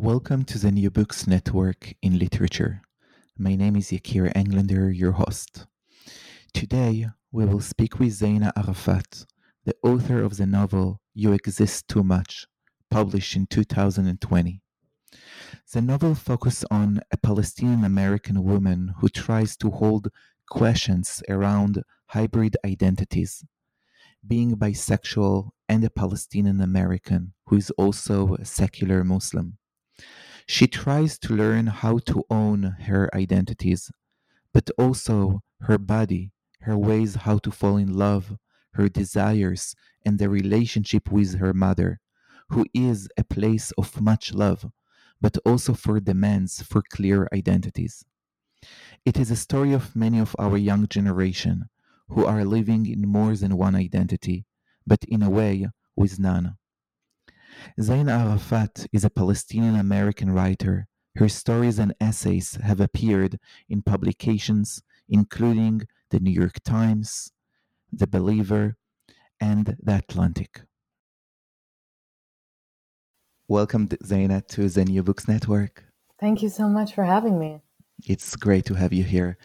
Welcome 0.00 0.44
to 0.44 0.60
the 0.60 0.70
New 0.70 0.92
Books 0.92 1.26
Network 1.26 1.92
in 2.02 2.20
Literature. 2.20 2.82
My 3.36 3.56
name 3.56 3.74
is 3.74 3.90
Yakir 3.90 4.30
Englander, 4.32 4.92
your 4.92 5.10
host. 5.10 5.66
Today, 6.54 7.08
we 7.32 7.44
will 7.44 7.60
speak 7.60 7.98
with 7.98 8.10
Zaina 8.10 8.52
Arafat, 8.56 9.26
the 9.64 9.74
author 9.82 10.22
of 10.22 10.36
the 10.36 10.46
novel 10.46 11.00
You 11.14 11.32
Exist 11.32 11.88
Too 11.88 12.04
Much, 12.04 12.46
published 12.88 13.34
in 13.34 13.48
2020. 13.48 14.62
The 15.72 15.82
novel 15.82 16.14
focuses 16.14 16.64
on 16.70 17.00
a 17.10 17.16
Palestinian 17.16 17.82
American 17.82 18.44
woman 18.44 18.94
who 18.98 19.08
tries 19.08 19.56
to 19.56 19.68
hold 19.68 20.12
questions 20.48 21.24
around 21.28 21.82
hybrid 22.06 22.56
identities, 22.64 23.44
being 24.24 24.56
bisexual 24.56 25.50
and 25.68 25.82
a 25.82 25.90
Palestinian 25.90 26.60
American 26.60 27.32
who 27.46 27.56
is 27.56 27.72
also 27.72 28.36
a 28.36 28.44
secular 28.44 29.02
Muslim. 29.02 29.58
She 30.46 30.66
tries 30.66 31.18
to 31.20 31.34
learn 31.34 31.66
how 31.66 31.98
to 31.98 32.24
own 32.30 32.76
her 32.80 33.14
identities, 33.14 33.90
but 34.52 34.70
also 34.78 35.42
her 35.60 35.78
body, 35.78 36.32
her 36.62 36.76
ways 36.76 37.16
how 37.16 37.38
to 37.38 37.50
fall 37.50 37.76
in 37.76 37.92
love, 37.92 38.36
her 38.72 38.88
desires, 38.88 39.74
and 40.04 40.18
the 40.18 40.28
relationship 40.28 41.10
with 41.10 41.38
her 41.38 41.52
mother, 41.52 42.00
who 42.50 42.66
is 42.74 43.08
a 43.16 43.24
place 43.24 43.72
of 43.72 44.00
much 44.00 44.32
love, 44.32 44.70
but 45.20 45.36
also 45.44 45.74
for 45.74 46.00
demands 46.00 46.62
for 46.62 46.82
clear 46.82 47.28
identities. 47.32 48.04
It 49.04 49.16
is 49.18 49.30
a 49.30 49.36
story 49.36 49.72
of 49.72 49.96
many 49.96 50.18
of 50.18 50.36
our 50.38 50.56
young 50.56 50.86
generation 50.88 51.68
who 52.08 52.24
are 52.26 52.44
living 52.44 52.86
in 52.86 53.08
more 53.08 53.36
than 53.36 53.56
one 53.56 53.74
identity, 53.74 54.46
but 54.86 55.04
in 55.04 55.22
a 55.22 55.30
way 55.30 55.68
with 55.96 56.18
none. 56.18 56.57
Zaina 57.80 58.10
Arafat 58.10 58.86
is 58.92 59.04
a 59.04 59.10
Palestinian 59.10 59.76
American 59.76 60.30
writer. 60.30 60.86
Her 61.16 61.28
stories 61.28 61.78
and 61.78 61.94
essays 62.00 62.58
have 62.62 62.80
appeared 62.80 63.38
in 63.68 63.82
publications 63.82 64.82
including 65.08 65.82
the 66.10 66.20
New 66.20 66.30
York 66.30 66.62
Times, 66.64 67.32
The 67.92 68.06
Believer, 68.06 68.76
and 69.40 69.76
The 69.82 69.96
Atlantic. 69.96 70.62
Welcome, 73.46 73.88
Zaina, 73.88 74.46
to 74.48 74.68
the 74.68 74.84
New 74.84 75.02
Books 75.02 75.26
Network. 75.26 75.84
Thank 76.20 76.42
you 76.42 76.50
so 76.50 76.68
much 76.68 76.94
for 76.94 77.04
having 77.04 77.38
me. 77.38 77.62
It's 78.04 78.36
great 78.36 78.66
to 78.66 78.74
have 78.74 78.92
you 78.92 79.04
here. 79.04 79.38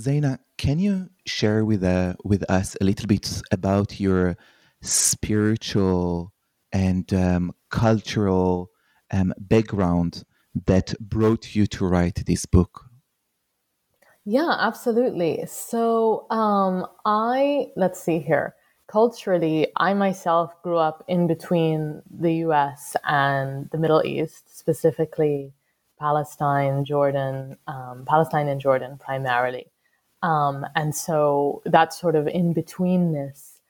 Zaina, 0.00 0.38
can 0.56 0.78
you 0.78 1.10
share 1.26 1.64
with, 1.64 1.84
uh, 1.84 2.14
with 2.24 2.48
us 2.50 2.76
a 2.80 2.84
little 2.84 3.06
bit 3.06 3.42
about 3.50 4.00
your 4.00 4.36
spiritual 4.80 6.32
and 6.72 7.12
um, 7.12 7.52
cultural 7.70 8.70
um, 9.10 9.32
background 9.38 10.24
that 10.66 10.94
brought 11.00 11.54
you 11.54 11.66
to 11.66 11.86
write 11.86 12.22
this 12.26 12.46
book? 12.46 12.90
Yeah, 14.24 14.54
absolutely. 14.58 15.44
So, 15.46 16.26
um, 16.30 16.86
I, 17.04 17.68
let's 17.76 18.00
see 18.00 18.18
here. 18.18 18.54
Culturally, 18.86 19.68
I 19.76 19.94
myself 19.94 20.60
grew 20.62 20.76
up 20.76 21.04
in 21.08 21.26
between 21.26 22.02
the 22.10 22.34
US 22.46 22.96
and 23.04 23.70
the 23.70 23.78
Middle 23.78 24.04
East, 24.04 24.58
specifically 24.58 25.52
Palestine, 25.98 26.84
Jordan, 26.84 27.56
um, 27.66 28.04
Palestine 28.06 28.48
and 28.48 28.60
Jordan 28.60 28.98
primarily. 28.98 29.66
Um, 30.22 30.66
and 30.74 30.94
so 30.94 31.62
that 31.64 31.94
sort 31.94 32.16
of 32.16 32.26
in 32.26 32.54
betweenness 32.54 33.60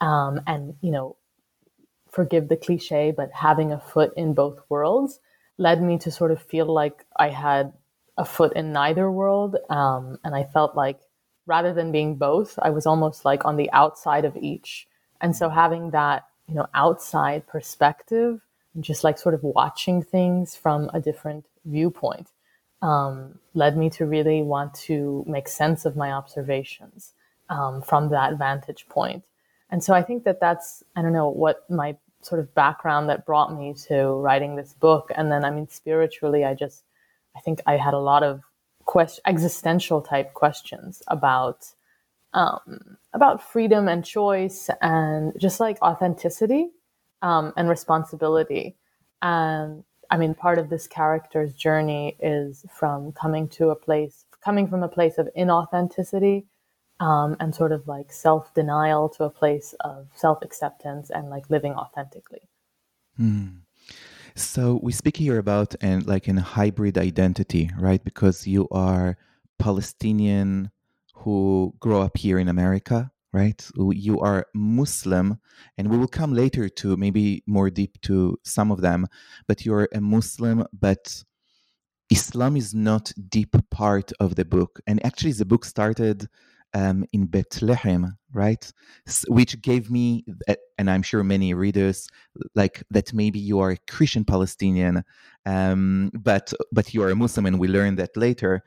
um, 0.00 0.40
and, 0.46 0.74
you 0.80 0.90
know, 0.90 1.16
forgive 2.16 2.48
the 2.48 2.56
cliche, 2.56 3.12
but 3.14 3.30
having 3.30 3.70
a 3.72 3.78
foot 3.78 4.10
in 4.16 4.32
both 4.32 4.58
worlds 4.70 5.20
led 5.58 5.82
me 5.82 5.98
to 5.98 6.10
sort 6.10 6.32
of 6.32 6.40
feel 6.40 6.64
like 6.64 7.04
I 7.18 7.28
had 7.28 7.74
a 8.16 8.24
foot 8.24 8.54
in 8.56 8.72
neither 8.72 9.10
world. 9.10 9.56
Um, 9.68 10.18
and 10.24 10.34
I 10.34 10.44
felt 10.44 10.74
like 10.74 10.98
rather 11.44 11.74
than 11.74 11.92
being 11.92 12.16
both, 12.16 12.58
I 12.62 12.70
was 12.70 12.86
almost 12.86 13.26
like 13.26 13.44
on 13.44 13.56
the 13.56 13.70
outside 13.70 14.24
of 14.24 14.34
each. 14.34 14.88
And 15.20 15.36
so 15.36 15.50
having 15.50 15.90
that, 15.90 16.24
you 16.48 16.54
know, 16.54 16.66
outside 16.72 17.46
perspective 17.46 18.40
and 18.74 18.82
just 18.82 19.04
like 19.04 19.18
sort 19.18 19.34
of 19.34 19.42
watching 19.42 20.02
things 20.02 20.56
from 20.56 20.90
a 20.94 21.00
different 21.00 21.44
viewpoint 21.66 22.28
um, 22.80 23.38
led 23.52 23.76
me 23.76 23.90
to 23.90 24.06
really 24.06 24.40
want 24.40 24.72
to 24.88 25.22
make 25.26 25.48
sense 25.48 25.84
of 25.84 25.96
my 25.96 26.12
observations 26.12 27.12
um, 27.50 27.82
from 27.82 28.08
that 28.08 28.38
vantage 28.38 28.88
point. 28.88 29.22
And 29.70 29.84
so 29.84 29.92
I 29.92 30.02
think 30.02 30.24
that 30.24 30.40
that's, 30.40 30.82
I 30.94 31.02
don't 31.02 31.12
know, 31.12 31.28
what 31.28 31.68
my 31.68 31.96
sort 32.22 32.40
of 32.40 32.54
background 32.54 33.08
that 33.08 33.26
brought 33.26 33.56
me 33.56 33.74
to 33.88 34.12
writing 34.12 34.56
this 34.56 34.74
book. 34.74 35.10
And 35.14 35.30
then, 35.30 35.44
I 35.44 35.50
mean, 35.50 35.68
spiritually, 35.68 36.44
I 36.44 36.54
just, 36.54 36.84
I 37.36 37.40
think 37.40 37.60
I 37.66 37.76
had 37.76 37.94
a 37.94 37.98
lot 37.98 38.22
of 38.22 38.42
existential 39.26 40.00
type 40.00 40.34
questions 40.34 41.02
about, 41.08 41.66
um, 42.32 42.96
about 43.12 43.42
freedom 43.42 43.88
and 43.88 44.04
choice 44.04 44.70
and 44.80 45.32
just 45.38 45.60
like 45.60 45.80
authenticity 45.82 46.70
um, 47.22 47.52
and 47.56 47.68
responsibility. 47.68 48.76
And 49.22 49.84
I 50.10 50.16
mean, 50.16 50.34
part 50.34 50.58
of 50.58 50.68
this 50.68 50.86
character's 50.86 51.52
journey 51.52 52.16
is 52.20 52.64
from 52.72 53.12
coming 53.12 53.48
to 53.50 53.70
a 53.70 53.76
place, 53.76 54.24
coming 54.44 54.68
from 54.68 54.82
a 54.82 54.88
place 54.88 55.18
of 55.18 55.28
inauthenticity 55.36 56.44
um, 57.00 57.36
and 57.40 57.54
sort 57.54 57.72
of 57.72 57.86
like 57.86 58.12
self 58.12 58.52
denial 58.54 59.08
to 59.10 59.24
a 59.24 59.30
place 59.30 59.74
of 59.80 60.08
self 60.14 60.38
acceptance 60.42 61.10
and 61.10 61.28
like 61.30 61.50
living 61.50 61.74
authentically. 61.74 62.48
Mm. 63.20 63.60
So 64.34 64.80
we 64.82 64.92
speak 64.92 65.16
here 65.16 65.38
about 65.38 65.74
and 65.80 66.06
like 66.06 66.28
in 66.28 66.36
hybrid 66.36 66.98
identity, 66.98 67.70
right? 67.78 68.02
Because 68.04 68.46
you 68.46 68.68
are 68.70 69.16
Palestinian 69.58 70.70
who 71.14 71.74
grow 71.80 72.02
up 72.02 72.18
here 72.18 72.38
in 72.38 72.48
America, 72.48 73.10
right? 73.32 73.66
You 73.76 74.20
are 74.20 74.46
Muslim, 74.54 75.38
and 75.78 75.90
we 75.90 75.96
will 75.96 76.08
come 76.08 76.34
later 76.34 76.68
to 76.68 76.96
maybe 76.96 77.42
more 77.46 77.70
deep 77.70 78.00
to 78.02 78.38
some 78.44 78.70
of 78.70 78.82
them. 78.82 79.06
But 79.48 79.64
you're 79.64 79.88
a 79.94 80.00
Muslim, 80.00 80.66
but 80.72 81.24
Islam 82.10 82.56
is 82.56 82.74
not 82.74 83.12
deep 83.28 83.56
part 83.70 84.12
of 84.20 84.36
the 84.36 84.44
book. 84.44 84.80
And 84.86 85.04
actually, 85.04 85.32
the 85.32 85.44
book 85.44 85.64
started 85.64 86.28
um, 86.74 87.04
in 87.12 87.26
Bethlehem, 87.26 88.16
right? 88.32 88.72
Which 89.28 89.60
gave 89.62 89.90
me, 89.90 90.24
and 90.78 90.90
I'm 90.90 91.02
sure 91.02 91.22
many 91.24 91.54
readers, 91.54 92.08
like 92.54 92.82
that 92.90 93.12
maybe 93.12 93.38
you 93.38 93.60
are 93.60 93.72
a 93.72 93.78
Christian 93.88 94.24
Palestinian, 94.24 95.04
um, 95.44 96.10
but 96.14 96.52
but 96.72 96.92
you 96.92 97.02
are 97.02 97.10
a 97.10 97.16
Muslim, 97.16 97.46
and 97.46 97.58
we 97.58 97.68
learned 97.68 97.98
that 97.98 98.16
later. 98.16 98.62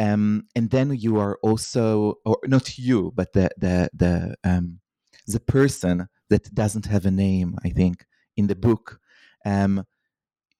Um, 0.00 0.44
and 0.54 0.70
then 0.70 0.94
you 0.94 1.18
are 1.18 1.38
also, 1.42 2.14
or 2.24 2.38
not 2.44 2.78
you, 2.78 3.12
but 3.16 3.32
the 3.32 3.50
the 3.58 3.90
the 3.94 4.36
um, 4.44 4.78
the 5.26 5.40
person 5.40 6.08
that 6.30 6.54
doesn't 6.54 6.86
have 6.86 7.06
a 7.06 7.10
name. 7.10 7.56
I 7.64 7.70
think 7.70 8.06
in 8.36 8.46
the 8.46 8.54
book, 8.54 9.00
um, 9.44 9.84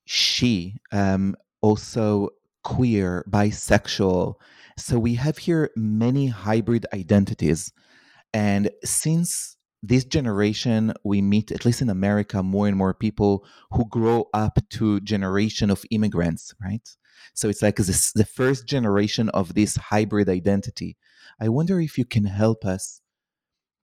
she 0.07 0.75
um, 0.91 1.37
also 1.61 2.31
queer, 2.69 3.25
bisexual, 3.31 4.35
so 4.77 4.99
we 4.99 5.15
have 5.15 5.39
here 5.39 5.71
many 5.75 6.27
hybrid 6.27 6.85
identities. 6.93 7.73
And 8.35 8.71
since 8.85 9.57
this 9.83 10.05
generation, 10.05 10.93
we 11.03 11.23
meet, 11.23 11.51
at 11.51 11.65
least 11.65 11.81
in 11.81 11.89
America, 11.89 12.43
more 12.43 12.69
and 12.69 12.77
more 12.77 12.93
people 12.93 13.47
who 13.71 13.89
grow 13.89 14.27
up 14.35 14.59
to 14.77 15.01
generation 15.01 15.71
of 15.71 15.83
immigrants, 15.91 16.55
right? 16.63 16.87
So 17.33 17.49
it's 17.49 17.63
like 17.63 17.77
this, 17.77 18.13
the 18.13 18.27
first 18.27 18.67
generation 18.67 19.31
of 19.31 19.55
this 19.55 19.77
hybrid 19.77 20.29
identity. 20.29 20.99
I 21.41 21.49
wonder 21.49 21.81
if 21.81 21.97
you 21.97 22.05
can 22.05 22.27
help 22.27 22.67
us 22.67 23.01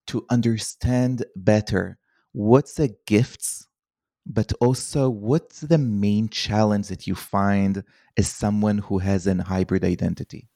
to 0.07 0.27
understand 0.29 1.25
better 1.35 1.97
what's 2.33 2.75
the 2.75 2.95
gifts, 3.07 3.67
but 4.25 4.51
also 4.59 5.09
what's 5.09 5.61
the 5.61 5.77
main 5.77 6.29
challenge 6.29 6.87
that 6.87 7.05
you 7.07 7.15
find 7.15 7.83
as 8.17 8.31
someone 8.31 8.79
who 8.79 8.99
has 8.99 9.27
an 9.27 9.39
hybrid 9.39 9.83
identity. 9.83 10.47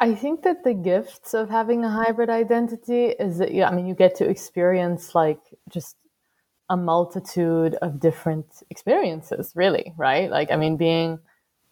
I 0.00 0.14
think 0.14 0.42
that 0.42 0.64
the 0.64 0.74
gifts 0.74 1.34
of 1.34 1.48
having 1.48 1.84
a 1.84 1.88
hybrid 1.88 2.28
identity 2.28 3.06
is 3.06 3.38
that, 3.38 3.50
I 3.64 3.70
mean, 3.74 3.86
you 3.86 3.94
get 3.94 4.16
to 4.16 4.28
experience 4.28 5.14
like 5.14 5.40
just 5.68 5.96
a 6.68 6.76
multitude 6.76 7.74
of 7.76 8.00
different 8.00 8.46
experiences, 8.70 9.52
really, 9.54 9.94
right? 9.96 10.30
Like, 10.30 10.50
I 10.50 10.56
mean, 10.56 10.76
being, 10.76 11.20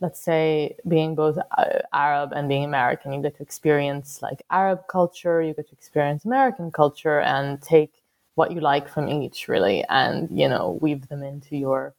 let's 0.00 0.20
say, 0.20 0.76
being 0.86 1.14
both 1.14 1.36
uh, 1.58 1.64
Arab 1.92 2.32
and 2.32 2.48
being 2.48 2.64
American, 2.64 3.12
you 3.12 3.22
get 3.22 3.36
to 3.36 3.42
experience 3.42 4.22
like 4.22 4.42
Arab 4.50 4.86
culture, 4.88 5.42
you 5.42 5.52
get 5.52 5.68
to 5.68 5.74
experience 5.74 6.24
American 6.24 6.70
culture 6.70 7.20
and 7.20 7.60
take 7.60 8.01
what 8.34 8.52
you 8.52 8.60
like 8.60 8.88
from 8.88 9.08
each, 9.08 9.48
really, 9.48 9.84
and, 9.88 10.28
you 10.30 10.48
know, 10.48 10.78
weave 10.80 11.08
them 11.08 11.22
into 11.22 11.56
your 11.56 11.94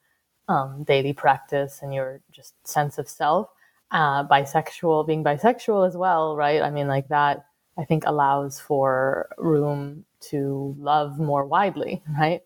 um, 0.48 0.84
daily 0.84 1.14
practice 1.14 1.80
and 1.82 1.94
your 1.94 2.22
just 2.32 2.56
sense 2.68 2.98
of 2.98 3.08
self. 3.08 3.50
Uh, 3.92 4.28
bisexual, 4.28 5.06
being 5.06 5.24
bisexual 5.24 5.88
as 5.88 5.96
well, 5.96 6.36
right? 6.36 6.64
I 6.64 6.72
mean, 6.72 6.88
like 6.88 7.08
that, 7.10 7.46
I 7.78 7.86
think 7.86 8.04
allows 8.08 8.60
for 8.60 9.30
room 9.38 10.06
to 10.32 10.76
love 10.80 11.20
more 11.20 11.46
widely, 11.46 12.02
right? 12.20 12.42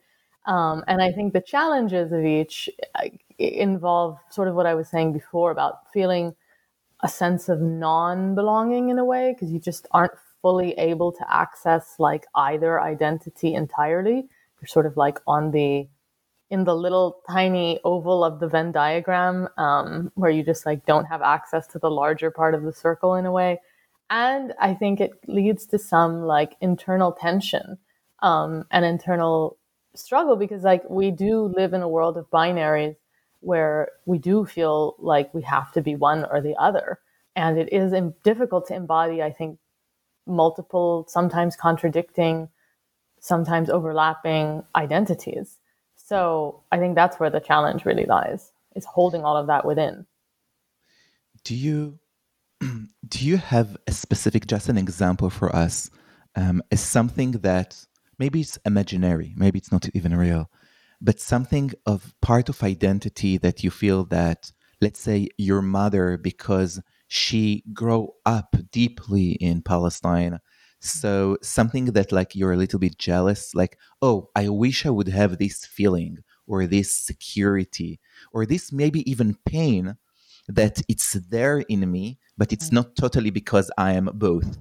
Um, 0.46 0.84
and 0.88 1.02
I 1.02 1.12
think 1.12 1.34
the 1.34 1.42
challenges 1.42 2.12
of 2.12 2.26
each 2.26 2.70
involve 3.38 4.18
sort 4.30 4.48
of 4.48 4.56
what 4.56 4.66
I 4.66 4.74
was 4.74 4.90
saying 4.90 5.14
before 5.14 5.52
about 5.52 5.92
feeling 5.94 6.36
a 7.02 7.08
sense 7.08 7.50
of 7.50 7.62
non 7.62 8.36
belonging 8.36 8.90
in 8.90 8.98
a 9.00 9.06
way, 9.06 9.34
because 9.34 9.52
you 9.52 9.60
just 9.60 9.88
aren't 9.92 10.14
fully 10.42 10.72
able 10.74 11.12
to 11.12 11.34
access 11.34 11.96
like 12.00 12.26
either 12.36 12.82
identity 12.82 13.54
entirely. 13.54 14.28
You're 14.60 14.68
sort 14.68 14.86
of 14.86 14.98
like 14.98 15.20
on 15.28 15.52
the 15.52 15.88
in 16.50 16.64
the 16.64 16.76
little 16.76 17.22
tiny 17.30 17.80
oval 17.84 18.24
of 18.24 18.40
the 18.40 18.48
Venn 18.48 18.72
diagram 18.72 19.50
um, 19.58 20.12
where 20.16 20.32
you 20.32 20.44
just 20.44 20.66
like 20.66 20.86
don't 20.86 21.06
have 21.06 21.22
access 21.22 21.68
to 21.68 21.80
the 21.80 21.92
larger 21.92 22.32
part 22.32 22.56
of 22.56 22.64
the 22.64 22.72
circle 22.72 23.16
in 23.16 23.26
a 23.26 23.32
way. 23.32 23.60
And 24.10 24.54
I 24.60 24.74
think 24.74 25.02
it 25.02 25.12
leads 25.28 25.66
to 25.68 25.80
some 25.80 26.22
like 26.22 26.56
internal 26.62 27.12
tension 27.12 27.78
um, 28.22 28.64
and 28.72 28.86
internal 28.86 29.58
struggle 29.96 30.36
because 30.36 30.64
like 30.64 30.84
we 30.90 31.12
do 31.12 31.52
live 31.56 31.74
in 31.74 31.82
a 31.82 31.90
world 31.90 32.18
of 32.18 32.30
binaries 32.30 32.96
where 33.42 33.90
we 34.06 34.18
do 34.18 34.46
feel 34.46 34.96
like 35.00 35.34
we 35.34 35.42
have 35.42 35.72
to 35.74 35.82
be 35.82 35.96
one 35.96 36.26
or 36.32 36.42
the 36.42 36.56
other 36.56 37.00
and 37.36 37.58
it 37.58 37.72
is 37.72 37.94
difficult 38.24 38.68
to 38.68 38.76
embody 38.76 39.22
i 39.22 39.32
think 39.32 39.58
multiple 40.28 41.06
sometimes 41.08 41.56
contradicting 41.56 42.50
sometimes 43.20 43.70
overlapping 43.70 44.64
identities. 44.76 45.58
So 45.96 46.64
i 46.72 46.78
think 46.78 46.96
that's 46.96 47.20
where 47.20 47.30
the 47.30 47.40
challenge 47.40 47.86
really 47.86 48.06
lies 48.06 48.52
is 48.76 48.86
holding 48.86 49.24
all 49.26 49.36
of 49.36 49.48
that 49.48 49.66
within. 49.66 50.06
Do 51.44 51.56
you 51.56 52.00
do 52.62 53.26
you 53.26 53.38
have 53.38 53.78
a 53.88 53.92
specific 53.92 54.48
just 54.48 54.70
an 54.70 54.78
example 54.78 55.30
for 55.30 55.56
us 55.56 55.90
um, 56.36 56.62
as 56.72 56.82
something 56.82 57.32
that 57.32 57.86
maybe 58.20 58.42
it's 58.42 58.58
imaginary, 58.66 59.34
maybe 59.36 59.58
it's 59.60 59.72
not 59.72 59.90
even 59.94 60.16
real, 60.16 60.50
but 61.02 61.20
something 61.20 61.72
of 61.86 62.14
part 62.22 62.50
of 62.50 62.64
identity 62.64 63.38
that 63.38 63.64
you 63.64 63.72
feel 63.72 64.06
that, 64.06 64.52
let's 64.82 65.00
say, 65.00 65.28
your 65.38 65.62
mother, 65.62 66.18
because 66.18 66.82
she 67.08 67.64
grew 67.74 68.10
up 68.26 68.56
deeply 68.72 69.32
in 69.32 69.62
Palestine. 69.62 70.40
So 70.80 71.34
mm-hmm. 71.34 71.44
something 71.44 71.86
that 71.86 72.12
like 72.12 72.36
you're 72.36 72.54
a 72.54 72.58
little 72.58 72.80
bit 72.80 72.98
jealous, 72.98 73.56
like, 73.56 73.78
oh, 74.02 74.30
I 74.36 74.50
wish 74.50 74.86
I 74.86 74.90
would 74.90 75.08
have 75.08 75.38
this 75.38 75.66
feeling 75.66 76.20
or 76.46 76.68
this 76.68 76.94
security 76.94 78.00
or 78.32 78.46
this 78.46 78.72
maybe 78.72 79.10
even 79.10 79.38
pain 79.46 79.98
that 80.48 80.82
it's 80.88 81.14
there 81.14 81.60
in 81.60 81.92
me, 81.92 82.20
but 82.38 82.54
it's 82.54 82.68
mm-hmm. 82.68 82.76
not 82.76 82.96
totally 82.96 83.32
because 83.32 83.72
I 83.78 83.94
am 83.94 84.10
both. 84.14 84.58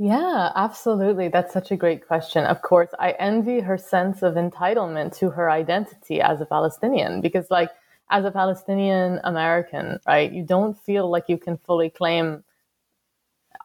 Yeah, 0.00 0.52
absolutely. 0.54 1.28
That's 1.28 1.52
such 1.52 1.72
a 1.72 1.76
great 1.76 2.06
question. 2.06 2.44
Of 2.44 2.62
course, 2.62 2.90
I 3.00 3.12
envy 3.18 3.58
her 3.60 3.76
sense 3.76 4.22
of 4.22 4.34
entitlement 4.34 5.16
to 5.18 5.30
her 5.30 5.50
identity 5.50 6.20
as 6.20 6.40
a 6.40 6.46
Palestinian 6.46 7.20
because, 7.20 7.50
like, 7.50 7.70
as 8.10 8.24
a 8.24 8.30
Palestinian 8.30 9.20
American, 9.24 10.00
right, 10.06 10.32
you 10.32 10.42
don't 10.42 10.78
feel 10.78 11.10
like 11.10 11.28
you 11.28 11.38
can 11.38 11.56
fully 11.58 11.90
claim 11.90 12.44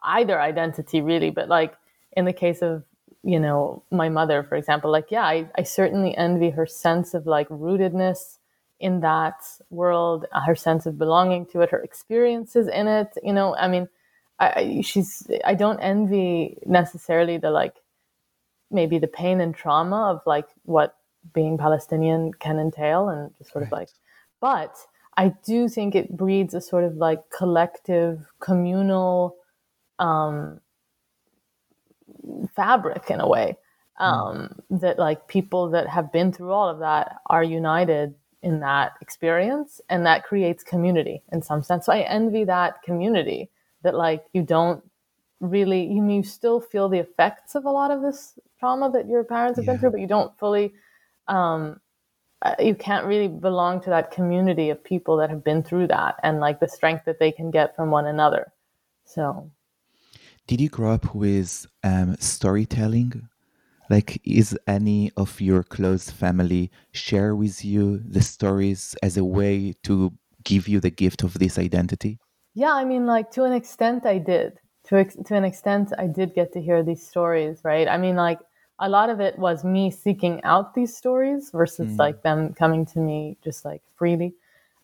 either 0.02 0.40
identity, 0.40 1.00
really. 1.00 1.30
But, 1.30 1.48
like, 1.48 1.74
in 2.16 2.24
the 2.24 2.32
case 2.32 2.62
of, 2.62 2.84
you 3.22 3.40
know, 3.40 3.82
my 3.90 4.08
mother, 4.08 4.42
for 4.42 4.56
example, 4.56 4.90
like, 4.90 5.10
yeah, 5.10 5.24
I, 5.24 5.48
I 5.56 5.62
certainly 5.62 6.16
envy 6.16 6.50
her 6.50 6.66
sense 6.66 7.14
of 7.14 7.26
like 7.26 7.48
rootedness 7.48 8.38
in 8.80 9.00
that 9.00 9.42
world, 9.70 10.26
her 10.46 10.54
sense 10.54 10.84
of 10.84 10.98
belonging 10.98 11.46
to 11.46 11.62
it, 11.62 11.70
her 11.70 11.80
experiences 11.80 12.68
in 12.68 12.86
it. 12.86 13.16
You 13.22 13.32
know, 13.32 13.54
I 13.56 13.66
mean, 13.68 13.88
I, 14.38 14.82
she's 14.82 15.26
I 15.44 15.54
don't 15.54 15.80
envy 15.80 16.58
necessarily 16.66 17.38
the 17.38 17.50
like 17.50 17.76
maybe 18.70 18.98
the 18.98 19.06
pain 19.06 19.40
and 19.40 19.54
trauma 19.54 20.10
of 20.10 20.20
like 20.26 20.48
what 20.64 20.96
being 21.32 21.56
Palestinian 21.56 22.32
can 22.34 22.58
entail 22.58 23.08
and 23.08 23.30
just 23.38 23.52
sort 23.52 23.62
right. 23.62 23.72
of 23.72 23.78
like 23.78 23.88
but 24.44 24.76
I 25.16 25.32
do 25.46 25.70
think 25.70 25.94
it 25.94 26.14
breeds 26.14 26.52
a 26.52 26.60
sort 26.60 26.84
of 26.84 26.96
like 26.96 27.30
collective 27.30 28.26
communal 28.40 29.36
um, 29.98 30.60
fabric 32.54 33.10
in 33.10 33.20
a 33.20 33.26
way 33.26 33.56
hmm. 33.96 34.04
um, 34.04 34.60
that 34.68 34.98
like 34.98 35.28
people 35.28 35.70
that 35.70 35.88
have 35.88 36.12
been 36.12 36.30
through 36.30 36.52
all 36.52 36.68
of 36.68 36.78
that 36.80 37.16
are 37.30 37.42
united 37.42 38.14
in 38.42 38.60
that 38.60 38.92
experience 39.00 39.80
and 39.88 40.04
that 40.04 40.24
creates 40.24 40.62
community 40.62 41.22
in 41.32 41.40
some 41.40 41.62
sense 41.62 41.86
so 41.86 41.92
i 41.94 42.00
envy 42.00 42.44
that 42.44 42.82
community 42.82 43.48
that 43.82 43.94
like 43.94 44.22
you 44.34 44.42
don't 44.42 44.84
really 45.40 45.84
you, 45.86 46.02
mean 46.02 46.18
you 46.18 46.22
still 46.22 46.60
feel 46.60 46.90
the 46.90 46.98
effects 46.98 47.54
of 47.54 47.64
a 47.64 47.70
lot 47.70 47.90
of 47.90 48.02
this 48.02 48.38
trauma 48.58 48.90
that 48.90 49.08
your 49.08 49.24
parents 49.24 49.56
have 49.56 49.64
yeah. 49.64 49.72
been 49.72 49.80
through 49.80 49.90
but 49.92 50.00
you 50.00 50.06
don't 50.06 50.38
fully 50.38 50.74
um 51.28 51.80
you 52.58 52.74
can't 52.74 53.06
really 53.06 53.28
belong 53.28 53.80
to 53.80 53.90
that 53.90 54.10
community 54.10 54.70
of 54.70 54.82
people 54.82 55.16
that 55.16 55.30
have 55.30 55.42
been 55.42 55.62
through 55.62 55.86
that 55.86 56.16
and 56.22 56.40
like 56.40 56.60
the 56.60 56.68
strength 56.68 57.04
that 57.04 57.18
they 57.18 57.32
can 57.32 57.50
get 57.50 57.74
from 57.74 57.90
one 57.90 58.06
another 58.06 58.52
so 59.04 59.50
did 60.46 60.60
you 60.60 60.68
grow 60.68 60.92
up 60.92 61.14
with 61.14 61.66
um, 61.82 62.16
storytelling 62.18 63.28
like 63.90 64.20
is 64.24 64.58
any 64.66 65.10
of 65.16 65.40
your 65.40 65.62
close 65.62 66.10
family 66.10 66.70
share 66.92 67.34
with 67.34 67.64
you 67.64 67.98
the 67.98 68.22
stories 68.22 68.94
as 69.02 69.16
a 69.16 69.24
way 69.24 69.74
to 69.82 70.12
give 70.44 70.68
you 70.68 70.80
the 70.80 70.90
gift 70.90 71.22
of 71.22 71.34
this 71.34 71.58
identity 71.58 72.18
yeah, 72.54 72.72
I 72.72 72.84
mean, 72.84 73.04
like 73.04 73.32
to 73.32 73.42
an 73.44 73.52
extent, 73.52 74.06
I 74.06 74.18
did. 74.18 74.58
To 74.84 74.96
ex- 74.96 75.16
to 75.26 75.34
an 75.34 75.44
extent, 75.44 75.92
I 75.98 76.06
did 76.06 76.34
get 76.34 76.52
to 76.52 76.60
hear 76.60 76.82
these 76.82 77.04
stories, 77.04 77.60
right? 77.64 77.88
I 77.88 77.98
mean, 77.98 78.16
like 78.16 78.38
a 78.78 78.88
lot 78.88 79.10
of 79.10 79.20
it 79.20 79.38
was 79.38 79.64
me 79.64 79.90
seeking 79.90 80.42
out 80.44 80.74
these 80.74 80.96
stories 80.96 81.50
versus 81.50 81.92
mm. 81.92 81.98
like 81.98 82.22
them 82.22 82.54
coming 82.54 82.84
to 82.86 82.98
me 82.98 83.36
just 83.42 83.64
like 83.64 83.82
freely. 83.96 84.34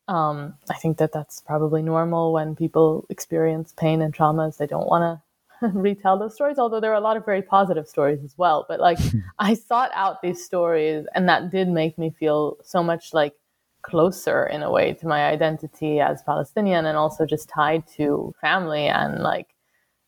Um, 0.09 0.55
I 0.69 0.75
think 0.75 0.99
that 0.99 1.13
that's 1.13 1.41
probably 1.41 1.83
normal 1.83 2.33
when 2.33 2.57
people 2.57 3.07
experience 3.11 3.73
pain 3.77 4.03
and 4.03 4.15
traumas. 4.15 4.57
They 4.57 4.67
don't 4.67 4.89
want 4.89 5.21
to 5.63 5.69
retell 5.73 6.19
those 6.19 6.35
stories, 6.35 6.59
although 6.59 6.81
there 6.81 6.93
are 6.93 6.97
a 6.97 7.01
lot 7.01 7.17
of 7.17 7.25
very 7.25 7.43
positive 7.43 7.89
stories 7.89 8.25
as 8.25 8.37
well. 8.37 8.65
But 8.69 8.81
like, 8.81 8.99
I 9.39 9.55
sought 9.55 9.91
out 9.95 10.23
these 10.23 10.45
stories, 10.45 11.07
and 11.15 11.29
that 11.29 11.51
did 11.51 11.69
make 11.69 11.99
me 11.99 12.11
feel 12.11 12.57
so 12.63 12.83
much 12.83 13.13
like 13.13 13.35
closer 13.83 14.47
in 14.47 14.63
a 14.63 14.71
way 14.71 14.93
to 14.95 15.07
my 15.07 15.27
identity 15.27 16.01
as 16.01 16.23
Palestinian 16.23 16.87
and 16.87 16.99
also 16.99 17.25
just 17.25 17.49
tied 17.49 17.87
to 17.87 18.35
family 18.41 18.87
and 18.87 19.23
like, 19.23 19.55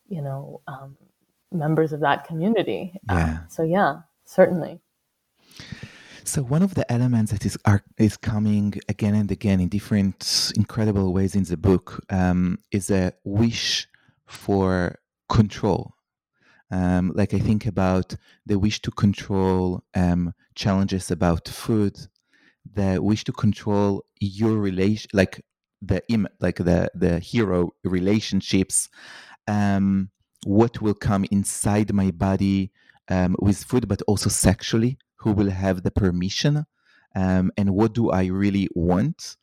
you 0.08 0.20
know, 0.20 0.60
um, 0.66 0.96
members 1.54 1.92
of 1.92 2.00
that 2.00 2.26
community. 2.26 2.94
Um, 3.08 3.18
yeah. 3.18 3.38
so 3.48 3.62
yeah, 3.62 4.00
certainly. 4.24 4.80
So 6.24 6.42
one 6.42 6.62
of 6.62 6.74
the 6.74 6.90
elements 6.90 7.32
that 7.32 7.44
is 7.44 7.58
are, 7.64 7.82
is 7.98 8.16
coming 8.16 8.74
again 8.88 9.14
and 9.14 9.30
again 9.30 9.60
in 9.60 9.68
different 9.68 10.52
incredible 10.56 11.12
ways 11.12 11.34
in 11.34 11.44
the 11.44 11.56
book 11.56 12.04
um, 12.10 12.58
is 12.70 12.90
a 12.90 13.12
wish 13.24 13.88
for 14.26 14.98
control. 15.28 15.94
Um, 16.70 17.12
like 17.14 17.34
I 17.34 17.38
think 17.38 17.66
about 17.66 18.14
the 18.46 18.58
wish 18.58 18.80
to 18.82 18.90
control 18.90 19.84
um, 19.94 20.32
challenges 20.54 21.10
about 21.10 21.48
food, 21.48 21.98
the 22.72 23.02
wish 23.02 23.24
to 23.24 23.32
control 23.32 24.04
your 24.20 24.56
relation 24.56 25.10
like 25.12 25.44
the 25.82 26.02
Im- 26.08 26.28
like 26.40 26.56
the 26.56 26.90
the 26.94 27.18
hero 27.18 27.74
relationships 27.82 28.88
um 29.48 30.08
what 30.44 30.80
will 30.80 30.94
come 30.94 31.24
inside 31.30 31.92
my 31.92 32.10
body 32.10 32.70
um, 33.08 33.36
with 33.40 33.64
food 33.64 33.88
but 33.88 34.02
also 34.02 34.28
sexually 34.28 34.98
who 35.16 35.32
will 35.32 35.50
have 35.50 35.82
the 35.82 35.90
permission 35.90 36.66
um, 37.14 37.50
and 37.56 37.70
what 37.74 37.92
do 37.92 38.10
i 38.10 38.26
really 38.26 38.68
want 38.74 39.36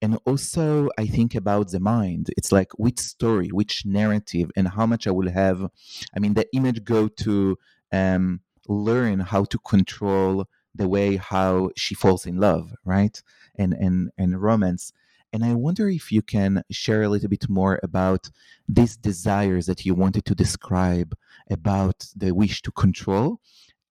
and 0.00 0.18
also 0.24 0.88
i 0.98 1.06
think 1.06 1.34
about 1.34 1.70
the 1.70 1.80
mind 1.80 2.30
it's 2.36 2.52
like 2.52 2.70
which 2.78 2.98
story 2.98 3.48
which 3.48 3.84
narrative 3.84 4.50
and 4.56 4.68
how 4.68 4.86
much 4.86 5.06
i 5.06 5.10
will 5.10 5.30
have 5.30 5.68
i 6.14 6.18
mean 6.18 6.34
the 6.34 6.46
image 6.54 6.84
go 6.84 7.08
to 7.08 7.58
um, 7.92 8.40
learn 8.68 9.20
how 9.20 9.44
to 9.44 9.58
control 9.58 10.46
the 10.74 10.88
way 10.88 11.16
how 11.16 11.70
she 11.76 11.94
falls 11.94 12.24
in 12.26 12.38
love, 12.38 12.72
right? 12.84 13.20
And 13.56 13.74
and 13.74 14.10
and 14.16 14.40
romance. 14.40 14.92
And 15.32 15.44
I 15.44 15.54
wonder 15.54 15.88
if 15.88 16.10
you 16.10 16.22
can 16.22 16.62
share 16.70 17.02
a 17.02 17.08
little 17.08 17.28
bit 17.28 17.48
more 17.48 17.78
about 17.82 18.30
these 18.68 18.96
desires 18.96 19.66
that 19.66 19.84
you 19.84 19.94
wanted 19.94 20.24
to 20.26 20.34
describe 20.34 21.14
about 21.50 22.06
the 22.16 22.32
wish 22.32 22.62
to 22.62 22.72
control 22.72 23.40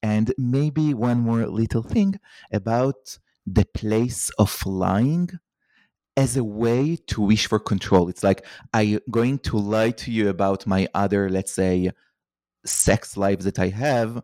And 0.03 0.34
maybe 0.38 0.94
one 0.94 1.20
more 1.20 1.48
little 1.48 1.84
thing 1.84 2.20
about 2.51 3.17
the 3.46 3.65
place 3.65 4.29
of 4.38 4.65
lying 4.65 5.29
as 6.15 6.38
a 6.38 6.44
way 6.44 6.98
to 7.08 7.22
wish 7.22 7.48
for 7.48 7.60
control. 7.60 8.10
It's 8.10 8.24
like 8.24 8.46
I'm 8.74 9.00
going 9.12 9.39
to 9.39 9.58
lie 9.58 9.91
to 9.91 10.12
you 10.12 10.29
about 10.29 10.67
my 10.67 10.88
other, 10.94 11.29
let's 11.29 11.51
say, 11.51 11.91
sex 12.65 13.17
life 13.17 13.39
that 13.39 13.60
I 13.60 13.70
have 13.70 14.24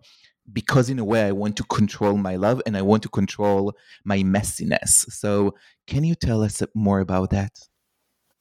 because 0.52 0.90
in 0.90 1.00
a 1.00 1.06
way 1.06 1.24
I 1.24 1.32
want 1.32 1.56
to 1.58 1.64
control 1.64 2.18
my 2.18 2.36
love 2.36 2.62
and 2.66 2.76
I 2.76 2.82
want 2.82 3.04
to 3.04 3.10
control 3.10 3.74
my 4.04 4.20
messiness. 4.20 5.10
So, 5.12 5.56
can 5.88 6.04
you 6.04 6.16
tell 6.16 6.44
us 6.44 6.62
more 6.74 7.00
about 7.00 7.30
that? 7.32 7.52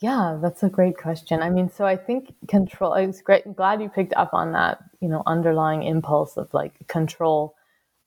Yeah, 0.00 0.38
that's 0.42 0.64
a 0.64 0.68
great 0.68 0.96
question. 0.96 1.42
I 1.42 1.50
mean, 1.50 1.70
so 1.70 1.86
I 1.86 1.96
think 1.96 2.34
control. 2.48 2.92
I 2.92 3.06
was 3.06 3.22
great. 3.22 3.46
I'm 3.46 3.52
glad 3.52 3.80
you 3.80 3.88
picked 3.88 4.14
up 4.14 4.34
on 4.34 4.52
that. 4.52 4.78
You 5.00 5.08
know, 5.08 5.22
underlying 5.26 5.84
impulse 5.84 6.36
of 6.36 6.52
like 6.52 6.74
control 6.88 7.54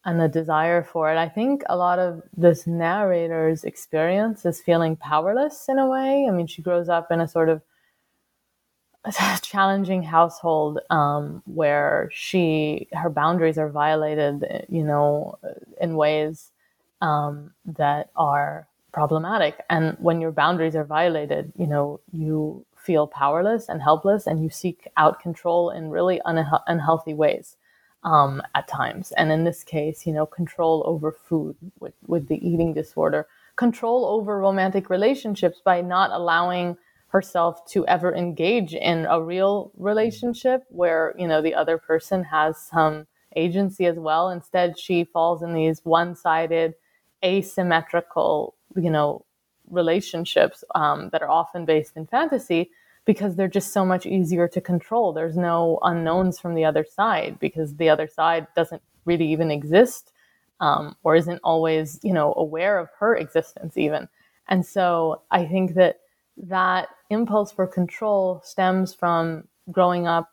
and 0.04 0.20
the 0.20 0.28
desire 0.28 0.84
for 0.84 1.12
it. 1.12 1.18
I 1.18 1.28
think 1.28 1.64
a 1.68 1.76
lot 1.78 1.98
of 1.98 2.22
this 2.36 2.68
narrator's 2.68 3.64
experience 3.64 4.46
is 4.46 4.62
feeling 4.62 4.96
powerless 4.96 5.66
in 5.68 5.80
a 5.80 5.88
way. 5.88 6.28
I 6.28 6.32
mean, 6.32 6.48
she 6.48 6.62
grows 6.62 6.90
up 6.90 7.12
in 7.12 7.22
a 7.22 7.28
sort 7.28 7.50
of 7.50 7.62
challenging 9.42 10.04
household 10.04 10.80
um, 10.90 11.42
where 11.46 12.10
she 12.12 12.88
her 12.94 13.10
boundaries 13.10 13.58
are 13.58 13.70
violated, 13.70 14.66
you 14.70 14.84
know, 14.84 15.38
in 15.80 15.96
ways 15.96 16.52
um, 17.02 17.52
that 17.66 18.10
are 18.16 18.68
problematic. 18.92 19.62
And 19.70 19.98
when 20.00 20.22
your 20.22 20.32
boundaries 20.32 20.76
are 20.76 20.86
violated, 20.86 21.52
you 21.58 21.68
know, 21.68 22.00
you 22.12 22.66
feel 22.78 23.08
powerless 23.08 23.68
and 23.68 23.82
helpless, 23.82 24.28
and 24.28 24.44
you 24.44 24.50
seek 24.50 24.88
out 24.96 25.20
control 25.20 25.72
in 25.72 25.90
really 25.90 26.22
unhealthy 26.26 27.14
ways 27.14 27.58
um, 28.04 28.42
at 28.54 28.68
times. 28.68 29.12
And 29.14 29.32
in 29.32 29.44
this 29.44 29.64
case, 29.64 30.06
you 30.06 30.14
know, 30.14 30.26
control 30.26 30.84
over 30.86 31.12
food 31.12 31.56
with, 31.80 31.94
with 32.08 32.28
the 32.28 32.48
eating 32.48 32.74
disorder, 32.74 33.28
control 33.56 34.06
over 34.06 34.38
romantic 34.38 34.90
relationships 34.90 35.60
by 35.64 35.82
not 35.82 36.12
allowing 36.12 36.78
herself 37.16 37.66
to 37.66 37.88
ever 37.88 38.14
engage 38.14 38.74
in 38.74 39.06
a 39.06 39.22
real 39.24 39.72
relationship 39.78 40.66
where, 40.68 41.16
you 41.18 41.26
know, 41.26 41.42
the 41.42 41.56
other 41.56 41.78
person 41.78 42.26
has 42.26 42.58
some 42.60 43.08
agency 43.38 43.86
as 43.86 43.98
well. 43.98 44.30
Instead, 44.30 44.78
she 44.78 45.06
falls 45.06 45.42
in 45.42 45.54
these 45.54 45.80
one 45.86 46.14
sided, 46.14 46.74
asymmetrical, 47.24 48.54
you 48.76 48.90
know, 48.90 49.24
relationships 49.70 50.66
um, 50.76 51.08
that 51.14 51.22
are 51.22 51.30
often 51.30 51.64
based 51.64 51.96
in 51.96 52.06
fantasy 52.06 52.70
because 53.06 53.38
they're 53.38 53.48
just 53.48 53.72
so 53.72 53.86
much 53.86 54.06
easier 54.06 54.50
to 54.50 54.60
control. 54.60 55.14
There's 55.14 55.38
no 55.38 55.80
unknowns 55.84 56.38
from 56.38 56.54
the 56.54 56.66
other 56.66 56.84
side 56.84 57.40
because 57.40 57.78
the 57.78 57.88
other 57.88 58.10
side 58.10 58.46
doesn't 58.58 58.82
really 59.06 59.32
even 59.32 59.52
exist 59.52 60.12
um, 60.60 60.98
or 61.04 61.16
isn't 61.16 61.40
always, 61.46 61.98
you 62.04 62.12
know, 62.12 62.34
aware 62.36 62.78
of 62.78 62.90
her 63.00 63.16
existence 63.16 63.78
even. 63.78 64.10
And 64.50 64.66
so 64.66 65.22
I 65.32 65.46
think 65.46 65.76
that 65.76 66.02
that 66.38 66.90
impulse 67.10 67.52
for 67.52 67.68
control 67.68 68.42
stems 68.44 68.94
from 68.94 69.48
growing 69.72 70.08
up 70.08 70.30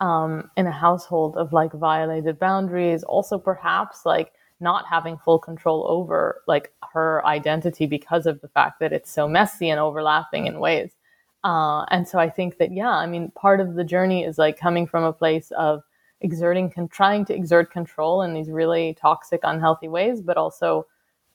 um, 0.00 0.50
in 0.56 0.66
a 0.66 0.72
household 0.72 1.36
of 1.36 1.52
like 1.52 1.72
violated 1.72 2.38
boundaries, 2.38 3.02
also 3.02 3.38
perhaps 3.38 4.04
like 4.04 4.32
not 4.60 4.86
having 4.86 5.16
full 5.18 5.38
control 5.38 5.86
over 5.88 6.42
like 6.46 6.72
her 6.92 7.24
identity 7.26 7.86
because 7.86 8.26
of 8.26 8.40
the 8.40 8.48
fact 8.48 8.80
that 8.80 8.92
it's 8.92 9.10
so 9.10 9.28
messy 9.28 9.70
and 9.70 9.80
overlapping 9.80 10.46
in 10.46 10.60
ways. 10.60 10.92
Uh, 11.44 11.84
and 11.90 12.06
so 12.06 12.18
I 12.18 12.28
think 12.28 12.58
that, 12.58 12.72
yeah, 12.72 12.90
I 12.90 13.06
mean, 13.06 13.30
part 13.32 13.60
of 13.60 13.74
the 13.74 13.84
journey 13.84 14.24
is 14.24 14.38
like 14.38 14.58
coming 14.58 14.86
from 14.86 15.04
a 15.04 15.12
place 15.12 15.52
of 15.52 15.82
exerting, 16.20 16.70
con- 16.70 16.88
trying 16.88 17.24
to 17.26 17.34
exert 17.34 17.70
control 17.70 18.22
in 18.22 18.34
these 18.34 18.50
really 18.50 18.96
toxic, 19.00 19.40
unhealthy 19.44 19.88
ways, 19.88 20.20
but 20.20 20.36
also 20.36 20.86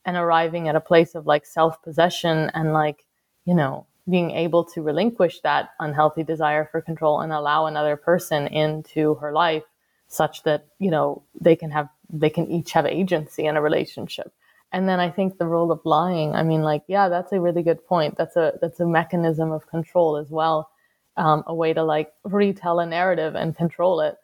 and 0.05 0.17
arriving 0.17 0.67
at 0.67 0.75
a 0.75 0.81
place 0.81 1.15
of 1.15 1.25
like 1.25 1.45
self 1.45 1.81
possession 1.81 2.51
and 2.53 2.73
like, 2.73 3.05
you 3.45 3.53
know, 3.53 3.85
being 4.09 4.31
able 4.31 4.65
to 4.65 4.81
relinquish 4.81 5.39
that 5.41 5.69
unhealthy 5.79 6.23
desire 6.23 6.67
for 6.71 6.81
control 6.81 7.21
and 7.21 7.31
allow 7.31 7.65
another 7.65 7.95
person 7.95 8.47
into 8.47 9.15
her 9.15 9.31
life 9.31 9.63
such 10.07 10.43
that, 10.43 10.67
you 10.79 10.91
know, 10.91 11.23
they 11.39 11.55
can 11.55 11.71
have, 11.71 11.87
they 12.09 12.29
can 12.29 12.49
each 12.51 12.73
have 12.73 12.85
agency 12.85 13.45
in 13.45 13.55
a 13.55 13.61
relationship. 13.61 14.33
And 14.71 14.89
then 14.89 14.99
I 14.99 15.09
think 15.09 15.37
the 15.37 15.45
role 15.45 15.71
of 15.71 15.79
lying, 15.85 16.35
I 16.35 16.43
mean, 16.43 16.63
like, 16.63 16.83
yeah, 16.87 17.07
that's 17.07 17.31
a 17.31 17.39
really 17.39 17.63
good 17.63 17.85
point. 17.85 18.17
That's 18.17 18.35
a, 18.35 18.53
that's 18.59 18.79
a 18.79 18.85
mechanism 18.85 19.51
of 19.51 19.67
control 19.67 20.17
as 20.17 20.29
well. 20.29 20.69
Um, 21.15 21.43
a 21.45 21.53
way 21.53 21.73
to 21.73 21.83
like 21.83 22.11
retell 22.23 22.79
a 22.79 22.85
narrative 22.85 23.35
and 23.35 23.55
control 23.55 24.01
it. 24.01 24.15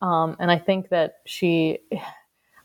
Um, 0.00 0.36
and 0.40 0.50
I 0.50 0.58
think 0.58 0.88
that 0.88 1.16
she, 1.26 1.78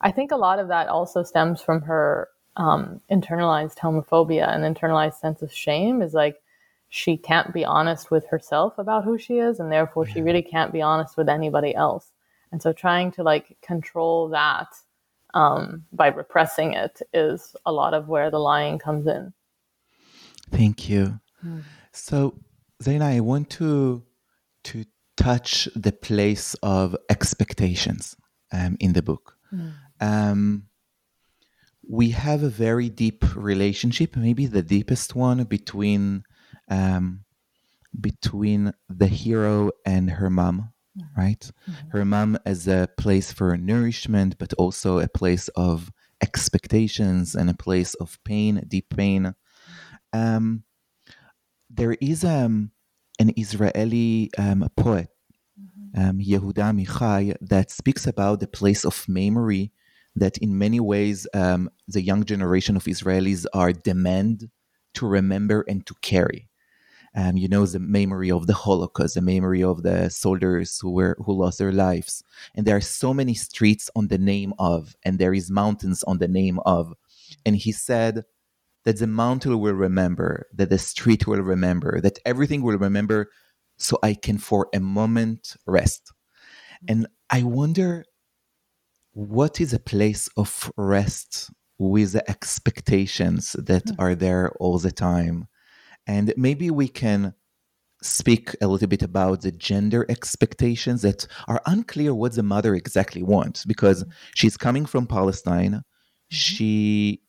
I 0.02 0.12
think 0.12 0.32
a 0.32 0.38
lot 0.38 0.60
of 0.60 0.70
that 0.70 0.88
also 0.88 1.24
stems 1.24 1.62
from 1.62 1.82
her 1.82 2.30
um, 2.56 3.02
internalized 3.12 3.78
homophobia 3.78 4.48
and 4.48 4.64
internalized 4.64 5.20
sense 5.20 5.42
of 5.42 5.52
shame 5.52 6.02
is 6.02 6.14
like 6.14 6.42
she 6.96 7.18
can't 7.18 7.54
be 7.54 7.66
honest 7.66 8.10
with 8.10 8.26
herself 8.28 8.78
about 8.78 9.04
who 9.04 9.18
she 9.18 9.40
is 9.40 9.60
and 9.60 9.72
therefore 9.72 10.06
she 10.06 10.22
really 10.22 10.42
can't 10.42 10.72
be 10.72 10.82
honest 10.82 11.18
with 11.18 11.28
anybody 11.28 11.76
else 11.76 12.12
and 12.52 12.62
so 12.62 12.72
trying 12.72 13.12
to 13.12 13.24
like 13.24 13.58
control 13.62 14.30
that 14.30 14.68
um, 15.36 15.84
by 15.92 16.08
repressing 16.08 16.74
it 16.74 17.02
is 17.14 17.56
a 17.66 17.72
lot 17.72 17.94
of 17.94 18.08
where 18.08 18.32
the 18.32 18.40
lying 18.40 18.80
comes 18.80 19.06
in. 19.06 19.34
Thank 20.50 20.90
you. 20.90 21.20
Mm. 21.46 21.64
So, 21.92 22.40
Zaina, 22.82 23.04
I 23.04 23.20
want 23.20 23.50
to 23.52 24.04
to 24.64 24.86
touch 25.18 25.68
the 25.76 25.92
place 25.92 26.56
of 26.64 26.96
expectations 27.10 28.16
um, 28.52 28.78
in 28.80 28.94
the 28.94 29.02
book. 29.02 29.38
Mm. 29.54 29.74
Um, 30.00 30.64
we 31.88 32.12
have 32.12 32.42
a 32.42 32.50
very 32.50 32.90
deep 32.90 33.36
relationship, 33.36 34.16
maybe 34.16 34.46
the 34.48 34.64
deepest 34.64 35.14
one 35.16 35.44
between 35.44 36.24
um, 36.70 37.26
between 38.00 38.74
the 38.90 39.08
hero 39.08 39.72
and 39.86 40.10
her 40.10 40.30
mom 40.30 40.74
Mm-hmm. 40.98 41.20
right? 41.20 41.52
Mm-hmm. 41.70 41.90
Her 41.90 42.06
mom 42.06 42.38
as 42.46 42.68
a 42.68 42.88
place 42.98 43.32
for 43.32 43.58
nourishment, 43.58 44.38
but 44.38 44.54
also 44.54 45.00
a 45.00 45.10
place 45.10 45.50
of 45.50 45.92
expectations 46.22 47.36
and 47.36 47.50
a 47.50 47.54
place 47.54 47.94
of 47.96 48.18
pain, 48.24 48.64
deep 48.68 48.96
pain. 48.96 49.36
Um, 50.14 50.64
there 51.70 51.98
is 52.00 52.24
um, 52.24 52.72
an 53.20 53.34
Israeli 53.36 54.32
um, 54.38 54.70
poet, 54.78 55.10
mm-hmm. 55.60 56.02
um, 56.02 56.20
Yehuda 56.20 56.64
Amichai, 56.72 57.36
that 57.42 57.72
speaks 57.72 58.08
about 58.08 58.40
the 58.40 58.48
place 58.48 58.86
of 58.86 59.06
memory 59.10 59.74
that 60.16 60.38
in 60.38 60.58
many 60.58 60.80
ways 60.80 61.28
um, 61.34 61.70
the 61.90 62.02
young 62.02 62.24
generation 62.24 62.78
of 62.78 62.86
Israelis 62.86 63.46
are 63.54 63.74
demand 63.74 64.50
to 64.94 65.06
remember 65.06 65.66
and 65.68 65.86
to 65.88 65.94
carry 66.02 66.48
um, 67.16 67.38
you 67.38 67.48
know, 67.48 67.66
the 67.66 67.80
memory 67.80 68.30
of 68.30 68.46
the 68.46 68.54
Holocaust, 68.54 69.16
the 69.16 69.22
memory 69.22 69.64
of 69.64 69.84
the 69.84 70.10
soldiers 70.10 70.80
who 70.80 70.92
were 70.92 71.16
who 71.26 71.34
lost 71.34 71.60
their 71.60 71.72
lives. 71.72 72.24
And 72.54 72.68
there 72.68 72.76
are 72.76 72.82
so 72.82 73.14
many 73.14 73.34
streets 73.34 73.90
on 73.96 74.10
the 74.10 74.18
name 74.18 74.54
of, 74.60 74.96
and 75.04 75.18
there 75.18 75.34
is 75.34 75.50
mountains 75.50 76.04
on 76.04 76.18
the 76.18 76.28
name 76.28 76.60
of. 76.66 76.94
And 77.46 77.56
he 77.56 77.72
said 77.72 78.26
that 78.84 79.00
the 79.00 79.08
mountain 79.08 79.58
will 79.60 79.74
remember, 79.74 80.48
that 80.54 80.70
the 80.70 80.78
street 80.78 81.26
will 81.26 81.42
remember, 81.42 82.02
that 82.02 82.20
everything 82.26 82.62
will 82.62 82.78
remember, 82.78 83.30
so 83.78 83.98
I 84.04 84.14
can 84.14 84.38
for 84.38 84.68
a 84.74 84.80
moment 84.80 85.56
rest. 85.66 86.12
And 86.88 87.08
I 87.30 87.44
wonder 87.44 88.06
what 89.14 89.62
is 89.62 89.74
a 89.74 89.80
place 89.80 90.28
of 90.36 90.72
rest 90.76 91.50
with 91.80 92.12
the 92.12 92.30
expectations 92.30 93.54
that 93.54 93.84
hmm. 93.88 93.96
are 94.00 94.16
there 94.16 94.52
all 94.60 94.80
the 94.80 94.92
time 94.92 95.48
and 96.08 96.34
maybe 96.38 96.70
we 96.70 96.88
can 96.88 97.34
speak 98.02 98.56
a 98.62 98.68
little 98.68 98.88
bit 98.88 99.02
about 99.02 99.42
the 99.42 99.52
gender 99.52 100.06
expectations 100.10 101.02
that 101.02 101.28
are 101.48 101.62
unclear 101.66 102.14
what 102.14 102.34
the 102.34 102.44
mother 102.44 102.76
exactly 102.76 103.24
wants 103.24 103.66
because 103.66 104.06
she's 104.36 104.58
coming 104.58 104.86
from 104.86 105.08
Palestine. 105.08 105.72
Mm-hmm. 105.72 106.36
She 106.36 107.22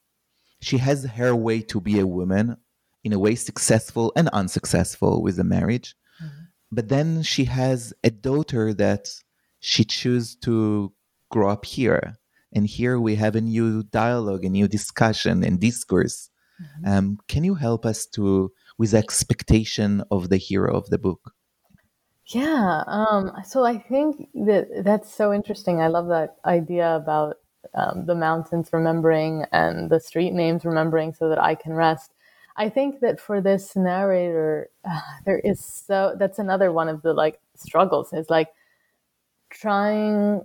she 0.61 0.79
has 0.79 1.05
her 1.05 1.35
way 1.35 1.61
to 1.63 1.81
be 1.81 1.99
a 1.99 2.07
woman 2.07 2.57
in 3.05 3.13
a 3.13 3.19
way 3.19 3.35
successful 3.35 4.13
and 4.17 4.29
unsuccessful 4.31 5.23
with 5.23 5.37
the 5.37 5.45
marriage. 5.45 5.95
Mm-hmm. 6.23 6.45
But 6.73 6.89
then 6.89 7.23
she 7.23 7.45
has 7.45 7.95
a 8.03 8.11
daughter 8.11 8.75
that 8.75 9.09
she 9.61 9.85
chooses 9.85 10.37
to 10.37 10.93
grow 11.31 11.51
up 11.51 11.65
here. 11.65 12.17
And 12.53 12.67
here 12.67 12.99
we 12.99 13.17
have 13.17 13.37
a 13.37 13.41
new 13.41 13.83
dialogue, 13.83 14.45
a 14.45 14.49
new 14.49 14.67
discussion 14.67 15.45
and 15.45 15.61
discourse. 15.61 16.31
Mm-hmm. 16.61 16.89
Um, 16.89 17.19
can 17.29 17.45
you 17.45 17.55
help 17.55 17.85
us 17.85 18.07
to 18.15 18.51
with 18.79 18.95
expectation 18.95 20.03
of 20.11 20.29
the 20.29 20.37
hero 20.37 20.77
of 20.77 20.91
the 20.91 20.99
book. 20.99 21.33
Yeah 22.27 22.83
um, 22.89 23.33
so 23.45 23.65
i 23.65 23.79
think 23.79 24.29
that 24.35 24.69
that's 24.85 25.15
so 25.15 25.33
interesting. 25.33 25.81
I 25.81 25.87
love 25.87 26.09
that 26.09 26.37
idea 26.45 26.97
about 26.97 27.37
um, 27.75 28.07
the 28.07 28.15
mountains 28.15 28.71
remembering 28.73 29.45
and 29.53 29.91
the 29.91 30.01
street 30.01 30.33
names 30.33 30.65
remembering 30.65 31.13
so 31.13 31.29
that 31.29 31.41
i 31.41 31.55
can 31.55 31.73
rest. 31.73 32.13
I 32.57 32.71
think 32.71 33.01
that 33.01 33.21
for 33.21 33.41
this 33.41 33.77
narrator 33.77 34.71
uh, 34.85 35.01
there 35.25 35.39
is 35.39 35.65
so 35.65 36.17
that's 36.19 36.39
another 36.39 36.73
one 36.73 36.89
of 36.89 37.03
the 37.03 37.13
like 37.13 37.39
struggles 37.55 38.13
is 38.13 38.29
like 38.29 38.49
trying 39.51 40.43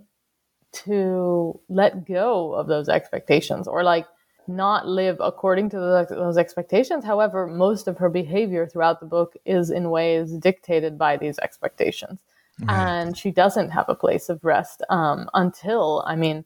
to 0.71 1.59
let 1.67 2.05
go 2.05 2.53
of 2.53 2.67
those 2.67 2.89
expectations 2.89 3.67
or 3.67 3.83
like 3.83 4.05
not 4.47 4.87
live 4.87 5.17
according 5.19 5.69
to 5.71 5.77
the, 5.77 6.07
those 6.09 6.37
expectations. 6.37 7.05
However, 7.05 7.47
most 7.47 7.87
of 7.87 7.97
her 7.97 8.09
behavior 8.09 8.67
throughout 8.67 8.99
the 8.99 9.05
book 9.05 9.35
is 9.45 9.69
in 9.69 9.89
ways 9.89 10.33
dictated 10.33 10.97
by 10.97 11.17
these 11.17 11.39
expectations. 11.39 12.19
Right. 12.61 12.99
And 12.99 13.17
she 13.17 13.31
doesn't 13.31 13.69
have 13.71 13.89
a 13.89 13.95
place 13.95 14.29
of 14.29 14.43
rest 14.43 14.83
um, 14.89 15.29
until, 15.33 16.03
I 16.05 16.15
mean, 16.15 16.45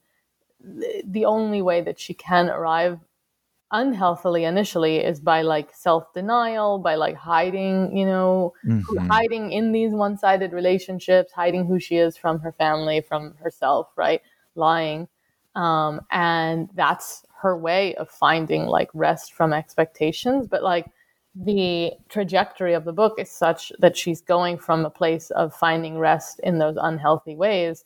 the 1.04 1.24
only 1.24 1.62
way 1.62 1.80
that 1.82 1.98
she 1.98 2.14
can 2.14 2.48
arrive 2.48 2.98
unhealthily 3.72 4.44
initially 4.44 4.98
is 4.98 5.20
by 5.20 5.42
like 5.42 5.74
self 5.74 6.12
denial, 6.14 6.78
by 6.78 6.94
like 6.94 7.16
hiding, 7.16 7.96
you 7.96 8.06
know, 8.06 8.54
mm-hmm. 8.64 9.06
hiding 9.06 9.52
in 9.52 9.72
these 9.72 9.92
one 9.92 10.16
sided 10.16 10.52
relationships, 10.52 11.32
hiding 11.32 11.66
who 11.66 11.78
she 11.78 11.96
is 11.96 12.16
from 12.16 12.38
her 12.40 12.52
family, 12.52 13.00
from 13.00 13.34
herself, 13.42 13.88
right? 13.96 14.22
Lying. 14.54 15.08
Um, 15.54 16.02
and 16.10 16.68
that's 16.74 17.24
her 17.46 17.56
way 17.56 17.94
of 17.94 18.10
finding 18.10 18.66
like 18.66 18.90
rest 18.92 19.32
from 19.32 19.52
expectations. 19.52 20.48
But 20.48 20.64
like 20.64 20.86
the 21.36 21.92
trajectory 22.08 22.74
of 22.74 22.84
the 22.84 22.92
book 22.92 23.14
is 23.18 23.30
such 23.30 23.72
that 23.78 23.96
she's 23.96 24.20
going 24.20 24.58
from 24.58 24.84
a 24.84 24.90
place 24.90 25.30
of 25.30 25.54
finding 25.54 25.96
rest 25.98 26.40
in 26.42 26.58
those 26.58 26.76
unhealthy 26.80 27.36
ways. 27.36 27.84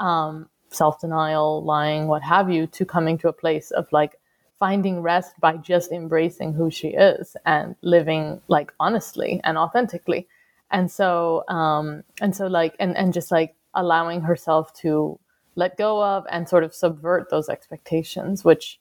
Um, 0.00 0.48
self 0.70 0.98
denial, 0.98 1.62
lying, 1.62 2.08
what 2.08 2.22
have 2.22 2.50
you, 2.50 2.66
to 2.68 2.86
coming 2.86 3.18
to 3.18 3.28
a 3.28 3.34
place 3.44 3.70
of 3.72 3.86
like 3.92 4.18
finding 4.58 5.02
rest 5.02 5.38
by 5.40 5.56
just 5.58 5.92
embracing 5.92 6.54
who 6.54 6.70
she 6.70 6.88
is 6.88 7.36
and 7.44 7.76
living 7.82 8.40
like 8.48 8.72
honestly 8.78 9.40
and 9.42 9.58
authentically 9.58 10.28
and 10.70 10.88
so 10.88 11.42
um 11.48 12.04
and 12.20 12.36
so 12.36 12.46
like 12.46 12.76
and 12.78 12.96
and 12.96 13.12
just 13.12 13.32
like 13.32 13.56
allowing 13.74 14.20
herself 14.20 14.72
to 14.72 15.18
let 15.56 15.76
go 15.76 16.00
of 16.00 16.24
and 16.30 16.48
sort 16.48 16.62
of 16.62 16.72
subvert 16.72 17.28
those 17.28 17.48
expectations 17.48 18.44
which 18.44 18.78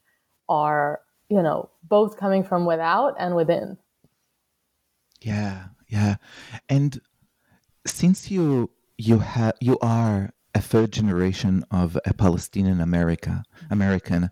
are 0.51 1.01
you 1.29 1.41
know 1.41 1.69
both 1.83 2.17
coming 2.17 2.43
from 2.43 2.65
without 2.65 3.15
and 3.17 3.35
within 3.35 3.77
yeah 5.21 5.65
yeah 5.87 6.15
and 6.69 6.99
since 7.85 8.29
you 8.29 8.69
you 8.97 9.19
have 9.19 9.53
you 9.59 9.77
are 9.81 10.31
a 10.53 10.61
third 10.61 10.91
generation 10.91 11.63
of 11.71 11.97
a 12.05 12.13
palestinian 12.13 12.81
america 12.81 13.43
american 13.69 14.29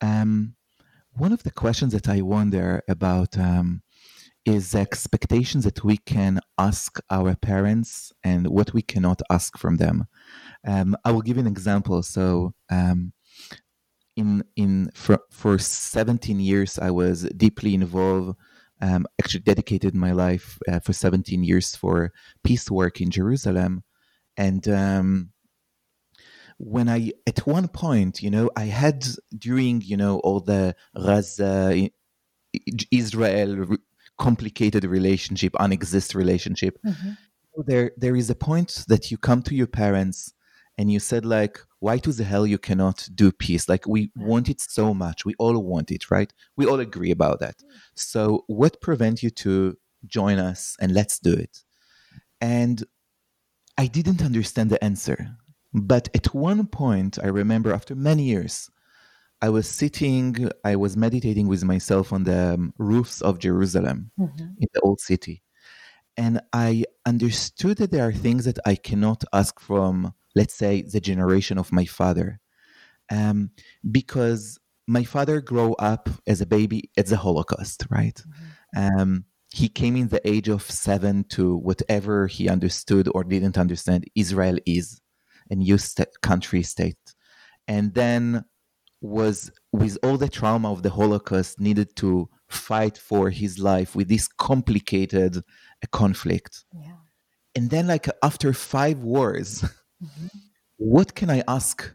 um 0.00 0.54
one 1.16 1.32
of 1.32 1.42
the 1.44 1.50
questions 1.50 1.92
that 1.92 2.08
I 2.08 2.20
wonder 2.22 2.82
about 2.88 3.38
um, 3.38 3.82
is 4.44 4.72
the 4.72 4.80
expectations 4.80 5.64
that 5.64 5.84
we 5.84 5.96
can 5.96 6.40
ask 6.58 6.98
our 7.08 7.34
parents 7.36 8.12
and 8.22 8.48
what 8.48 8.74
we 8.74 8.82
cannot 8.82 9.22
ask 9.30 9.56
from 9.56 9.76
them. 9.76 10.06
Um, 10.66 10.96
I 11.04 11.12
will 11.12 11.22
give 11.22 11.36
you 11.36 11.42
an 11.42 11.46
example. 11.46 12.02
So, 12.02 12.54
um, 12.70 13.12
in 14.16 14.44
in 14.56 14.90
for, 14.94 15.18
for 15.30 15.58
17 15.58 16.40
years, 16.40 16.78
I 16.78 16.90
was 16.90 17.22
deeply 17.36 17.74
involved. 17.74 18.36
Um, 18.80 19.06
actually, 19.20 19.40
dedicated 19.40 19.94
my 19.94 20.12
life 20.12 20.58
uh, 20.68 20.80
for 20.80 20.92
17 20.92 21.44
years 21.44 21.74
for 21.76 22.12
peace 22.42 22.70
work 22.70 23.00
in 23.00 23.10
Jerusalem, 23.10 23.84
and 24.36 24.66
um, 24.68 25.30
when 26.58 26.88
I, 26.88 27.12
at 27.26 27.46
one 27.46 27.68
point, 27.68 28.22
you 28.22 28.30
know, 28.30 28.50
I 28.56 28.64
had 28.64 29.06
during, 29.36 29.80
you 29.82 29.96
know, 29.96 30.18
all 30.20 30.40
the 30.40 30.74
Gaza, 30.94 31.88
Israel 32.90 33.76
complicated 34.18 34.84
relationship, 34.84 35.52
unexist 35.54 36.14
relationship. 36.14 36.78
Mm-hmm. 36.86 37.10
There, 37.66 37.92
there 37.96 38.16
is 38.16 38.30
a 38.30 38.34
point 38.34 38.84
that 38.88 39.10
you 39.10 39.18
come 39.18 39.42
to 39.42 39.54
your 39.54 39.66
parents 39.66 40.32
and 40.78 40.90
you 40.90 41.00
said 41.00 41.24
like, 41.24 41.60
why 41.80 41.98
to 41.98 42.12
the 42.12 42.24
hell 42.24 42.46
you 42.46 42.58
cannot 42.58 43.08
do 43.14 43.30
peace? 43.30 43.68
Like 43.68 43.86
we 43.86 44.10
want 44.16 44.48
it 44.48 44.60
so 44.60 44.94
much. 44.94 45.24
We 45.24 45.34
all 45.38 45.58
want 45.62 45.90
it, 45.90 46.10
right? 46.10 46.32
We 46.56 46.66
all 46.66 46.80
agree 46.80 47.10
about 47.10 47.40
that. 47.40 47.56
So 47.94 48.44
what 48.46 48.80
prevent 48.80 49.22
you 49.22 49.30
to 49.30 49.76
join 50.06 50.38
us 50.38 50.76
and 50.80 50.92
let's 50.92 51.18
do 51.18 51.32
it? 51.32 51.62
And 52.40 52.82
I 53.78 53.86
didn't 53.86 54.22
understand 54.22 54.70
the 54.70 54.82
answer. 54.82 55.36
But 55.72 56.08
at 56.14 56.34
one 56.34 56.66
point, 56.66 57.18
I 57.22 57.26
remember 57.26 57.72
after 57.72 57.94
many 57.94 58.22
years, 58.24 58.70
I 59.42 59.48
was 59.50 59.68
sitting, 59.68 60.48
I 60.64 60.76
was 60.76 60.96
meditating 60.96 61.48
with 61.48 61.64
myself 61.64 62.12
on 62.12 62.24
the 62.24 62.54
um, 62.54 62.72
roofs 62.78 63.20
of 63.20 63.40
Jerusalem 63.40 64.10
mm-hmm. 64.18 64.44
in 64.58 64.68
the 64.72 64.80
old 64.80 65.00
city. 65.00 65.42
And 66.16 66.40
I 66.52 66.84
understood 67.04 67.78
that 67.78 67.90
there 67.90 68.06
are 68.06 68.12
things 68.12 68.44
that 68.44 68.58
I 68.64 68.76
cannot 68.76 69.24
ask 69.32 69.58
from, 69.60 70.14
let's 70.34 70.54
say, 70.54 70.82
the 70.82 71.00
generation 71.00 71.58
of 71.58 71.72
my 71.72 71.84
father. 71.84 72.40
Um, 73.10 73.50
because 73.90 74.58
my 74.86 75.04
father 75.04 75.40
grew 75.40 75.74
up 75.74 76.08
as 76.26 76.40
a 76.40 76.46
baby 76.46 76.90
at 76.96 77.06
the 77.06 77.16
Holocaust, 77.16 77.86
right? 77.90 78.22
Mm-hmm. 78.74 79.00
Um, 79.00 79.24
he 79.50 79.68
came 79.68 79.96
in 79.96 80.08
the 80.08 80.26
age 80.28 80.48
of 80.48 80.68
seven 80.68 81.24
to 81.30 81.56
whatever 81.56 82.26
he 82.26 82.48
understood 82.48 83.08
or 83.14 83.22
didn't 83.22 83.56
understand 83.56 84.04
Israel 84.16 84.58
is 84.66 85.00
a 85.50 85.54
new 85.54 85.78
st- 85.78 86.08
country 86.22 86.62
state 86.62 87.14
and 87.68 87.94
then 87.94 88.44
was 89.00 89.50
with 89.72 89.98
all 90.02 90.16
the 90.16 90.28
trauma 90.28 90.72
of 90.72 90.82
the 90.82 90.90
holocaust 90.90 91.60
needed 91.60 91.94
to 91.96 92.28
fight 92.48 92.96
for 92.96 93.30
his 93.30 93.58
life 93.58 93.94
with 93.94 94.08
this 94.08 94.28
complicated 94.28 95.36
uh, 95.36 95.40
conflict 95.92 96.64
yeah. 96.72 96.96
and 97.54 97.70
then 97.70 97.86
like 97.86 98.08
after 98.22 98.52
five 98.52 98.98
wars 99.00 99.64
mm-hmm. 100.04 100.26
what 100.76 101.14
can 101.14 101.30
i 101.30 101.42
ask 101.48 101.94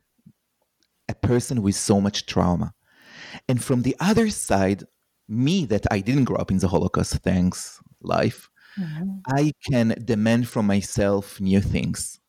a 1.08 1.15
person 1.15 1.62
with 1.62 1.76
so 1.76 2.02
much 2.02 2.26
trauma 2.26 2.74
and 3.48 3.63
from 3.63 3.82
the 3.82 3.95
other 4.00 4.30
side 4.30 4.84
me 5.28 5.65
that 5.65 5.86
i 5.91 6.00
didn't 6.00 6.26
grow 6.26 6.38
up 6.38 6.52
in 6.52 6.58
the 6.58 6.67
holocaust 6.67 7.13
thanks 7.17 7.80
life 8.02 8.50
mm-hmm. 8.80 9.17
i 9.28 9.52
can 9.69 9.95
demand 10.04 10.48
from 10.48 10.65
myself 10.65 11.39
new 11.39 11.62
things 11.62 12.19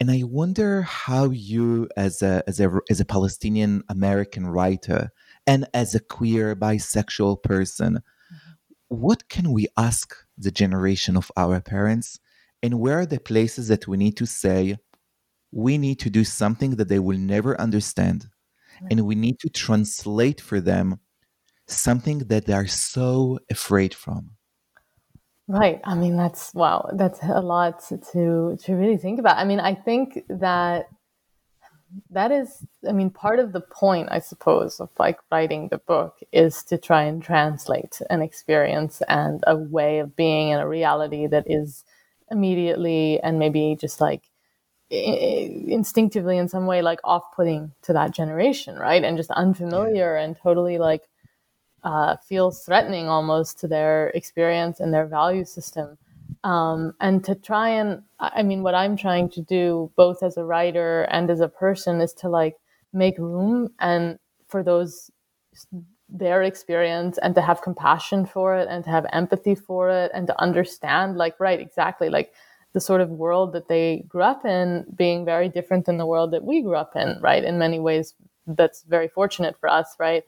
and 0.00 0.10
I 0.10 0.22
wonder 0.24 0.82
how 0.82 1.30
you, 1.30 1.88
as 1.96 2.20
a 2.22 2.42
as 2.46 2.60
a 2.60 2.80
as 2.90 3.00
a 3.00 3.04
Palestinian 3.04 3.82
American 3.88 4.46
writer 4.46 5.10
and 5.46 5.66
as 5.72 5.94
a 5.94 6.00
queer 6.00 6.56
bisexual 6.56 7.42
person, 7.42 7.94
mm-hmm. 7.94 8.52
what 8.88 9.28
can 9.28 9.52
we 9.52 9.68
ask 9.76 10.14
the 10.36 10.50
generation 10.50 11.16
of 11.16 11.30
our 11.36 11.60
parents, 11.60 12.18
and 12.62 12.80
where 12.80 13.00
are 13.00 13.06
the 13.06 13.20
places 13.20 13.68
that 13.68 13.86
we 13.86 13.96
need 13.96 14.16
to 14.16 14.26
say 14.26 14.76
we 15.54 15.78
need 15.78 16.00
to 16.00 16.10
do 16.10 16.24
something 16.24 16.72
that 16.76 16.88
they 16.88 16.98
will 16.98 17.18
never 17.18 17.58
understand, 17.60 18.26
right. 18.82 18.90
and 18.90 19.06
we 19.06 19.14
need 19.14 19.38
to 19.38 19.48
translate 19.48 20.40
for 20.40 20.60
them 20.60 20.98
something 21.68 22.18
that 22.18 22.46
they 22.46 22.52
are 22.52 22.66
so 22.66 23.38
afraid 23.48 23.94
from. 23.94 24.30
Right. 25.46 25.80
I 25.84 25.94
mean, 25.94 26.16
that's 26.16 26.52
wow. 26.54 26.90
That's 26.94 27.20
a 27.22 27.40
lot 27.40 27.84
to 28.12 28.56
to 28.60 28.74
really 28.74 28.96
think 28.96 29.20
about. 29.20 29.38
I 29.38 29.44
mean, 29.44 29.60
I 29.60 29.74
think 29.74 30.24
that 30.28 30.88
that 32.10 32.32
is 32.32 32.66
i 32.88 32.90
mean 32.90 33.08
part 33.08 33.38
of 33.38 33.52
the 33.52 33.60
point 33.60 34.08
i 34.10 34.18
suppose 34.18 34.80
of 34.80 34.90
like 34.98 35.18
writing 35.30 35.68
the 35.68 35.78
book 35.78 36.18
is 36.32 36.64
to 36.64 36.76
try 36.76 37.04
and 37.04 37.22
translate 37.22 38.00
an 38.10 38.20
experience 38.20 39.00
and 39.08 39.44
a 39.46 39.56
way 39.56 40.00
of 40.00 40.16
being 40.16 40.52
and 40.52 40.60
a 40.60 40.66
reality 40.66 41.28
that 41.28 41.44
is 41.46 41.84
immediately 42.32 43.20
and 43.20 43.38
maybe 43.38 43.76
just 43.80 44.00
like 44.00 44.24
instinctively 44.94 46.38
in 46.38 46.48
some 46.48 46.66
way 46.66 46.82
like 46.82 47.00
off-putting 47.04 47.72
to 47.82 47.92
that 47.92 48.12
generation 48.12 48.76
right 48.76 49.02
and 49.04 49.16
just 49.16 49.30
unfamiliar 49.32 50.16
yeah. 50.16 50.24
and 50.24 50.36
totally 50.36 50.78
like 50.78 51.08
uh, 51.84 52.16
feels 52.16 52.64
threatening 52.64 53.08
almost 53.08 53.60
to 53.60 53.68
their 53.68 54.08
experience 54.08 54.80
and 54.80 54.92
their 54.92 55.06
value 55.06 55.44
system. 55.44 55.98
Um, 56.42 56.94
and 57.00 57.22
to 57.24 57.34
try 57.34 57.68
and, 57.68 58.02
I 58.18 58.42
mean, 58.42 58.62
what 58.62 58.74
I'm 58.74 58.96
trying 58.96 59.28
to 59.30 59.42
do, 59.42 59.90
both 59.96 60.22
as 60.22 60.36
a 60.36 60.44
writer 60.44 61.02
and 61.10 61.30
as 61.30 61.40
a 61.40 61.48
person, 61.48 62.00
is 62.00 62.12
to 62.14 62.28
like 62.28 62.56
make 62.92 63.18
room 63.18 63.70
and 63.80 64.18
for 64.48 64.62
those 64.62 65.10
their 66.08 66.42
experience 66.42 67.18
and 67.18 67.34
to 67.34 67.40
have 67.40 67.62
compassion 67.62 68.24
for 68.26 68.56
it 68.56 68.68
and 68.70 68.84
to 68.84 68.90
have 68.90 69.06
empathy 69.12 69.54
for 69.54 69.90
it 69.90 70.10
and 70.14 70.26
to 70.26 70.40
understand 70.40 71.16
like 71.16 71.38
right 71.40 71.60
exactly 71.60 72.08
like 72.08 72.32
the 72.74 72.80
sort 72.80 73.00
of 73.00 73.08
world 73.10 73.52
that 73.54 73.68
they 73.68 74.04
grew 74.08 74.22
up 74.22 74.44
in 74.44 74.84
being 74.94 75.24
very 75.24 75.48
different 75.48 75.86
than 75.86 75.96
the 75.96 76.06
world 76.06 76.32
that 76.32 76.44
we 76.44 76.60
grew 76.60 76.76
up 76.76 76.94
in 76.96 77.18
right? 77.20 77.44
In 77.44 77.58
many 77.58 77.80
ways 77.80 78.14
that's 78.46 78.82
very 78.82 79.08
fortunate 79.08 79.56
for 79.58 79.68
us 79.70 79.96
right? 79.98 80.24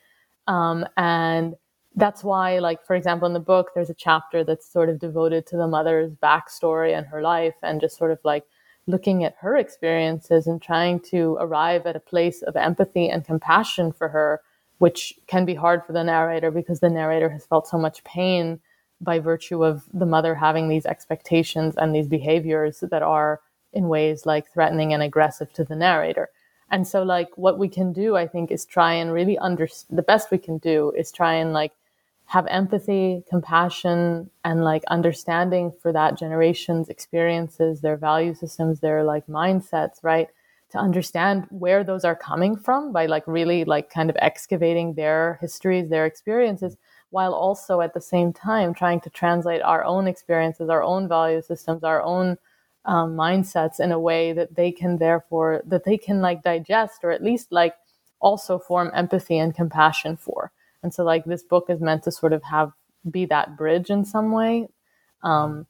Um, 0.49 0.87
and 0.97 1.55
that's 1.97 2.23
why, 2.23 2.59
like, 2.59 2.85
for 2.85 2.95
example, 2.95 3.27
in 3.27 3.33
the 3.33 3.41
book, 3.41 3.71
there's 3.75 3.91
a 3.91 3.95
chapter 3.95 4.45
that's 4.45 4.71
sort 4.71 4.91
of 4.91 4.99
devoted 4.99 5.47
to 5.47 5.57
the 5.57 5.67
mother's 5.67 6.13
backstory 6.13 6.97
and 6.97 7.07
her 7.07 7.23
life 7.23 7.55
and 7.63 7.81
just 7.81 7.97
sort 7.97 8.11
of 8.11 8.19
like 8.23 8.45
looking 8.87 9.25
at 9.25 9.35
her 9.41 9.57
experiences 9.57 10.47
and 10.47 10.63
trying 10.63 11.01
to 11.01 11.37
arrive 11.41 11.87
at 11.87 11.97
a 11.97 12.01
place 12.01 12.43
of 12.43 12.55
empathy 12.55 13.09
and 13.09 13.25
compassion 13.25 13.93
for 13.93 14.09
her, 14.09 14.41
which 14.79 15.15
can 15.27 15.45
be 15.47 15.55
hard 15.55 15.83
for 15.85 15.93
the 15.95 16.05
narrator 16.05 16.51
because 16.51 16.81
the 16.81 16.91
narrator 16.91 17.31
has 17.31 17.47
felt 17.47 17.67
so 17.67 17.79
much 17.79 18.05
pain 18.05 18.61
by 19.01 19.19
virtue 19.19 19.65
of 19.65 19.85
the 19.93 20.07
mother 20.07 20.35
having 20.35 20.69
these 20.69 20.87
expectations 20.87 21.75
and 21.77 21.95
these 21.95 22.09
behaviors 22.09 22.81
that 22.81 23.03
are 23.03 23.41
in 23.73 23.89
ways 23.89 24.27
like 24.27 24.51
threatening 24.53 24.93
and 24.93 25.03
aggressive 25.03 25.53
to 25.53 25.65
the 25.65 25.77
narrator. 25.77 26.31
And 26.71 26.87
so, 26.87 27.03
like, 27.03 27.29
what 27.37 27.59
we 27.59 27.69
can 27.69 27.93
do, 27.93 28.17
I 28.17 28.27
think, 28.27 28.51
is 28.51 28.65
try 28.65 28.95
and 28.95 29.13
really 29.13 29.39
under 29.39 29.69
the 29.89 30.03
best 30.03 30.31
we 30.31 30.39
can 30.39 30.59
do 30.59 30.93
is 30.97 31.13
try 31.13 31.35
and 31.35 31.53
like 31.53 31.73
have 32.27 32.47
empathy, 32.49 33.23
compassion, 33.29 34.31
and 34.45 34.65
like 34.65 34.83
understanding 34.89 35.73
for 35.81 35.93
that 35.93 36.19
generation's 36.19 36.89
experiences, 36.89 37.81
their 37.81 37.97
value 37.97 38.35
systems, 38.35 38.81
their 38.81 39.05
like 39.05 39.27
mindsets, 39.29 40.03
right? 40.03 40.29
To 40.73 40.79
understand 40.79 41.47
where 41.51 41.85
those 41.85 42.05
are 42.05 42.17
coming 42.17 42.57
from 42.57 42.93
by 42.93 43.07
like 43.07 43.23
really 43.29 43.65
like 43.65 43.89
kind 43.91 44.11
of 44.11 44.17
excavating 44.21 44.95
their 44.95 45.39
histories, 45.41 45.89
their 45.89 46.05
experiences, 46.05 46.77
while 47.11 47.35
also 47.35 47.81
at 47.81 47.95
the 47.95 48.01
same 48.01 48.33
time 48.33 48.75
trying 48.75 49.01
to 49.01 49.11
translate 49.11 49.63
our 49.63 49.85
own 49.85 50.07
experiences, 50.07 50.69
our 50.69 50.83
own 50.83 51.09
value 51.09 51.43
systems, 51.43 51.85
our 51.85 52.03
own 52.03 52.37
um, 52.85 53.17
mindsets 53.17 53.81
in 53.81 53.93
a 53.93 53.99
way 53.99 54.33
that 54.33 54.55
they 54.55 54.71
can 54.71 54.99
therefore 54.99 55.63
that 55.67 55.85
they 55.85 55.99
can 55.99 56.21
like 56.21 56.43
digest 56.43 57.01
or 57.03 57.11
at 57.11 57.23
least 57.23 57.51
like 57.51 57.75
also 58.21 58.59
form 58.59 58.91
empathy 58.95 59.39
and 59.39 59.55
compassion 59.55 60.17
for. 60.17 60.53
And 60.83 60.95
so 60.95 61.05
like 61.05 61.25
this 61.25 61.43
book 61.43 61.67
is 61.69 61.81
meant 61.81 62.05
to 62.05 62.13
sort 62.13 62.33
of 62.33 62.43
have 62.45 62.73
be 63.11 63.27
that 63.27 63.57
bridge 63.57 63.91
in 63.91 64.05
some 64.05 64.33
way 64.33 64.69
um, 65.23 65.67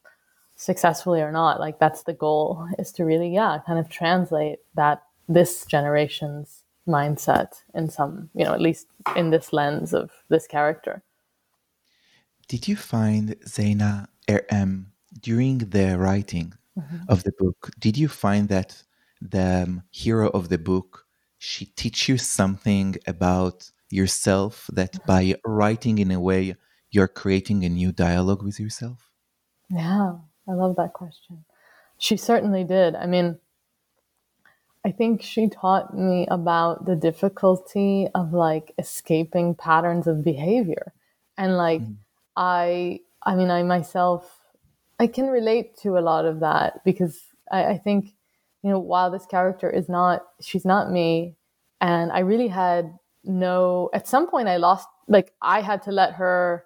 successfully 0.55 1.21
or 1.21 1.31
not. 1.31 1.59
Like 1.59 1.79
that's 1.79 2.03
the 2.03 2.13
goal 2.13 2.67
is 2.77 2.91
to 2.93 3.03
really 3.03 3.33
yeah 3.33 3.59
kind 3.65 3.79
of 3.79 3.89
translate 3.89 4.59
that 4.75 5.03
this 5.27 5.65
generation's 5.65 6.63
mindset 6.87 7.63
in 7.73 7.89
some 7.89 8.29
you 8.33 8.45
know 8.45 8.53
at 8.53 8.61
least 8.61 8.87
in 9.15 9.29
this 9.29 9.51
lens 9.51 9.93
of 9.93 10.09
this 10.29 10.47
character 10.47 11.03
did 12.47 12.67
you 12.67 12.75
find 12.75 13.35
Zaina 13.45 14.07
er, 14.29 14.45
um, 14.51 14.87
during 15.19 15.57
the 15.59 15.97
writing 15.97 16.53
mm-hmm. 16.77 16.97
of 17.09 17.23
the 17.23 17.31
book 17.37 17.71
did 17.79 17.97
you 17.97 18.07
find 18.07 18.49
that 18.49 18.83
the 19.21 19.63
um, 19.65 19.83
hero 19.91 20.29
of 20.29 20.49
the 20.49 20.57
book 20.57 21.05
she 21.37 21.65
teach 21.65 22.09
you 22.09 22.17
something 22.17 22.95
about 23.07 23.71
yourself 23.89 24.69
that 24.73 25.05
by 25.05 25.35
writing 25.45 25.97
in 25.97 26.11
a 26.11 26.19
way 26.19 26.55
you're 26.91 27.07
creating 27.07 27.63
a 27.63 27.69
new 27.69 27.91
dialogue 27.91 28.43
with 28.43 28.59
yourself? 28.59 29.11
Yeah, 29.69 30.13
I 30.47 30.53
love 30.53 30.75
that 30.77 30.93
question. 30.93 31.45
She 31.99 32.17
certainly 32.17 32.63
did. 32.63 32.95
I 32.95 33.05
mean, 33.05 33.39
I 34.85 34.91
think 34.91 35.21
she 35.21 35.49
taught 35.49 35.95
me 35.97 36.27
about 36.29 36.85
the 36.85 36.95
difficulty 36.95 38.07
of 38.15 38.33
like 38.33 38.73
escaping 38.77 39.55
patterns 39.55 40.07
of 40.07 40.23
behavior. 40.23 40.93
And 41.37 41.57
like 41.57 41.81
mm. 41.81 41.97
I 42.37 43.01
I 43.23 43.35
mean 43.35 43.51
I 43.51 43.63
myself 43.63 44.39
I 44.99 45.07
can 45.07 45.27
relate 45.27 45.77
to 45.79 45.97
a 45.97 46.01
lot 46.01 46.25
of 46.25 46.39
that 46.39 46.83
because 46.85 47.19
I, 47.51 47.65
I 47.65 47.77
think, 47.77 48.15
you 48.63 48.69
know, 48.71 48.79
while 48.79 49.11
this 49.11 49.25
character 49.25 49.69
is 49.69 49.89
not 49.89 50.25
she's 50.41 50.65
not 50.65 50.91
me 50.91 51.35
and 51.81 52.11
I 52.13 52.19
really 52.19 52.47
had 52.47 52.97
no 53.27 53.89
at 53.93 54.07
some 54.07 54.27
point 54.29 54.47
i 54.47 54.57
lost 54.57 54.87
like 55.07 55.33
i 55.41 55.61
had 55.61 55.81
to 55.81 55.91
let 55.91 56.13
her 56.13 56.65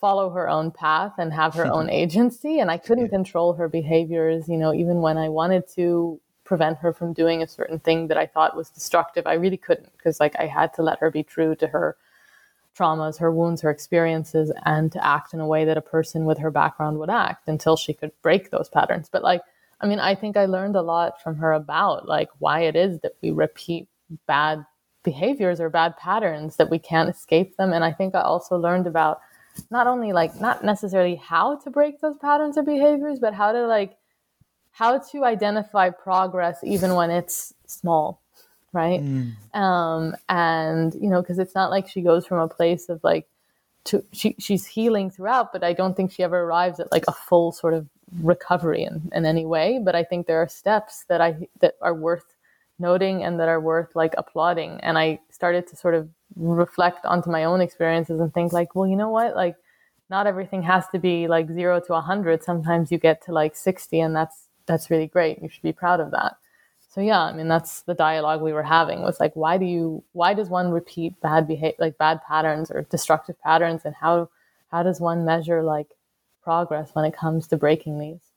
follow 0.00 0.30
her 0.30 0.48
own 0.48 0.70
path 0.70 1.12
and 1.18 1.32
have 1.32 1.54
her 1.54 1.66
own 1.66 1.88
agency 2.02 2.58
and 2.58 2.70
i 2.70 2.76
couldn't 2.76 3.08
control 3.08 3.52
her 3.52 3.68
behaviors 3.68 4.48
you 4.48 4.56
know 4.56 4.74
even 4.74 5.00
when 5.00 5.16
i 5.16 5.28
wanted 5.28 5.66
to 5.68 6.20
prevent 6.44 6.78
her 6.78 6.92
from 6.92 7.12
doing 7.12 7.42
a 7.42 7.46
certain 7.46 7.78
thing 7.78 8.08
that 8.08 8.16
i 8.16 8.26
thought 8.26 8.56
was 8.56 8.70
destructive 8.70 9.26
i 9.26 9.34
really 9.34 9.56
couldn't 9.56 9.92
because 9.96 10.18
like 10.18 10.34
i 10.38 10.46
had 10.46 10.74
to 10.74 10.82
let 10.82 10.98
her 10.98 11.10
be 11.10 11.22
true 11.22 11.54
to 11.54 11.68
her 11.68 11.96
traumas 12.80 13.18
her 13.18 13.30
wounds 13.30 13.60
her 13.60 13.70
experiences 13.70 14.52
and 14.64 14.92
to 14.92 15.06
act 15.06 15.34
in 15.34 15.40
a 15.40 15.46
way 15.46 15.64
that 15.64 15.76
a 15.76 15.82
person 15.82 16.24
with 16.24 16.38
her 16.38 16.50
background 16.50 16.98
would 16.98 17.10
act 17.10 17.48
until 17.48 17.76
she 17.76 17.92
could 17.92 18.12
break 18.22 18.50
those 18.50 18.68
patterns 18.68 19.08
but 19.10 19.22
like 19.22 19.42
i 19.80 19.86
mean 19.86 19.98
i 19.98 20.14
think 20.14 20.36
i 20.36 20.46
learned 20.46 20.76
a 20.76 20.82
lot 20.82 21.20
from 21.22 21.36
her 21.36 21.52
about 21.52 22.08
like 22.08 22.28
why 22.38 22.60
it 22.60 22.76
is 22.76 23.00
that 23.00 23.12
we 23.22 23.30
repeat 23.30 23.88
bad 24.26 24.64
behaviors 25.02 25.60
or 25.60 25.70
bad 25.70 25.96
patterns 25.96 26.56
that 26.56 26.70
we 26.70 26.78
can't 26.78 27.08
escape 27.08 27.56
them. 27.56 27.72
And 27.72 27.84
I 27.84 27.92
think 27.92 28.14
I 28.14 28.20
also 28.20 28.56
learned 28.56 28.86
about 28.86 29.20
not 29.70 29.86
only 29.86 30.12
like 30.12 30.40
not 30.40 30.64
necessarily 30.64 31.16
how 31.16 31.56
to 31.58 31.70
break 31.70 32.00
those 32.00 32.16
patterns 32.18 32.56
or 32.56 32.62
behaviors, 32.62 33.18
but 33.18 33.34
how 33.34 33.52
to 33.52 33.66
like 33.66 33.96
how 34.72 34.98
to 34.98 35.24
identify 35.24 35.90
progress 35.90 36.58
even 36.62 36.94
when 36.94 37.10
it's 37.10 37.52
small, 37.66 38.22
right? 38.72 39.00
Mm. 39.00 39.34
Um, 39.56 40.16
and 40.28 40.94
you 40.94 41.08
know, 41.08 41.20
because 41.20 41.38
it's 41.38 41.54
not 41.54 41.70
like 41.70 41.88
she 41.88 42.02
goes 42.02 42.26
from 42.26 42.38
a 42.38 42.48
place 42.48 42.88
of 42.88 43.02
like 43.02 43.26
to 43.84 44.04
she 44.12 44.36
she's 44.38 44.66
healing 44.66 45.10
throughout, 45.10 45.52
but 45.52 45.64
I 45.64 45.72
don't 45.72 45.96
think 45.96 46.12
she 46.12 46.22
ever 46.22 46.40
arrives 46.40 46.80
at 46.80 46.92
like 46.92 47.04
a 47.08 47.12
full 47.12 47.52
sort 47.52 47.74
of 47.74 47.86
recovery 48.22 48.82
in, 48.82 49.10
in 49.14 49.24
any 49.24 49.46
way. 49.46 49.80
But 49.82 49.94
I 49.94 50.04
think 50.04 50.26
there 50.26 50.42
are 50.42 50.48
steps 50.48 51.04
that 51.08 51.20
I 51.20 51.48
that 51.60 51.74
are 51.80 51.94
worth 51.94 52.34
noting 52.78 53.22
and 53.22 53.38
that 53.38 53.48
are 53.48 53.60
worth 53.60 53.94
like 53.94 54.14
applauding. 54.16 54.80
And 54.80 54.98
I 54.98 55.20
started 55.30 55.66
to 55.68 55.76
sort 55.76 55.94
of 55.94 56.08
reflect 56.36 57.04
onto 57.04 57.30
my 57.30 57.44
own 57.44 57.60
experiences 57.60 58.20
and 58.20 58.32
think 58.32 58.52
like, 58.52 58.74
well, 58.74 58.86
you 58.86 58.96
know 58.96 59.10
what? 59.10 59.36
Like 59.36 59.56
not 60.08 60.26
everything 60.26 60.62
has 60.62 60.88
to 60.88 60.98
be 60.98 61.28
like 61.28 61.48
0 61.48 61.80
to 61.80 61.92
a 61.92 61.96
100. 61.96 62.42
Sometimes 62.42 62.90
you 62.90 62.98
get 62.98 63.22
to 63.24 63.32
like 63.32 63.54
60 63.54 64.00
and 64.00 64.16
that's 64.16 64.48
that's 64.66 64.90
really 64.90 65.06
great. 65.06 65.42
You 65.42 65.48
should 65.48 65.62
be 65.62 65.72
proud 65.72 66.00
of 66.00 66.10
that. 66.12 66.36
So 66.90 67.00
yeah, 67.00 67.22
I 67.22 67.32
mean 67.32 67.46
that's 67.46 67.82
the 67.82 67.94
dialogue 67.94 68.42
we 68.42 68.52
were 68.52 68.64
having 68.64 69.02
was 69.02 69.20
like 69.20 69.34
why 69.34 69.58
do 69.58 69.64
you 69.64 70.02
why 70.12 70.34
does 70.34 70.48
one 70.48 70.70
repeat 70.70 71.20
bad 71.20 71.46
behavior 71.46 71.76
like 71.78 71.98
bad 71.98 72.20
patterns 72.26 72.70
or 72.70 72.82
destructive 72.82 73.40
patterns 73.40 73.82
and 73.84 73.94
how 73.94 74.28
how 74.68 74.82
does 74.82 75.00
one 75.00 75.24
measure 75.24 75.62
like 75.62 75.94
progress 76.42 76.90
when 76.94 77.04
it 77.04 77.16
comes 77.16 77.46
to 77.48 77.56
breaking 77.56 77.98
these? 77.98 78.32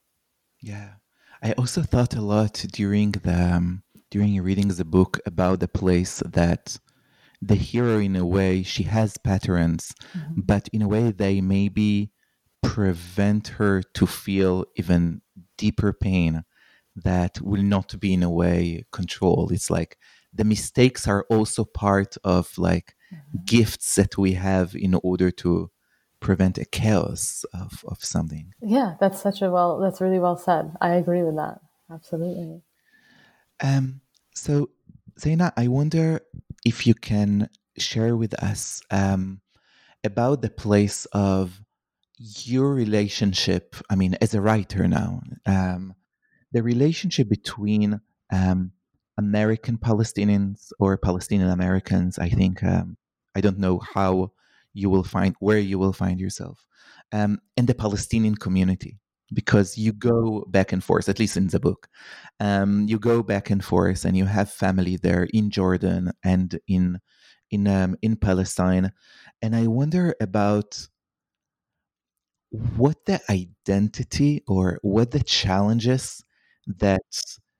Yeah. 0.60 0.94
I 1.42 1.52
also 1.52 1.82
thought 1.82 2.14
a 2.14 2.20
lot 2.20 2.64
during 2.72 3.10
the 3.10 3.54
um, 3.54 3.82
during 4.10 4.40
reading 4.40 4.68
the 4.68 4.84
book 4.84 5.18
about 5.26 5.58
the 5.58 5.68
place 5.68 6.22
that 6.24 6.78
the 7.42 7.56
hero 7.56 7.98
in 7.98 8.14
a 8.14 8.24
way 8.24 8.62
she 8.62 8.84
has 8.84 9.18
patterns 9.18 9.92
mm-hmm. 10.16 10.40
but 10.42 10.68
in 10.68 10.80
a 10.80 10.88
way 10.88 11.10
they 11.10 11.40
maybe 11.40 12.10
prevent 12.62 13.48
her 13.58 13.82
to 13.82 14.06
feel 14.06 14.64
even 14.76 15.20
deeper 15.58 15.92
pain 15.92 16.44
that 16.96 17.40
will 17.40 17.62
not 17.62 17.98
be 17.98 18.12
in 18.12 18.22
a 18.22 18.30
way 18.30 18.84
controlled 18.92 19.52
it's 19.52 19.70
like 19.70 19.98
the 20.32 20.44
mistakes 20.44 21.06
are 21.06 21.26
also 21.30 21.64
part 21.64 22.16
of 22.24 22.56
like 22.58 22.94
mm-hmm. 23.12 23.38
gifts 23.44 23.94
that 23.96 24.16
we 24.18 24.32
have 24.32 24.74
in 24.74 24.94
order 25.02 25.30
to 25.30 25.70
prevent 26.20 26.56
a 26.56 26.64
chaos 26.64 27.44
of, 27.52 27.84
of 27.88 28.02
something 28.02 28.52
yeah 28.62 28.94
that's 29.00 29.20
such 29.20 29.42
a 29.42 29.50
well 29.50 29.78
that's 29.78 30.00
really 30.00 30.18
well 30.18 30.36
said 30.36 30.72
i 30.80 30.90
agree 30.90 31.22
with 31.22 31.36
that 31.36 31.60
absolutely 31.90 32.62
um 33.62 34.00
so, 34.34 34.70
Zaina, 35.18 35.52
I 35.56 35.68
wonder 35.68 36.20
if 36.64 36.86
you 36.86 36.94
can 36.94 37.48
share 37.78 38.16
with 38.16 38.34
us 38.42 38.82
um, 38.90 39.40
about 40.02 40.42
the 40.42 40.50
place 40.50 41.06
of 41.06 41.60
your 42.16 42.74
relationship. 42.74 43.76
I 43.88 43.94
mean, 43.94 44.16
as 44.20 44.34
a 44.34 44.40
writer 44.40 44.88
now, 44.88 45.22
um, 45.46 45.94
the 46.54 46.62
relationship 46.62 47.28
between 47.28 48.00
um, 48.32 48.70
American 49.18 49.76
Palestinians 49.76 50.72
or 50.78 50.96
Palestinian 50.96 51.50
Americans. 51.50 52.18
I 52.18 52.30
think 52.30 52.62
um, 52.62 52.96
I 53.34 53.40
don't 53.40 53.58
know 53.58 53.80
how 53.80 54.32
you 54.72 54.88
will 54.88 55.02
find 55.02 55.34
where 55.40 55.58
you 55.58 55.78
will 55.78 55.92
find 55.92 56.18
yourself, 56.20 56.64
um, 57.12 57.40
the 57.56 57.74
Palestinian 57.74 58.36
community 58.36 58.98
because 59.32 59.76
you 59.76 59.92
go 59.92 60.44
back 60.48 60.72
and 60.72 60.82
forth, 60.82 61.08
at 61.08 61.18
least 61.18 61.36
in 61.36 61.48
the 61.48 61.58
book. 61.58 61.88
Um, 62.38 62.86
you 62.88 62.98
go 62.98 63.22
back 63.22 63.50
and 63.50 63.64
forth, 63.64 64.04
and 64.04 64.16
you 64.16 64.26
have 64.26 64.50
family 64.50 64.96
there 64.96 65.24
in 65.32 65.50
Jordan 65.50 66.12
and 66.22 66.58
in 66.68 67.00
in 67.50 67.66
um, 67.66 67.96
in 68.00 68.16
Palestine, 68.16 68.92
and 69.42 69.56
I 69.56 69.66
wonder 69.66 70.14
about 70.20 70.86
what 72.76 73.04
the 73.06 73.20
identity 73.28 74.44
or 74.46 74.78
what 74.82 75.10
the 75.10 75.22
challenges 75.22 76.22
that 76.66 77.02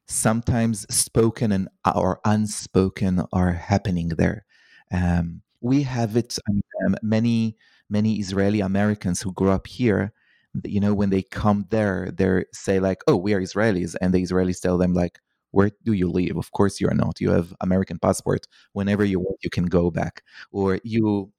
sometimes 0.08 0.86
spoken 0.94 1.52
and 1.52 1.68
or 1.94 2.20
unspoken 2.24 3.22
are 3.32 3.52
happening 3.52 4.08
there. 4.10 4.44
Um, 4.92 5.42
we 5.60 5.82
have 5.82 6.16
it. 6.16 6.38
I 6.48 6.52
mean, 6.52 6.62
um, 6.86 6.96
many 7.02 7.56
many 7.90 8.14
Israeli 8.18 8.60
Americans 8.60 9.20
who 9.22 9.32
grew 9.32 9.50
up 9.50 9.66
here 9.66 10.12
you 10.64 10.80
know 10.80 10.94
when 10.94 11.10
they 11.10 11.22
come 11.22 11.66
there 11.70 12.10
they 12.12 12.44
say 12.52 12.78
like 12.78 13.02
oh 13.08 13.16
we 13.16 13.34
are 13.34 13.40
israelis 13.40 13.96
and 14.00 14.14
the 14.14 14.22
israelis 14.22 14.60
tell 14.60 14.78
them 14.78 14.94
like 14.94 15.18
where 15.50 15.70
do 15.84 15.92
you 15.92 16.08
live 16.10 16.36
of 16.36 16.52
course 16.52 16.80
you 16.80 16.88
are 16.88 16.94
not 16.94 17.20
you 17.20 17.30
have 17.30 17.52
american 17.60 17.98
passport 17.98 18.46
whenever 18.72 19.04
you 19.04 19.18
want 19.18 19.36
you 19.42 19.50
can 19.50 19.66
go 19.66 19.90
back 19.90 20.22
or 20.52 20.78
you 20.84 21.32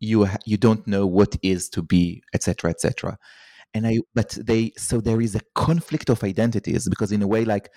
you 0.00 0.28
you 0.44 0.56
don't 0.56 0.86
know 0.86 1.06
what 1.06 1.36
is 1.42 1.68
to 1.70 1.82
be 1.82 2.22
etc 2.34 2.70
etc 2.70 3.18
and 3.76 3.86
i 3.86 3.98
but 4.14 4.36
they 4.42 4.72
so 4.76 5.00
there 5.00 5.20
is 5.20 5.34
a 5.34 5.40
conflict 5.54 6.10
of 6.10 6.24
identities 6.24 6.88
because 6.88 7.12
in 7.12 7.22
a 7.22 7.26
way 7.26 7.44
like 7.44 7.70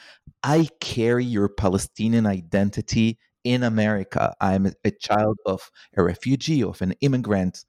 i 0.44 0.68
carry 0.80 1.26
your 1.26 1.50
palestinian 1.50 2.26
identity 2.26 3.18
in 3.44 3.64
america 3.64 4.34
i'm 4.42 4.66
a 4.86 4.92
child 4.92 5.38
of 5.46 5.70
a 5.98 6.04
refugee 6.04 6.64
of 6.64 6.82
an 6.82 6.94
immigrant 7.02 7.66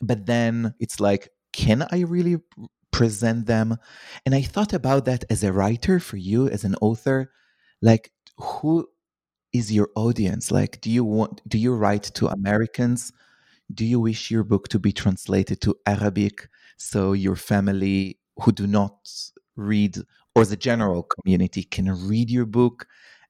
but 0.00 0.26
then 0.26 0.74
it's 0.80 1.00
like 1.00 1.28
can 1.52 1.86
I 1.90 2.00
really 2.00 2.38
present 2.90 3.46
them? 3.46 3.76
And 4.24 4.34
I 4.34 4.42
thought 4.42 4.72
about 4.72 5.04
that 5.06 5.24
as 5.30 5.42
a 5.44 5.52
writer 5.52 6.00
for 6.00 6.16
you, 6.16 6.48
as 6.48 6.64
an 6.64 6.76
author, 6.80 7.30
like 7.82 8.12
who 8.38 8.88
is 9.52 9.72
your 9.72 9.90
audience? 9.96 10.50
Like, 10.50 10.80
do 10.80 10.90
you 10.90 11.04
want, 11.04 11.42
do 11.48 11.58
you 11.58 11.74
write 11.74 12.04
to 12.14 12.28
Americans? 12.28 13.12
Do 13.72 13.84
you 13.84 14.00
wish 14.00 14.30
your 14.30 14.44
book 14.44 14.68
to 14.68 14.78
be 14.78 14.92
translated 14.92 15.60
to 15.62 15.76
Arabic 15.86 16.48
so 16.82 17.12
your 17.12 17.36
family 17.36 18.18
who 18.40 18.52
do 18.52 18.66
not 18.66 19.08
read 19.56 19.96
or 20.34 20.44
the 20.44 20.56
general 20.56 21.04
community 21.04 21.62
can 21.62 21.88
read 22.08 22.28
your 22.28 22.46
book? 22.46 22.86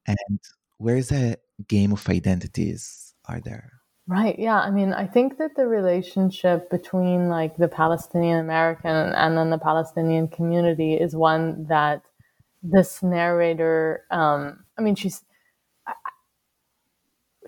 And 0.06 0.40
where's 0.78 1.08
the 1.08 1.38
game 1.68 1.92
of 1.92 2.08
identities 2.08 3.14
are 3.26 3.40
there? 3.40 3.70
Right. 4.08 4.38
Yeah. 4.38 4.58
I 4.58 4.70
mean, 4.70 4.92
I 4.92 5.06
think 5.06 5.38
that 5.38 5.54
the 5.54 5.66
relationship 5.66 6.70
between 6.70 7.28
like 7.28 7.56
the 7.56 7.68
Palestinian 7.68 8.40
American 8.40 8.90
and 8.90 9.36
then 9.36 9.50
the 9.50 9.58
Palestinian 9.58 10.28
community 10.28 10.94
is 10.94 11.14
one 11.14 11.66
that 11.68 12.02
this 12.62 13.02
narrator, 13.02 14.04
um, 14.10 14.64
I 14.78 14.82
mean, 14.82 14.94
she's, 14.94 15.22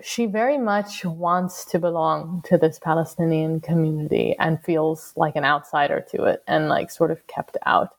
she 0.01 0.25
very 0.25 0.57
much 0.57 1.05
wants 1.05 1.65
to 1.65 1.79
belong 1.79 2.41
to 2.45 2.57
this 2.57 2.79
Palestinian 2.79 3.61
community 3.61 4.35
and 4.39 4.61
feels 4.63 5.13
like 5.15 5.35
an 5.35 5.45
outsider 5.45 6.05
to 6.11 6.25
it 6.25 6.43
and 6.47 6.67
like 6.67 6.91
sort 6.91 7.11
of 7.11 7.25
kept 7.27 7.57
out. 7.65 7.95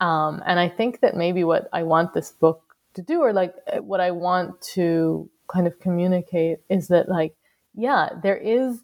Um, 0.00 0.42
and 0.46 0.58
I 0.58 0.68
think 0.68 1.00
that 1.00 1.16
maybe 1.16 1.44
what 1.44 1.68
I 1.72 1.82
want 1.82 2.14
this 2.14 2.32
book 2.32 2.76
to 2.94 3.02
do, 3.02 3.20
or 3.20 3.32
like 3.32 3.54
what 3.80 4.00
I 4.00 4.10
want 4.10 4.60
to 4.74 5.28
kind 5.48 5.66
of 5.66 5.78
communicate, 5.80 6.60
is 6.68 6.88
that 6.88 7.08
like 7.08 7.34
yeah, 7.74 8.10
there 8.22 8.36
is, 8.36 8.80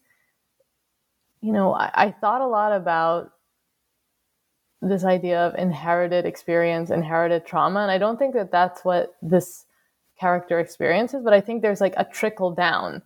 you 1.41 1.53
know, 1.53 1.73
I, 1.75 1.91
I 1.95 2.11
thought 2.11 2.41
a 2.41 2.47
lot 2.47 2.73
about 2.73 3.33
this 4.83 5.05
idea 5.05 5.41
of 5.41 5.55
inherited 5.57 6.27
experience, 6.27 6.91
inherited 6.91 7.47
trauma. 7.47 7.81
And 7.81 7.91
I 7.91 7.99
don't 7.99 8.19
think 8.19 8.35
that 8.35 8.51
that's 8.51 8.85
what 8.85 9.15
this 9.23 9.67
character 10.21 10.61
experiences, 10.61 11.23
but 11.25 11.33
I 11.33 11.41
think 11.41 11.63
there's 11.63 11.81
like 11.81 11.95
a 11.97 12.05
trickle 12.05 12.51
down, 12.51 13.03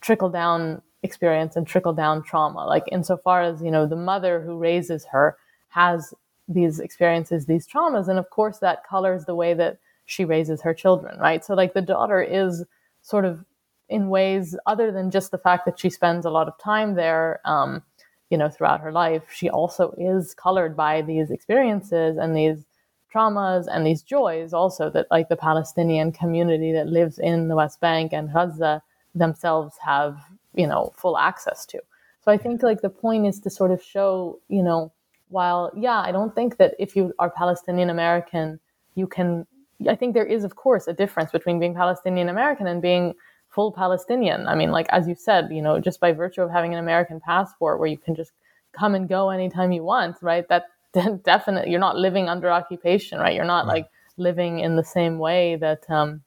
trickle 0.00 0.28
down 0.28 0.82
experience 1.02 1.56
and 1.56 1.66
trickle 1.66 1.94
down 1.94 2.22
trauma. 2.22 2.66
Like 2.66 2.84
insofar 2.92 3.42
as, 3.42 3.62
you 3.62 3.70
know, 3.70 3.86
the 3.86 3.96
mother 3.96 4.40
who 4.40 4.58
raises 4.58 5.06
her 5.06 5.38
has 5.68 6.12
these 6.46 6.78
experiences, 6.80 7.46
these 7.46 7.66
traumas. 7.66 8.08
And 8.08 8.18
of 8.18 8.28
course, 8.28 8.58
that 8.58 8.86
colors 8.86 9.24
the 9.24 9.34
way 9.34 9.54
that 9.54 9.78
she 10.04 10.24
raises 10.24 10.60
her 10.62 10.74
children, 10.74 11.18
right? 11.18 11.44
So, 11.44 11.54
like, 11.54 11.72
the 11.72 11.80
daughter 11.80 12.20
is 12.20 12.64
sort 13.02 13.24
of 13.24 13.44
in 13.88 14.08
ways 14.08 14.56
other 14.66 14.92
than 14.92 15.10
just 15.10 15.30
the 15.30 15.38
fact 15.38 15.64
that 15.64 15.78
she 15.78 15.88
spends 15.88 16.26
a 16.26 16.30
lot 16.30 16.48
of 16.48 16.58
time 16.58 16.94
there, 16.94 17.40
um, 17.44 17.82
you 18.28 18.36
know, 18.36 18.48
throughout 18.48 18.80
her 18.80 18.92
life. 18.92 19.22
She 19.32 19.48
also 19.48 19.94
is 19.98 20.34
colored 20.34 20.76
by 20.76 21.02
these 21.02 21.30
experiences 21.30 22.16
and 22.18 22.36
these 22.36 22.64
traumas 23.12 23.66
and 23.70 23.86
these 23.86 24.02
joys 24.02 24.52
also 24.52 24.90
that 24.90 25.06
like 25.10 25.28
the 25.28 25.36
Palestinian 25.36 26.12
community 26.12 26.72
that 26.72 26.86
lives 26.86 27.18
in 27.18 27.48
the 27.48 27.56
West 27.56 27.80
Bank 27.80 28.12
and 28.12 28.32
Gaza 28.32 28.82
themselves 29.14 29.74
have, 29.84 30.18
you 30.54 30.66
know, 30.66 30.92
full 30.96 31.18
access 31.18 31.66
to. 31.66 31.80
So 32.22 32.30
I 32.30 32.36
think 32.36 32.62
like 32.62 32.82
the 32.82 32.90
point 32.90 33.26
is 33.26 33.40
to 33.40 33.50
sort 33.50 33.70
of 33.70 33.82
show, 33.82 34.38
you 34.48 34.62
know, 34.62 34.92
while 35.28 35.72
yeah, 35.76 36.00
I 36.00 36.12
don't 36.12 36.34
think 36.34 36.56
that 36.58 36.74
if 36.78 36.96
you 36.96 37.12
are 37.18 37.30
Palestinian 37.30 37.90
American, 37.90 38.60
you 38.94 39.06
can 39.06 39.46
I 39.88 39.96
think 39.96 40.14
there 40.14 40.26
is 40.26 40.44
of 40.44 40.56
course 40.56 40.86
a 40.86 40.92
difference 40.92 41.30
between 41.30 41.58
being 41.58 41.74
Palestinian 41.74 42.28
American 42.28 42.66
and 42.66 42.82
being 42.82 43.14
full 43.48 43.72
Palestinian. 43.72 44.46
I 44.46 44.54
mean, 44.54 44.70
like 44.70 44.86
as 44.90 45.08
you 45.08 45.14
said, 45.14 45.50
you 45.50 45.62
know, 45.62 45.80
just 45.80 46.00
by 46.00 46.12
virtue 46.12 46.42
of 46.42 46.50
having 46.50 46.72
an 46.72 46.78
American 46.78 47.20
passport 47.20 47.78
where 47.78 47.88
you 47.88 47.98
can 47.98 48.14
just 48.14 48.32
come 48.72 48.94
and 48.94 49.08
go 49.08 49.30
anytime 49.30 49.72
you 49.72 49.82
want, 49.82 50.16
right? 50.22 50.46
That 50.48 50.64
definitely 51.24 51.70
you're 51.70 51.80
not 51.80 51.96
living 51.96 52.28
under 52.28 52.50
occupation, 52.50 53.18
right? 53.18 53.34
You're 53.34 53.44
not 53.44 53.66
right. 53.66 53.74
like 53.74 53.90
living 54.16 54.60
in 54.60 54.76
the 54.76 54.84
same 54.84 55.18
way 55.18 55.56
that 55.56 55.88
um, 55.90 56.22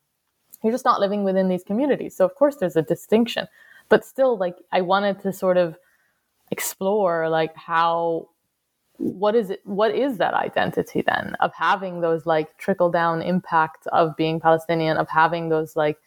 you're 0.63 0.73
just 0.73 0.85
not 0.85 0.99
living 0.99 1.23
within 1.23 1.49
these 1.49 1.63
communities. 1.63 2.15
So 2.15 2.25
of 2.25 2.35
course 2.35 2.57
there's 2.57 2.75
a 2.75 2.81
distinction, 2.81 3.47
but 3.89 4.05
still, 4.05 4.37
like 4.37 4.57
I 4.71 4.81
wanted 4.81 5.21
to 5.21 5.33
sort 5.33 5.57
of 5.57 5.77
explore 6.51 7.29
like 7.29 7.55
how 7.55 8.29
what 8.97 9.33
is 9.33 9.49
it 9.49 9.61
what 9.63 9.95
is 9.95 10.17
that 10.17 10.35
identity 10.35 11.01
then 11.01 11.35
of 11.39 11.51
having 11.55 12.01
those 12.01 12.27
like 12.27 12.55
trickle 12.59 12.91
down 12.91 13.23
impacts 13.23 13.87
of 13.87 14.15
being 14.15 14.39
palestinian 14.39 14.97
of 14.97 15.09
having 15.09 15.49
those 15.49 15.75
like 15.75 15.97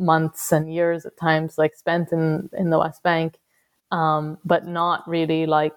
months 0.00 0.50
and 0.50 0.72
years 0.72 1.06
at 1.06 1.16
times 1.16 1.58
like 1.58 1.74
spent 1.74 2.12
in 2.12 2.48
in 2.56 2.70
the 2.70 2.78
West 2.78 3.02
Bank, 3.02 3.38
um, 3.92 4.38
but 4.44 4.66
not 4.66 5.06
really 5.06 5.46
like 5.46 5.76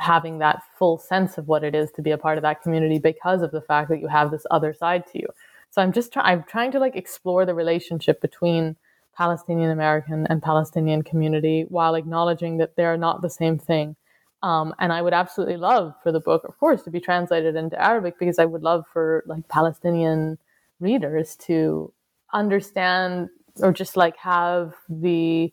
having 0.00 0.38
that 0.38 0.62
full 0.78 0.98
sense 0.98 1.38
of 1.38 1.46
what 1.46 1.62
it 1.62 1.74
is 1.74 1.90
to 1.92 2.02
be 2.02 2.10
a 2.10 2.18
part 2.18 2.38
of 2.38 2.42
that 2.42 2.62
community 2.62 2.98
because 2.98 3.42
of 3.42 3.50
the 3.50 3.60
fact 3.60 3.88
that 3.90 4.00
you 4.00 4.08
have 4.08 4.30
this 4.30 4.46
other 4.50 4.72
side 4.72 5.06
to 5.06 5.18
you. 5.18 5.26
So 5.70 5.80
I'm 5.82 5.92
just 5.92 6.12
trying. 6.12 6.26
I'm 6.26 6.44
trying 6.44 6.72
to 6.72 6.80
like 6.80 6.96
explore 6.96 7.46
the 7.46 7.54
relationship 7.54 8.20
between 8.20 8.76
Palestinian 9.16 9.70
American 9.70 10.26
and 10.28 10.42
Palestinian 10.42 11.02
community 11.02 11.66
while 11.68 11.94
acknowledging 11.94 12.58
that 12.58 12.74
they're 12.76 12.96
not 12.96 13.22
the 13.22 13.30
same 13.30 13.58
thing. 13.58 13.96
Um, 14.42 14.74
and 14.78 14.92
I 14.92 15.02
would 15.02 15.12
absolutely 15.12 15.58
love 15.58 15.94
for 16.02 16.10
the 16.12 16.20
book, 16.20 16.44
of 16.44 16.58
course, 16.58 16.82
to 16.82 16.90
be 16.90 17.00
translated 17.00 17.56
into 17.56 17.80
Arabic 17.80 18.18
because 18.18 18.38
I 18.38 18.46
would 18.46 18.62
love 18.62 18.86
for 18.90 19.22
like 19.26 19.46
Palestinian 19.48 20.38
readers 20.80 21.36
to 21.36 21.92
understand 22.32 23.28
or 23.58 23.72
just 23.72 23.96
like 23.96 24.16
have 24.16 24.74
the 24.88 25.52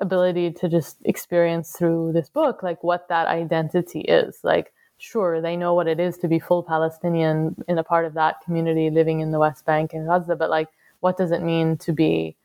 ability 0.00 0.50
to 0.52 0.68
just 0.68 0.98
experience 1.04 1.72
through 1.72 2.12
this 2.12 2.28
book 2.28 2.62
like 2.62 2.82
what 2.84 3.08
that 3.08 3.26
identity 3.26 4.00
is 4.00 4.38
like 4.42 4.72
sure 4.98 5.40
they 5.40 5.56
know 5.56 5.74
what 5.74 5.88
it 5.88 5.98
is 5.98 6.16
to 6.18 6.28
be 6.28 6.38
full 6.38 6.62
palestinian 6.62 7.56
in 7.66 7.78
a 7.78 7.84
part 7.84 8.04
of 8.04 8.14
that 8.14 8.40
community 8.44 8.90
living 8.90 9.20
in 9.20 9.30
the 9.32 9.38
west 9.38 9.64
bank 9.64 9.92
and 9.92 10.06
gaza 10.06 10.36
but 10.36 10.50
like 10.50 10.68
what 11.00 11.16
does 11.16 11.30
it 11.30 11.42
mean 11.42 11.76
to 11.76 11.92
be 11.92 12.36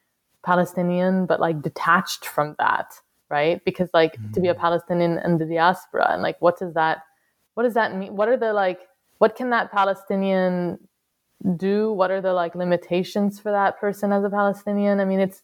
palestinian 0.44 1.26
but 1.26 1.40
like 1.40 1.62
detached 1.62 2.26
from 2.26 2.56
that 2.58 2.94
right 3.30 3.64
because 3.66 3.90
like 3.94 4.14
mm-hmm. 4.14 4.32
to 4.32 4.40
be 4.42 4.48
a 4.48 4.54
mm-hmm. 4.54 4.62
palestinian 4.62 5.20
in 5.24 5.38
the 5.38 5.46
diaspora 5.46 6.12
and 6.12 6.22
like 6.22 6.40
what 6.42 6.58
does 6.58 6.74
that 6.74 7.04
what 7.54 7.64
does 7.64 7.76
that 7.76 7.96
mean 7.96 8.16
what 8.16 8.28
are 8.28 8.38
the 8.38 8.52
like 8.52 8.82
what 9.20 9.36
can 9.36 9.52
that 9.52 9.72
palestinian 9.72 10.80
do? 11.58 11.92
What 11.92 12.12
are 12.12 12.22
the 12.22 12.34
like 12.34 12.56
limitations 12.56 13.40
for 13.40 13.52
that 13.52 13.80
person 13.80 14.12
as 14.12 14.24
a 14.24 14.30
Palestinian? 14.30 15.00
I 15.00 15.06
mean, 15.06 15.20
it's 15.20 15.42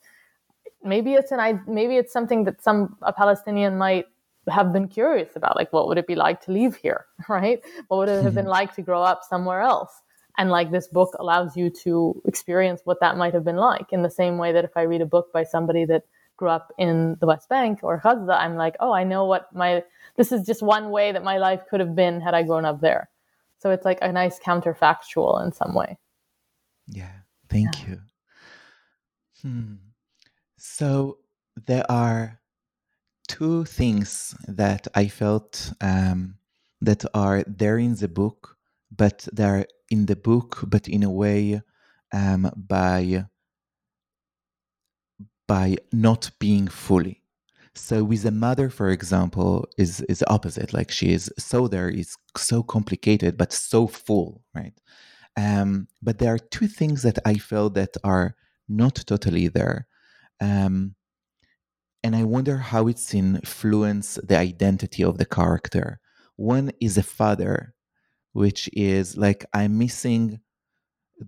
maybe 0.83 1.13
it's 1.13 1.31
an 1.31 1.63
maybe 1.67 1.97
it's 1.97 2.13
something 2.13 2.43
that 2.45 2.61
some 2.61 2.97
a 3.01 3.13
Palestinian 3.13 3.77
might 3.77 4.05
have 4.49 4.73
been 4.73 4.87
curious 4.87 5.35
about. 5.35 5.55
Like, 5.55 5.71
what 5.73 5.87
would 5.87 5.97
it 5.97 6.07
be 6.07 6.15
like 6.15 6.41
to 6.41 6.51
leave 6.51 6.75
here, 6.75 7.05
right? 7.29 7.61
What 7.87 7.97
would 7.97 8.09
it 8.09 8.23
have 8.23 8.35
been 8.35 8.45
like 8.59 8.73
to 8.75 8.81
grow 8.81 9.03
up 9.03 9.21
somewhere 9.23 9.61
else? 9.61 10.01
And 10.37 10.49
like 10.49 10.71
this 10.71 10.87
book 10.87 11.15
allows 11.19 11.57
you 11.57 11.69
to 11.83 12.21
experience 12.25 12.81
what 12.85 13.01
that 13.01 13.17
might 13.17 13.33
have 13.33 13.43
been 13.43 13.57
like 13.57 13.91
in 13.91 14.03
the 14.03 14.09
same 14.09 14.37
way 14.37 14.53
that 14.53 14.63
if 14.63 14.71
I 14.75 14.83
read 14.83 15.01
a 15.01 15.05
book 15.05 15.33
by 15.33 15.43
somebody 15.43 15.83
that 15.85 16.03
grew 16.37 16.49
up 16.49 16.71
in 16.77 17.17
the 17.19 17.27
West 17.27 17.49
Bank 17.49 17.79
or 17.83 17.99
Gaza, 18.01 18.31
I'm 18.31 18.55
like, 18.55 18.77
oh, 18.79 18.93
I 18.93 19.03
know 19.03 19.25
what 19.25 19.53
my 19.53 19.83
this 20.15 20.31
is 20.31 20.45
just 20.45 20.61
one 20.61 20.91
way 20.91 21.11
that 21.11 21.23
my 21.23 21.37
life 21.37 21.61
could 21.69 21.81
have 21.81 21.95
been 21.95 22.21
had 22.21 22.33
I 22.33 22.43
grown 22.43 22.63
up 22.63 22.79
there. 22.79 23.09
So 23.57 23.71
it's 23.71 23.83
like 23.83 23.99
a 24.01 24.11
nice 24.11 24.39
counterfactual 24.39 25.43
in 25.45 25.51
some 25.51 25.73
way. 25.73 25.97
Yeah, 26.87 27.11
thank 27.49 27.81
yeah. 27.81 27.89
you. 27.89 28.01
Hmm. 29.41 29.73
So 30.59 31.19
there 31.67 31.89
are 31.89 32.41
two 33.29 33.63
things 33.63 34.35
that 34.47 34.87
I 34.93 35.07
felt 35.07 35.71
um, 35.79 36.35
that 36.81 37.05
are 37.13 37.43
there 37.47 37.77
in 37.77 37.95
the 37.95 38.09
book, 38.09 38.57
but 38.91 39.25
they're 39.31 39.65
in 39.89 40.05
the 40.05 40.17
book, 40.17 40.59
but 40.67 40.87
in 40.89 41.03
a 41.03 41.09
way 41.09 41.61
um, 42.13 42.51
by 42.55 43.25
by 45.47 45.77
not 45.91 46.29
being 46.39 46.67
fully. 46.67 47.23
So 47.73 48.03
with 48.03 48.25
a 48.25 48.31
mother, 48.31 48.69
for 48.69 48.89
example, 48.89 49.65
is 49.77 50.01
is 50.01 50.23
opposite. 50.27 50.73
Like 50.73 50.91
she 50.91 51.13
is 51.13 51.31
so 51.37 51.69
there 51.69 51.89
is 51.89 52.17
so 52.35 52.63
complicated 52.63 53.37
but 53.37 53.53
so 53.53 53.87
full, 53.87 54.43
right? 54.53 54.73
Um, 55.37 55.87
but 56.01 56.17
there 56.17 56.33
are 56.33 56.39
two 56.39 56.67
things 56.67 57.03
that 57.03 57.19
I 57.25 57.35
feel 57.35 57.69
that 57.71 57.95
are 58.03 58.35
not 58.67 58.95
totally 59.07 59.47
there. 59.47 59.87
Um, 60.41 60.95
and 62.03 62.15
I 62.15 62.23
wonder 62.23 62.57
how 62.57 62.87
it's 62.87 63.13
influenced 63.13 64.25
the 64.27 64.37
identity 64.37 65.03
of 65.03 65.17
the 65.17 65.25
character. 65.25 65.99
One 66.37 66.71
is 66.79 66.97
a 66.97 67.03
father, 67.03 67.73
which 68.33 68.69
is 68.73 69.17
like 69.17 69.45
I'm 69.53 69.77
missing 69.77 70.39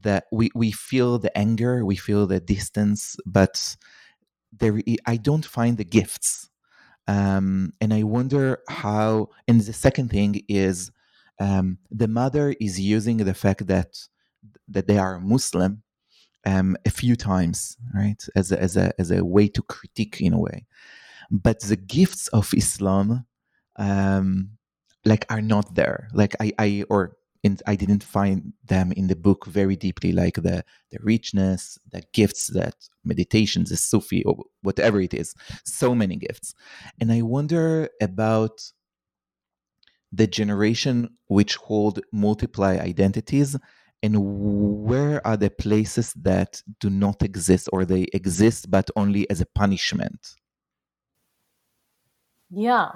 that 0.04 0.26
we, 0.32 0.50
we 0.56 0.71
feel 0.71 1.19
the 1.19 1.38
anger, 1.38 1.86
we 1.86 1.97
feel 1.97 2.26
the 2.26 2.39
distance, 2.39 3.17
but 3.26 3.76
there 4.58 4.80
I 5.06 5.17
don't 5.17 5.45
find 5.45 5.78
the 5.78 5.84
gifts. 5.84 6.50
Um, 7.08 7.74
and 7.82 7.93
I 7.93 8.04
wonder 8.04 8.60
how. 8.69 9.30
And 9.47 9.60
the 9.60 9.74
second 9.74 10.10
thing 10.10 10.43
is 10.47 10.91
um, 11.39 11.80
the 11.89 12.08
mother 12.08 12.56
is 12.62 12.80
using 12.80 13.17
the 13.17 13.34
fact 13.34 13.67
that 13.67 13.97
that 14.69 14.88
they 14.88 14.97
are 14.97 15.19
Muslim 15.19 15.84
um, 16.45 16.77
a 16.86 16.89
few 16.89 17.15
times, 17.15 17.77
right, 17.93 18.23
as 18.36 18.51
a, 18.51 18.62
as 18.62 18.77
a 18.77 18.93
as 18.99 19.12
a 19.12 19.23
way 19.23 19.47
to 19.49 19.62
critique 19.62 20.19
in 20.21 20.34
a 20.34 20.39
way. 20.39 20.65
But 21.30 21.62
the 21.62 21.77
gifts 21.77 22.27
of 22.30 22.54
Islam, 22.54 23.25
um, 23.77 24.58
like, 25.06 25.25
are 25.30 25.41
not 25.41 25.75
there. 25.75 26.10
Like 26.13 26.36
I, 26.39 26.51
I 26.60 26.84
or 26.89 27.15
in, 27.43 27.58
I 27.65 27.75
didn't 27.75 28.04
find 28.04 28.54
them 28.65 28.91
in 28.91 29.08
the 29.08 29.15
book 29.15 29.45
very 29.45 29.75
deeply, 29.75 30.12
like 30.12 30.36
the 30.36 30.63
the 30.91 30.99
richness, 31.01 31.77
the 31.91 32.04
gifts 32.13 32.47
that 32.47 32.75
meditations, 33.04 33.69
the 33.69 33.77
Sufi, 33.77 34.23
or 34.25 34.43
whatever 34.62 34.99
it 34.99 35.13
is. 35.13 35.34
So 35.65 35.95
many 35.95 36.17
gifts, 36.17 36.54
and 36.99 37.12
I 37.12 37.21
wonder 37.21 37.89
about 38.01 38.71
the 40.12 40.27
generation 40.27 41.10
which 41.27 41.56
hold 41.56 42.01
multiply 42.12 42.77
identities 42.77 43.56
and 44.03 44.15
where 44.87 45.25
are 45.25 45.37
the 45.37 45.49
places 45.49 46.13
that 46.13 46.61
do 46.79 46.89
not 46.89 47.21
exist 47.21 47.69
or 47.71 47.85
they 47.85 48.07
exist 48.13 48.71
but 48.71 48.89
only 48.95 49.29
as 49.29 49.41
a 49.41 49.45
punishment? 49.45 50.35
Yeah. 52.49 52.89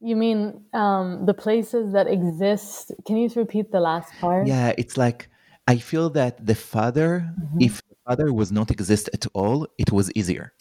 You 0.00 0.16
mean 0.16 0.64
um, 0.74 1.26
the 1.26 1.34
places 1.34 1.92
that 1.92 2.06
exist? 2.06 2.92
Can 3.06 3.16
you 3.16 3.28
repeat 3.34 3.72
the 3.72 3.80
last 3.80 4.12
part? 4.20 4.46
Yeah 4.46 4.72
it's 4.78 4.96
like 4.96 5.28
i 5.66 5.76
feel 5.76 6.08
that 6.08 6.44
the 6.46 6.54
father 6.54 7.10
mm-hmm. 7.20 7.60
if 7.60 7.82
the 7.88 7.96
father 8.06 8.32
was 8.32 8.50
not 8.50 8.70
exist 8.70 9.10
at 9.12 9.26
all 9.34 9.66
it 9.78 9.92
was 9.92 10.10
easier. 10.14 10.52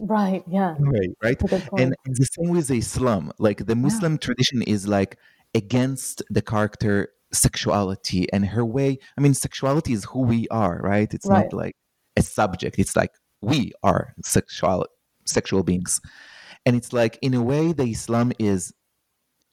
Right 0.00 0.42
yeah. 0.50 0.74
Right 0.78 1.10
right? 1.22 1.40
And, 1.78 1.94
and, 2.04 2.16
the 2.16 2.28
same 2.36 2.50
with 2.50 2.70
islam. 2.70 3.32
Like 3.38 3.66
the 3.66 3.76
muslim 3.76 4.12
yeah. 4.12 4.18
tradition 4.26 4.62
is 4.62 4.86
like 4.86 5.18
against 5.54 6.22
the 6.30 6.42
character 6.42 7.08
sexuality 7.32 8.30
and 8.32 8.46
her 8.46 8.64
way 8.64 8.98
i 9.16 9.20
mean 9.20 9.34
sexuality 9.34 9.92
is 9.92 10.04
who 10.04 10.20
we 10.20 10.48
are 10.48 10.80
right 10.82 11.12
it's 11.12 11.26
right. 11.26 11.44
not 11.44 11.52
like 11.52 11.76
a 12.16 12.22
subject 12.22 12.78
it's 12.78 12.96
like 12.96 13.12
we 13.40 13.72
are 13.82 14.14
sexual 14.22 14.86
sexual 15.26 15.62
beings 15.62 16.00
and 16.64 16.74
it's 16.74 16.92
like 16.92 17.18
in 17.22 17.34
a 17.34 17.42
way 17.42 17.72
the 17.72 17.84
islam 17.84 18.32
is 18.38 18.72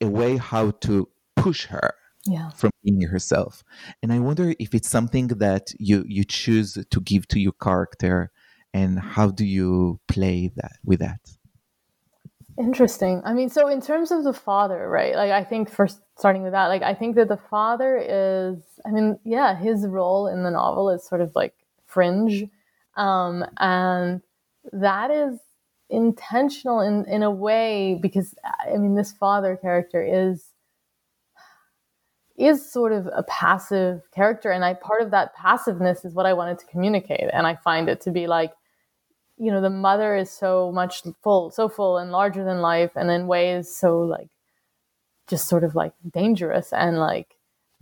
a 0.00 0.08
way 0.08 0.36
how 0.36 0.70
to 0.70 1.08
push 1.36 1.66
her 1.66 1.94
yeah. 2.24 2.50
from 2.50 2.70
being 2.82 3.02
herself 3.02 3.62
and 4.02 4.12
i 4.12 4.18
wonder 4.18 4.54
if 4.58 4.74
it's 4.74 4.88
something 4.88 5.28
that 5.28 5.72
you 5.78 6.04
you 6.08 6.24
choose 6.24 6.78
to 6.90 7.00
give 7.00 7.28
to 7.28 7.38
your 7.38 7.52
character 7.62 8.30
and 8.72 8.98
how 8.98 9.30
do 9.30 9.44
you 9.44 10.00
play 10.08 10.50
that 10.56 10.72
with 10.84 11.00
that 11.00 11.20
Interesting. 12.58 13.20
I 13.24 13.34
mean, 13.34 13.50
so 13.50 13.68
in 13.68 13.82
terms 13.82 14.10
of 14.10 14.24
the 14.24 14.32
father, 14.32 14.88
right? 14.88 15.14
Like, 15.14 15.30
I 15.30 15.44
think 15.44 15.70
first 15.70 16.00
starting 16.16 16.42
with 16.42 16.52
that, 16.52 16.68
like, 16.68 16.82
I 16.82 16.94
think 16.94 17.14
that 17.16 17.28
the 17.28 17.36
father 17.36 17.98
is, 17.98 18.58
I 18.86 18.90
mean, 18.90 19.18
yeah, 19.24 19.54
his 19.54 19.86
role 19.86 20.26
in 20.26 20.42
the 20.42 20.50
novel 20.50 20.88
is 20.88 21.06
sort 21.06 21.20
of 21.20 21.32
like 21.34 21.54
fringe. 21.86 22.44
Um, 22.96 23.44
and 23.58 24.22
that 24.72 25.10
is 25.10 25.38
intentional 25.90 26.80
in, 26.80 27.04
in 27.06 27.22
a 27.22 27.30
way 27.30 27.98
because, 28.00 28.34
I 28.44 28.78
mean, 28.78 28.94
this 28.94 29.12
father 29.12 29.56
character 29.56 30.02
is 30.02 30.46
is 32.36 32.70
sort 32.70 32.92
of 32.92 33.08
a 33.14 33.22
passive 33.24 34.02
character 34.14 34.50
and 34.50 34.62
i 34.64 34.74
part 34.74 35.00
of 35.00 35.10
that 35.10 35.34
passiveness 35.34 36.04
is 36.04 36.12
what 36.14 36.26
i 36.26 36.32
wanted 36.34 36.58
to 36.58 36.66
communicate 36.66 37.30
and 37.32 37.46
i 37.46 37.54
find 37.56 37.88
it 37.88 38.00
to 38.00 38.10
be 38.10 38.26
like 38.26 38.52
you 39.38 39.50
know 39.50 39.60
the 39.60 39.70
mother 39.70 40.16
is 40.16 40.30
so 40.30 40.72
much 40.72 41.02
full 41.22 41.50
so 41.50 41.68
full 41.68 41.98
and 41.98 42.10
larger 42.10 42.44
than 42.44 42.60
life 42.60 42.92
and 42.96 43.10
in 43.10 43.26
ways 43.26 43.74
so 43.74 43.98
like 43.98 44.28
just 45.26 45.48
sort 45.48 45.64
of 45.64 45.74
like 45.74 45.92
dangerous 46.12 46.72
and 46.72 46.98
like 46.98 47.36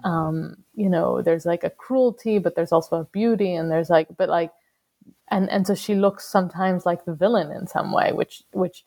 um 0.04 0.56
you 0.74 0.88
know 0.88 1.22
there's 1.22 1.46
like 1.46 1.64
a 1.64 1.70
cruelty 1.70 2.38
but 2.38 2.54
there's 2.56 2.72
also 2.72 2.96
a 3.00 3.04
beauty 3.04 3.54
and 3.54 3.70
there's 3.70 3.90
like 3.90 4.08
but 4.16 4.28
like 4.28 4.52
and 5.30 5.48
and 5.50 5.66
so 5.66 5.74
she 5.74 5.94
looks 5.94 6.24
sometimes 6.24 6.84
like 6.84 7.04
the 7.04 7.14
villain 7.14 7.50
in 7.52 7.66
some 7.66 7.92
way 7.92 8.12
which 8.12 8.42
which 8.52 8.84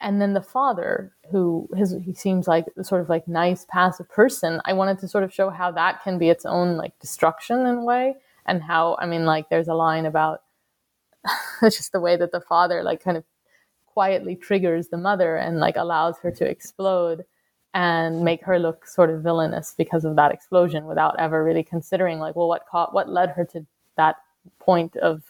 and 0.00 0.20
then 0.20 0.32
the 0.32 0.40
father 0.40 1.12
who 1.30 1.68
his 1.76 1.94
he 2.02 2.14
seems 2.14 2.48
like 2.48 2.64
sort 2.82 3.02
of 3.02 3.10
like 3.10 3.28
nice 3.28 3.66
passive 3.68 4.08
person. 4.08 4.58
I 4.64 4.72
wanted 4.72 4.98
to 5.00 5.08
sort 5.08 5.24
of 5.24 5.34
show 5.34 5.50
how 5.50 5.70
that 5.72 6.02
can 6.02 6.16
be 6.18 6.30
its 6.30 6.46
own 6.46 6.76
like 6.78 6.98
destruction 7.00 7.66
in 7.66 7.76
a 7.76 7.84
way 7.84 8.16
and 8.46 8.62
how 8.62 8.96
i 8.98 9.06
mean 9.06 9.24
like 9.24 9.48
there's 9.48 9.68
a 9.68 9.74
line 9.74 10.06
about 10.06 10.42
just 11.62 11.92
the 11.92 12.00
way 12.00 12.16
that 12.16 12.32
the 12.32 12.40
father 12.40 12.82
like 12.82 13.02
kind 13.02 13.16
of 13.16 13.24
quietly 13.86 14.36
triggers 14.36 14.88
the 14.88 14.96
mother 14.96 15.36
and 15.36 15.58
like 15.58 15.76
allows 15.76 16.16
her 16.22 16.30
to 16.30 16.48
explode 16.48 17.24
and 17.74 18.22
make 18.24 18.42
her 18.44 18.58
look 18.58 18.86
sort 18.86 19.10
of 19.10 19.22
villainous 19.22 19.74
because 19.76 20.04
of 20.04 20.16
that 20.16 20.32
explosion 20.32 20.86
without 20.86 21.18
ever 21.18 21.44
really 21.44 21.62
considering 21.62 22.18
like 22.18 22.34
well 22.34 22.48
what 22.48 22.66
caught 22.66 22.94
what 22.94 23.08
led 23.08 23.30
her 23.30 23.44
to 23.44 23.66
that 23.96 24.16
point 24.58 24.96
of 24.96 25.22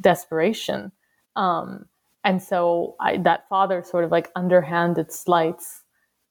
desperation. 0.00 0.92
Um, 1.36 1.86
and 2.24 2.42
so 2.42 2.96
I, 3.00 3.18
that 3.18 3.48
father 3.48 3.82
sort 3.84 4.04
of 4.04 4.10
like 4.10 4.30
underhanded 4.34 5.12
slights 5.12 5.82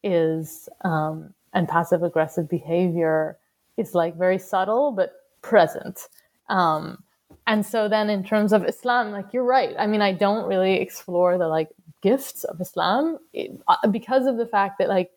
is 0.04 0.68
um, 0.84 1.34
and 1.54 1.68
passive 1.68 2.04
aggressive 2.04 2.50
behavior 2.50 3.38
is 3.78 3.96
like 3.96 4.18
very 4.18 4.38
subtle 4.38 4.92
but 4.92 5.14
present. 5.42 6.08
Um, 6.50 7.04
and 7.48 7.66
so 7.66 7.88
then 7.88 8.10
in 8.10 8.24
terms 8.24 8.54
of 8.54 8.66
islam 8.66 9.12
like 9.12 9.34
you're 9.34 9.44
right. 9.44 9.76
I 9.78 9.88
mean 9.88 10.02
i 10.02 10.12
don't 10.14 10.48
really 10.48 10.76
explore 10.76 11.38
the 11.38 11.48
like 11.48 11.70
gifts 12.02 12.44
of 12.44 12.60
islam 12.62 13.18
it, 13.34 13.52
uh, 13.68 13.88
because 13.88 14.26
of 14.26 14.38
the 14.38 14.46
fact 14.46 14.78
that 14.80 14.90
like 14.90 15.12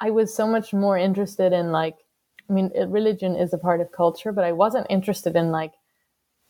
i 0.00 0.10
was 0.10 0.34
so 0.34 0.46
much 0.46 0.72
more 0.72 0.98
interested 0.98 1.52
in 1.52 1.72
like 1.72 1.96
i 2.48 2.52
mean 2.52 2.70
religion 2.88 3.36
is 3.36 3.52
a 3.52 3.58
part 3.58 3.80
of 3.80 3.92
culture 3.92 4.32
but 4.32 4.44
i 4.44 4.52
wasn't 4.52 4.86
interested 4.90 5.36
in 5.36 5.50
like 5.50 5.72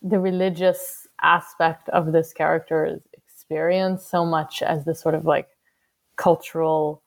the 0.01 0.19
religious 0.19 1.07
aspect 1.21 1.89
of 1.89 2.11
this 2.11 2.33
character's 2.33 3.01
experience 3.13 4.05
so 4.05 4.25
much 4.25 4.61
as 4.61 4.85
the 4.85 4.95
sort 4.95 5.15
of 5.15 5.25
like 5.25 5.47
cultural 6.15 7.03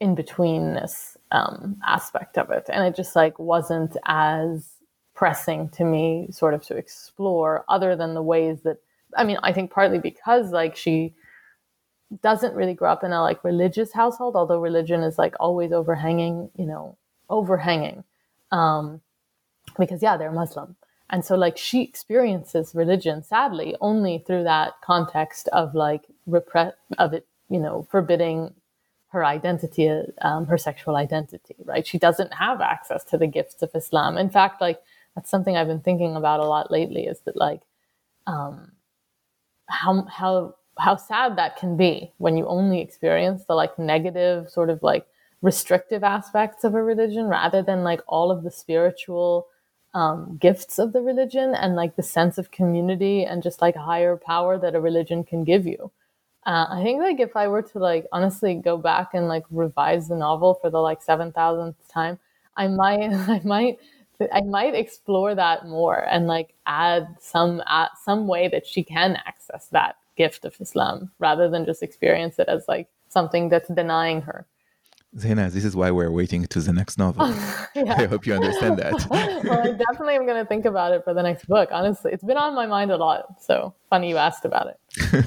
in 0.00 0.14
betweenness 0.14 1.16
um, 1.32 1.76
aspect 1.86 2.38
of 2.38 2.50
it. 2.50 2.66
And 2.68 2.86
it 2.86 2.96
just 2.96 3.16
like 3.16 3.38
wasn't 3.38 3.96
as 4.06 4.77
pressing 5.18 5.68
to 5.70 5.84
me 5.84 6.28
sort 6.30 6.54
of 6.54 6.64
to 6.64 6.76
explore 6.76 7.64
other 7.68 7.96
than 7.96 8.14
the 8.14 8.22
ways 8.22 8.60
that 8.62 8.76
I 9.16 9.24
mean, 9.24 9.38
I 9.42 9.52
think 9.52 9.72
partly 9.72 9.98
because 9.98 10.52
like 10.52 10.76
she 10.76 11.12
doesn't 12.22 12.54
really 12.54 12.72
grow 12.72 12.92
up 12.92 13.02
in 13.02 13.12
a 13.12 13.20
like 13.20 13.42
religious 13.42 13.92
household, 13.92 14.36
although 14.36 14.60
religion 14.60 15.02
is 15.02 15.18
like 15.18 15.34
always 15.40 15.72
overhanging, 15.72 16.50
you 16.56 16.66
know, 16.66 16.96
overhanging. 17.28 18.04
Um, 18.52 19.00
because 19.76 20.04
yeah, 20.04 20.16
they're 20.16 20.30
Muslim. 20.30 20.76
And 21.10 21.24
so 21.24 21.34
like 21.34 21.58
she 21.58 21.82
experiences 21.82 22.72
religion 22.72 23.24
sadly 23.24 23.74
only 23.80 24.22
through 24.24 24.44
that 24.44 24.74
context 24.82 25.48
of 25.48 25.74
like 25.74 26.02
repress 26.26 26.74
of 26.96 27.12
it, 27.12 27.26
you 27.50 27.58
know, 27.58 27.88
forbidding 27.90 28.54
her 29.08 29.24
identity, 29.24 29.90
um, 30.20 30.46
her 30.46 30.58
sexual 30.58 30.94
identity, 30.94 31.56
right? 31.64 31.84
She 31.84 31.98
doesn't 31.98 32.34
have 32.34 32.60
access 32.60 33.02
to 33.06 33.18
the 33.18 33.26
gifts 33.26 33.62
of 33.62 33.70
Islam. 33.74 34.16
In 34.16 34.30
fact, 34.30 34.60
like 34.60 34.80
that's 35.18 35.30
something 35.30 35.56
I've 35.56 35.66
been 35.66 35.80
thinking 35.80 36.16
about 36.16 36.40
a 36.40 36.46
lot 36.46 36.70
lately 36.70 37.06
is 37.06 37.20
that 37.22 37.36
like 37.36 37.62
um, 38.26 38.72
how 39.68 40.02
how 40.04 40.54
how 40.78 40.96
sad 40.96 41.36
that 41.36 41.56
can 41.56 41.76
be 41.76 42.12
when 42.18 42.36
you 42.36 42.46
only 42.46 42.80
experience 42.80 43.44
the 43.44 43.54
like 43.54 43.78
negative 43.78 44.48
sort 44.50 44.70
of 44.70 44.82
like 44.82 45.06
restrictive 45.42 46.04
aspects 46.04 46.64
of 46.64 46.74
a 46.74 46.82
religion 46.82 47.26
rather 47.26 47.62
than 47.62 47.84
like 47.84 48.00
all 48.06 48.30
of 48.30 48.42
the 48.44 48.50
spiritual 48.50 49.46
um, 49.94 50.36
gifts 50.40 50.78
of 50.78 50.92
the 50.92 51.00
religion 51.02 51.54
and 51.54 51.74
like 51.76 51.96
the 51.96 52.02
sense 52.02 52.38
of 52.38 52.50
community 52.50 53.24
and 53.24 53.42
just 53.42 53.60
like 53.62 53.76
higher 53.76 54.16
power 54.16 54.58
that 54.58 54.74
a 54.74 54.80
religion 54.80 55.24
can 55.24 55.44
give 55.44 55.66
you. 55.66 55.90
Uh, 56.46 56.66
I 56.70 56.82
think 56.82 57.00
like 57.00 57.20
if 57.20 57.36
I 57.36 57.48
were 57.48 57.62
to 57.62 57.78
like 57.78 58.06
honestly 58.12 58.54
go 58.54 58.78
back 58.78 59.14
and 59.14 59.28
like 59.28 59.44
revise 59.50 60.08
the 60.08 60.16
novel 60.16 60.54
for 60.54 60.70
the 60.70 60.78
like 60.80 61.02
seven 61.02 61.32
thousandth 61.32 61.76
time, 61.88 62.18
I 62.56 62.68
might 62.68 63.12
I 63.28 63.40
might 63.44 63.78
I 64.32 64.40
might 64.42 64.74
explore 64.74 65.34
that 65.34 65.66
more 65.66 66.06
and 66.08 66.26
like 66.26 66.54
add 66.66 67.16
some 67.20 67.62
uh, 67.66 67.88
some 68.04 68.26
way 68.26 68.48
that 68.48 68.66
she 68.66 68.82
can 68.82 69.16
access 69.26 69.68
that 69.68 69.96
gift 70.16 70.44
of 70.44 70.56
Islam 70.60 71.10
rather 71.18 71.48
than 71.48 71.64
just 71.64 71.82
experience 71.82 72.38
it 72.38 72.48
as 72.48 72.64
like 72.68 72.88
something 73.08 73.48
that's 73.48 73.68
denying 73.68 74.22
her. 74.22 74.46
Zaina, 75.16 75.50
this 75.50 75.64
is 75.64 75.74
why 75.74 75.90
we're 75.90 76.10
waiting 76.10 76.46
to 76.46 76.60
the 76.60 76.72
next 76.72 76.98
novel. 76.98 77.24
I 77.76 78.04
hope 78.04 78.26
you 78.26 78.34
understand 78.34 78.78
that. 78.78 79.06
well, 79.10 79.60
I 79.60 79.72
definitely 79.72 80.16
am 80.16 80.26
going 80.26 80.36
to 80.36 80.46
think 80.46 80.66
about 80.66 80.92
it 80.92 81.02
for 81.02 81.14
the 81.14 81.22
next 81.22 81.46
book. 81.46 81.70
Honestly, 81.72 82.12
it's 82.12 82.22
been 82.24 82.36
on 82.36 82.54
my 82.54 82.66
mind 82.66 82.90
a 82.90 82.96
lot. 82.96 83.40
So 83.40 83.74
funny 83.88 84.10
you 84.10 84.18
asked 84.18 84.44
about 84.44 84.68
it. 84.68 85.24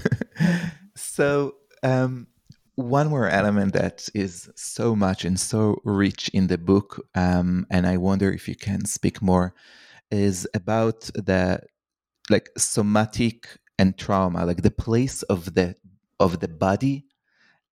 so, 0.96 1.56
um, 1.82 2.28
one 2.76 3.10
more 3.10 3.30
element 3.30 3.74
that 3.74 4.08
is 4.14 4.50
so 4.56 4.96
much 4.96 5.26
and 5.26 5.40
so 5.40 5.82
rich 5.84 6.30
in 6.30 6.48
the 6.48 6.58
book, 6.58 7.06
um, 7.16 7.66
and 7.70 7.86
I 7.86 7.98
wonder 7.98 8.32
if 8.32 8.48
you 8.48 8.56
can 8.56 8.86
speak 8.86 9.22
more, 9.22 9.54
is 10.10 10.48
about 10.54 11.02
the 11.14 11.62
like 12.30 12.50
somatic 12.58 13.48
and 13.78 13.98
trauma, 13.98 14.46
like 14.46 14.62
the 14.62 14.72
place 14.72 15.24
of 15.24 15.54
the 15.54 15.76
of 16.20 16.40
the 16.40 16.48
body 16.48 17.06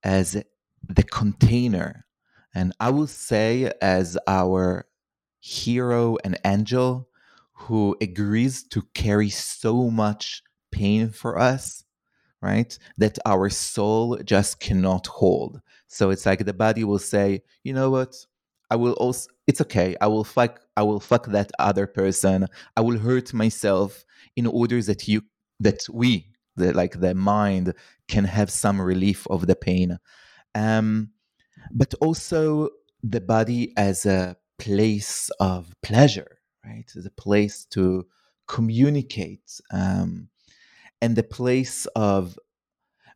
as 0.04 0.44
the 0.88 1.04
container, 1.04 2.06
and 2.54 2.74
I 2.80 2.90
will 2.90 3.08
say 3.08 3.72
as 3.82 4.18
our 4.28 4.88
hero 5.40 6.18
and 6.24 6.38
angel 6.44 7.08
who 7.54 7.96
agrees 8.02 8.64
to 8.64 8.82
carry 8.94 9.30
so 9.30 9.90
much 9.90 10.42
pain 10.72 11.10
for 11.10 11.38
us 11.38 11.84
right? 12.42 12.78
That 12.98 13.18
our 13.26 13.50
soul 13.50 14.18
just 14.24 14.60
cannot 14.60 15.08
hold. 15.08 15.62
So 15.88 16.10
it's 16.10 16.26
like 16.26 16.46
the 16.46 16.54
body 16.54 16.84
will 16.84 17.00
say, 17.00 17.42
you 17.64 17.74
know 17.74 17.90
what? 17.90 18.16
I 18.70 18.76
will 18.76 18.94
also 18.94 19.30
it's 19.48 19.62
okay. 19.62 19.96
I 20.00 20.08
will 20.08 20.24
fuck 20.24 20.60
I 20.78 20.84
will 20.84 21.00
fuck 21.00 21.26
that 21.28 21.52
other 21.58 21.88
person. 21.88 22.48
I 22.78 22.82
will 22.82 23.00
hurt 23.00 23.34
myself 23.34 24.06
in 24.36 24.46
order 24.46 24.82
that 24.84 25.08
you 25.08 25.24
that 25.60 25.86
we 25.92 26.28
the 26.56 26.74
like 26.74 27.00
the 27.00 27.16
mind 27.16 27.74
can 28.08 28.26
have 28.26 28.52
some 28.52 28.80
relief 28.80 29.26
of 29.30 29.48
the 29.48 29.56
pain. 29.56 29.98
Um 30.54 31.10
but 31.72 31.94
also 32.00 32.70
the 33.04 33.22
body 33.22 33.74
as 33.76 34.06
a 34.06 34.38
place 34.60 35.30
of 35.40 35.74
pleasure, 35.82 36.38
right? 36.64 36.90
As 36.96 37.06
a 37.06 37.12
place 37.12 37.66
to 37.72 38.06
communicate 38.48 39.60
um 39.72 40.30
and 41.02 41.16
the 41.16 41.24
place 41.24 41.86
of 41.96 42.38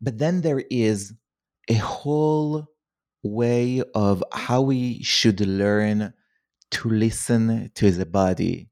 but 0.01 0.17
then 0.17 0.41
there 0.41 0.63
is 0.69 1.13
a 1.69 1.75
whole 1.75 2.67
way 3.23 3.81
of 3.95 4.21
how 4.33 4.61
we 4.61 5.01
should 5.01 5.39
learn 5.39 6.13
to 6.71 6.89
listen 6.89 7.71
to 7.75 7.89
the 7.91 8.05
body 8.05 8.69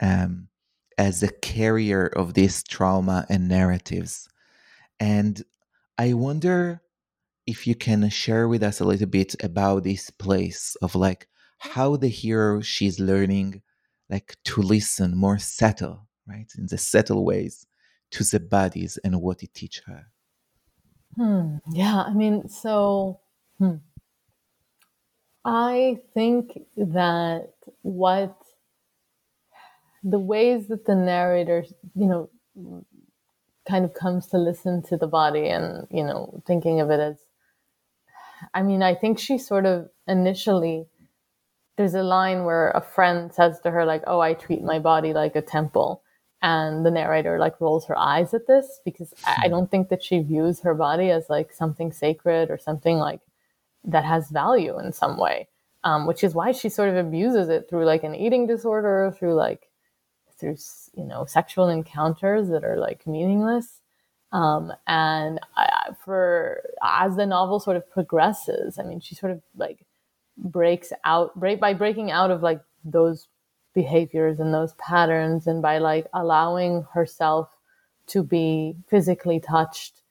um, 0.00 0.48
as 0.96 1.22
a 1.22 1.30
carrier 1.30 2.06
of 2.06 2.32
this 2.32 2.62
trauma 2.62 3.26
and 3.28 3.48
narratives. 3.48 4.28
And 4.98 5.42
I 5.98 6.14
wonder 6.14 6.80
if 7.46 7.66
you 7.66 7.74
can 7.74 8.08
share 8.08 8.48
with 8.48 8.62
us 8.62 8.80
a 8.80 8.84
little 8.84 9.08
bit 9.08 9.34
about 9.42 9.84
this 9.84 10.08
place 10.08 10.74
of 10.80 10.94
like 10.94 11.28
how 11.58 11.96
the 11.96 12.08
hero 12.08 12.62
she's 12.62 12.98
learning 12.98 13.60
like 14.08 14.36
to 14.44 14.62
listen 14.62 15.16
more 15.16 15.38
subtle, 15.38 16.08
right? 16.26 16.50
In 16.56 16.66
the 16.66 16.78
subtle 16.78 17.24
ways 17.26 17.66
to 18.12 18.24
the 18.24 18.40
bodies 18.40 18.98
and 19.02 19.20
what 19.20 19.42
it 19.42 19.54
teach 19.54 19.82
her. 19.86 20.06
Hmm. 21.16 21.56
Yeah, 21.70 22.02
I 22.02 22.14
mean, 22.14 22.48
so 22.48 23.20
hmm. 23.58 23.76
I 25.44 25.98
think 26.14 26.60
that 26.76 27.52
what 27.82 28.36
the 30.02 30.18
ways 30.18 30.68
that 30.68 30.84
the 30.84 30.94
narrator, 30.94 31.64
you 31.94 32.06
know, 32.06 32.84
kind 33.68 33.84
of 33.84 33.94
comes 33.94 34.26
to 34.28 34.38
listen 34.38 34.82
to 34.82 34.96
the 34.96 35.06
body 35.06 35.48
and, 35.48 35.86
you 35.90 36.04
know, 36.04 36.42
thinking 36.46 36.80
of 36.80 36.90
it 36.90 37.00
as, 37.00 37.16
I 38.54 38.62
mean, 38.62 38.82
I 38.82 38.94
think 38.94 39.18
she 39.18 39.38
sort 39.38 39.66
of 39.66 39.88
initially, 40.08 40.86
there's 41.76 41.94
a 41.94 42.02
line 42.02 42.44
where 42.44 42.70
a 42.70 42.82
friend 42.82 43.32
says 43.32 43.60
to 43.60 43.70
her, 43.70 43.84
like, 43.84 44.02
oh, 44.06 44.20
I 44.20 44.34
treat 44.34 44.62
my 44.62 44.78
body 44.78 45.12
like 45.12 45.36
a 45.36 45.42
temple 45.42 46.01
and 46.42 46.84
the 46.84 46.90
narrator 46.90 47.38
like 47.38 47.60
rolls 47.60 47.86
her 47.86 47.96
eyes 47.96 48.34
at 48.34 48.48
this 48.48 48.80
because 48.84 49.14
I 49.24 49.48
don't 49.48 49.70
think 49.70 49.88
that 49.88 50.02
she 50.02 50.18
views 50.18 50.60
her 50.60 50.74
body 50.74 51.10
as 51.10 51.30
like 51.30 51.52
something 51.52 51.92
sacred 51.92 52.50
or 52.50 52.58
something 52.58 52.98
like 52.98 53.20
that 53.84 54.04
has 54.04 54.28
value 54.28 54.78
in 54.78 54.92
some 54.92 55.18
way, 55.18 55.48
um, 55.84 56.06
which 56.06 56.24
is 56.24 56.34
why 56.34 56.50
she 56.50 56.68
sort 56.68 56.88
of 56.88 56.96
abuses 56.96 57.48
it 57.48 57.68
through 57.68 57.84
like 57.84 58.02
an 58.02 58.16
eating 58.16 58.46
disorder, 58.46 59.14
through 59.16 59.34
like 59.34 59.68
through 60.36 60.56
you 60.96 61.04
know 61.04 61.24
sexual 61.24 61.68
encounters 61.68 62.48
that 62.48 62.64
are 62.64 62.76
like 62.76 63.06
meaningless. 63.06 63.80
Um, 64.32 64.72
and 64.86 65.38
I, 65.56 65.90
for 66.04 66.62
as 66.82 67.16
the 67.16 67.26
novel 67.26 67.60
sort 67.60 67.76
of 67.76 67.88
progresses, 67.88 68.78
I 68.78 68.82
mean, 68.82 68.98
she 68.98 69.14
sort 69.14 69.30
of 69.30 69.42
like 69.56 69.84
breaks 70.36 70.92
out 71.04 71.38
break 71.38 71.60
by 71.60 71.74
breaking 71.74 72.10
out 72.10 72.30
of 72.32 72.42
like 72.42 72.60
those 72.84 73.28
behaviors 73.74 74.38
and 74.40 74.52
those 74.52 74.72
patterns 74.74 75.46
and 75.46 75.62
by 75.62 75.78
like 75.78 76.06
allowing 76.12 76.86
herself 76.92 77.48
to 78.08 78.22
be 78.22 78.74
physically 78.88 79.40
touched 79.40 80.02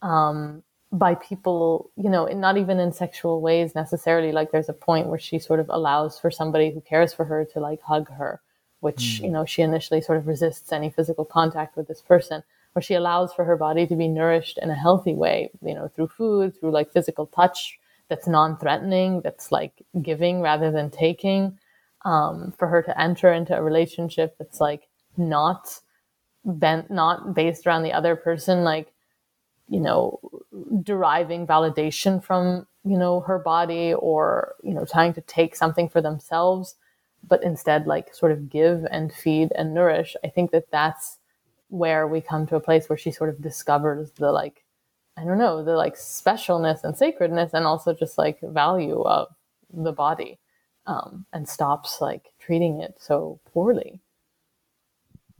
um, 0.00 0.62
by 0.90 1.14
people, 1.14 1.90
you 1.96 2.10
know, 2.10 2.26
not 2.26 2.58
even 2.58 2.78
in 2.78 2.92
sexual 2.92 3.40
ways 3.40 3.74
necessarily. 3.74 4.32
Like 4.32 4.52
there's 4.52 4.68
a 4.68 4.74
point 4.74 5.06
where 5.06 5.18
she 5.18 5.38
sort 5.38 5.60
of 5.60 5.68
allows 5.68 6.18
for 6.18 6.30
somebody 6.30 6.70
who 6.70 6.80
cares 6.80 7.14
for 7.14 7.24
her 7.24 7.44
to 7.52 7.60
like 7.60 7.80
hug 7.82 8.10
her, 8.10 8.40
which, 8.80 9.20
mm. 9.20 9.24
you 9.24 9.30
know, 9.30 9.44
she 9.44 9.62
initially 9.62 10.00
sort 10.00 10.18
of 10.18 10.26
resists 10.26 10.72
any 10.72 10.90
physical 10.90 11.24
contact 11.24 11.76
with 11.76 11.88
this 11.88 12.02
person, 12.02 12.42
where 12.72 12.82
she 12.82 12.94
allows 12.94 13.32
for 13.32 13.44
her 13.44 13.56
body 13.56 13.86
to 13.86 13.96
be 13.96 14.08
nourished 14.08 14.58
in 14.58 14.70
a 14.70 14.74
healthy 14.74 15.14
way, 15.14 15.50
you 15.64 15.74
know, 15.74 15.88
through 15.88 16.08
food, 16.08 16.58
through 16.58 16.70
like 16.70 16.92
physical 16.92 17.26
touch 17.26 17.78
that's 18.08 18.28
non 18.28 18.58
threatening, 18.58 19.22
that's 19.22 19.50
like 19.50 19.72
giving 20.02 20.42
rather 20.42 20.70
than 20.70 20.90
taking 20.90 21.58
um, 22.04 22.52
for 22.58 22.68
her 22.68 22.82
to 22.82 23.00
enter 23.00 23.32
into 23.32 23.56
a 23.56 23.62
relationship 23.62 24.36
that's 24.38 24.60
like 24.60 24.88
not 25.16 25.80
bent, 26.44 26.90
not 26.90 27.34
based 27.34 27.66
around 27.66 27.82
the 27.82 27.92
other 27.92 28.16
person, 28.16 28.64
like, 28.64 28.92
you 29.68 29.80
know, 29.80 30.20
deriving 30.82 31.46
validation 31.46 32.22
from, 32.22 32.66
you 32.84 32.98
know, 32.98 33.20
her 33.20 33.38
body 33.38 33.94
or, 33.94 34.54
you 34.62 34.74
know, 34.74 34.84
trying 34.84 35.14
to 35.14 35.20
take 35.22 35.54
something 35.54 35.88
for 35.88 36.00
themselves, 36.00 36.74
but 37.26 37.42
instead 37.42 37.86
like 37.86 38.14
sort 38.14 38.32
of 38.32 38.50
give 38.50 38.84
and 38.90 39.12
feed 39.12 39.52
and 39.54 39.72
nourish. 39.72 40.16
I 40.24 40.28
think 40.28 40.50
that 40.50 40.70
that's 40.70 41.18
where 41.68 42.06
we 42.06 42.20
come 42.20 42.46
to 42.48 42.56
a 42.56 42.60
place 42.60 42.88
where 42.88 42.98
she 42.98 43.12
sort 43.12 43.30
of 43.30 43.40
discovers 43.40 44.10
the 44.12 44.32
like, 44.32 44.64
I 45.16 45.24
don't 45.24 45.38
know, 45.38 45.62
the 45.62 45.76
like 45.76 45.94
specialness 45.94 46.84
and 46.84 46.96
sacredness 46.96 47.54
and 47.54 47.64
also 47.64 47.94
just 47.94 48.18
like 48.18 48.40
value 48.42 49.02
of 49.02 49.28
the 49.72 49.92
body 49.92 50.38
um, 50.86 51.26
and 51.32 51.48
stops 51.48 52.00
like 52.00 52.32
treating 52.38 52.80
it 52.80 52.96
so 52.98 53.40
poorly. 53.52 54.00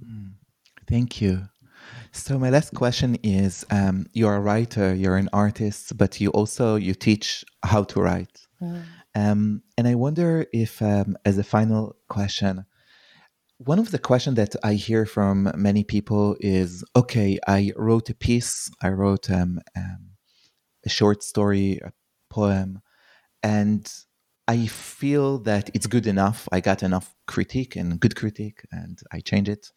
Mm, 0.04 0.32
thank 0.88 1.20
you. 1.20 1.48
So 2.12 2.38
my 2.38 2.50
last 2.50 2.74
question 2.74 3.16
is: 3.22 3.64
um, 3.70 4.06
You're 4.12 4.36
a 4.36 4.40
writer, 4.40 4.94
you're 4.94 5.16
an 5.16 5.30
artist, 5.32 5.96
but 5.96 6.20
you 6.20 6.30
also 6.30 6.76
you 6.76 6.94
teach 6.94 7.44
how 7.64 7.84
to 7.84 8.00
write. 8.00 8.46
Mm. 8.60 8.82
Um, 9.14 9.62
and 9.76 9.86
I 9.86 9.94
wonder 9.94 10.46
if, 10.52 10.80
um, 10.80 11.16
as 11.24 11.36
a 11.36 11.44
final 11.44 11.96
question, 12.08 12.64
one 13.58 13.78
of 13.78 13.90
the 13.90 13.98
questions 13.98 14.36
that 14.36 14.56
I 14.64 14.74
hear 14.74 15.06
from 15.06 15.52
many 15.54 15.84
people 15.84 16.36
is, 16.40 16.84
okay, 16.96 17.38
I 17.46 17.72
wrote 17.76 18.10
a 18.10 18.14
piece, 18.14 18.70
I 18.82 18.88
wrote 18.88 19.30
um, 19.30 19.60
um, 19.76 20.12
a 20.84 20.88
short 20.88 21.22
story, 21.22 21.78
a 21.84 21.92
poem, 22.30 22.80
and 23.42 23.90
I 24.48 24.66
feel 24.66 25.38
that 25.40 25.70
it's 25.74 25.86
good 25.86 26.06
enough. 26.06 26.48
I 26.50 26.60
got 26.60 26.82
enough 26.82 27.14
critique 27.26 27.76
and 27.76 28.00
good 28.00 28.16
critique, 28.16 28.62
and 28.72 28.98
I 29.12 29.20
change 29.20 29.48
it. 29.48 29.72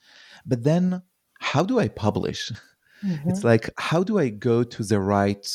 But 0.45 0.63
then, 0.63 1.03
how 1.39 1.63
do 1.63 1.79
I 1.79 1.87
publish? 1.87 2.51
Mm-hmm. 3.03 3.29
It's 3.29 3.43
like, 3.43 3.69
how 3.77 4.03
do 4.03 4.17
I 4.17 4.29
go 4.29 4.63
to 4.63 4.83
the 4.83 4.99
right 4.99 5.45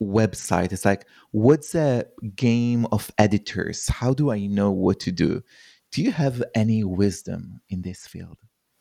website? 0.00 0.72
It's 0.72 0.84
like, 0.84 1.06
what's 1.32 1.74
a 1.74 2.04
game 2.36 2.86
of 2.92 3.10
editors? 3.18 3.88
How 3.88 4.12
do 4.12 4.30
I 4.30 4.46
know 4.46 4.70
what 4.70 5.00
to 5.00 5.10
do? 5.10 5.42
Do 5.90 6.02
you 6.02 6.12
have 6.12 6.44
any 6.54 6.84
wisdom 6.84 7.60
in 7.70 7.82
this 7.82 8.06
field? 8.06 8.36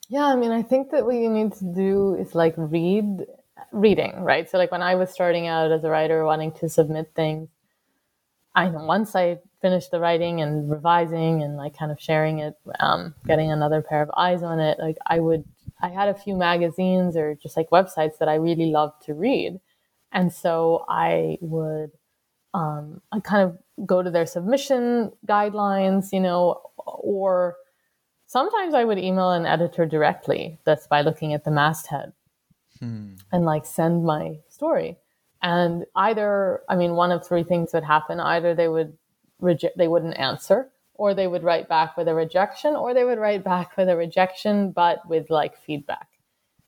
Yeah, 0.10 0.26
I 0.26 0.36
mean, 0.36 0.52
I 0.52 0.62
think 0.62 0.92
that 0.92 1.06
what 1.06 1.16
you 1.16 1.30
need 1.30 1.54
to 1.54 1.74
do 1.74 2.16
is 2.16 2.36
like 2.36 2.54
read 2.58 3.26
reading, 3.72 4.22
right? 4.22 4.50
So, 4.50 4.58
like 4.58 4.72
when 4.72 4.84
I 4.84 4.96
was 4.96 5.10
starting 5.10 5.48
out 5.48 5.72
as 5.72 5.84
a 5.84 5.90
writer, 5.90 6.24
wanting 6.26 6.52
to 6.60 6.70
submit 6.70 7.12
things, 7.16 7.50
I 8.54 8.68
once 8.68 9.16
I 9.16 9.40
finished 9.66 9.90
the 9.90 10.00
writing 10.00 10.42
and 10.42 10.70
revising 10.70 11.42
and 11.42 11.58
like 11.58 11.76
kind 11.76 11.92
of 11.92 12.00
sharing 12.00 12.38
it, 12.40 12.56
um, 12.80 13.16
getting 13.26 13.52
another 13.52 13.82
pair 13.82 14.04
of 14.04 14.12
eyes 14.16 14.44
on 14.44 14.60
it, 14.60 14.78
like 14.80 14.98
I 15.08 15.20
would, 15.20 15.44
I 15.82 15.90
had 15.90 16.08
a 16.08 16.14
few 16.14 16.36
magazines 16.36 17.18
or 17.18 17.34
just 17.34 17.58
like 17.58 17.72
websites 17.72 18.20
that 18.20 18.30
I 18.30 18.36
really 18.36 18.68
loved 18.68 19.02
to 19.06 19.16
read. 19.16 19.60
And 20.12 20.32
so 20.32 20.86
I 20.88 21.40
would 21.42 21.92
um, 22.56 23.02
I 23.12 23.20
kind 23.20 23.44
of 23.50 23.58
go 23.86 24.02
to 24.02 24.10
their 24.10 24.26
submission 24.26 25.12
guidelines, 25.28 26.14
you 26.14 26.22
know, 26.22 26.62
or 26.78 27.56
sometimes 28.28 28.74
I 28.74 28.86
would 28.86 28.98
email 28.98 29.32
an 29.32 29.46
editor 29.46 29.86
directly. 29.86 30.58
That's 30.64 30.88
by 30.88 31.02
looking 31.02 31.34
at 31.34 31.44
the 31.44 31.52
masthead 31.52 32.14
hmm. 32.80 33.16
and 33.32 33.46
like 33.46 33.66
send 33.66 34.06
my 34.06 34.38
story. 34.48 34.98
And 35.42 35.86
either, 35.96 36.62
I 36.70 36.76
mean, 36.78 36.94
one 36.94 37.12
of 37.12 37.28
three 37.28 37.44
things 37.44 37.74
would 37.74 37.84
happen. 37.84 38.22
Either 38.22 38.56
they 38.56 38.70
would 38.70 38.98
reject, 39.46 39.78
they 39.78 39.88
wouldn't 39.88 40.18
answer, 40.18 40.70
or 40.96 41.14
they 41.14 41.28
would 41.28 41.44
write 41.44 41.70
back 41.70 41.98
with 41.98 42.08
a 42.08 42.16
rejection, 42.16 42.76
or 42.76 42.94
they 42.94 43.04
would 43.04 43.20
write 43.20 43.44
back 43.44 43.78
with 43.78 43.90
a 43.90 43.96
rejection, 43.96 44.72
but 44.72 45.08
with 45.08 45.30
like 45.30 45.58
feedback. 45.58 46.10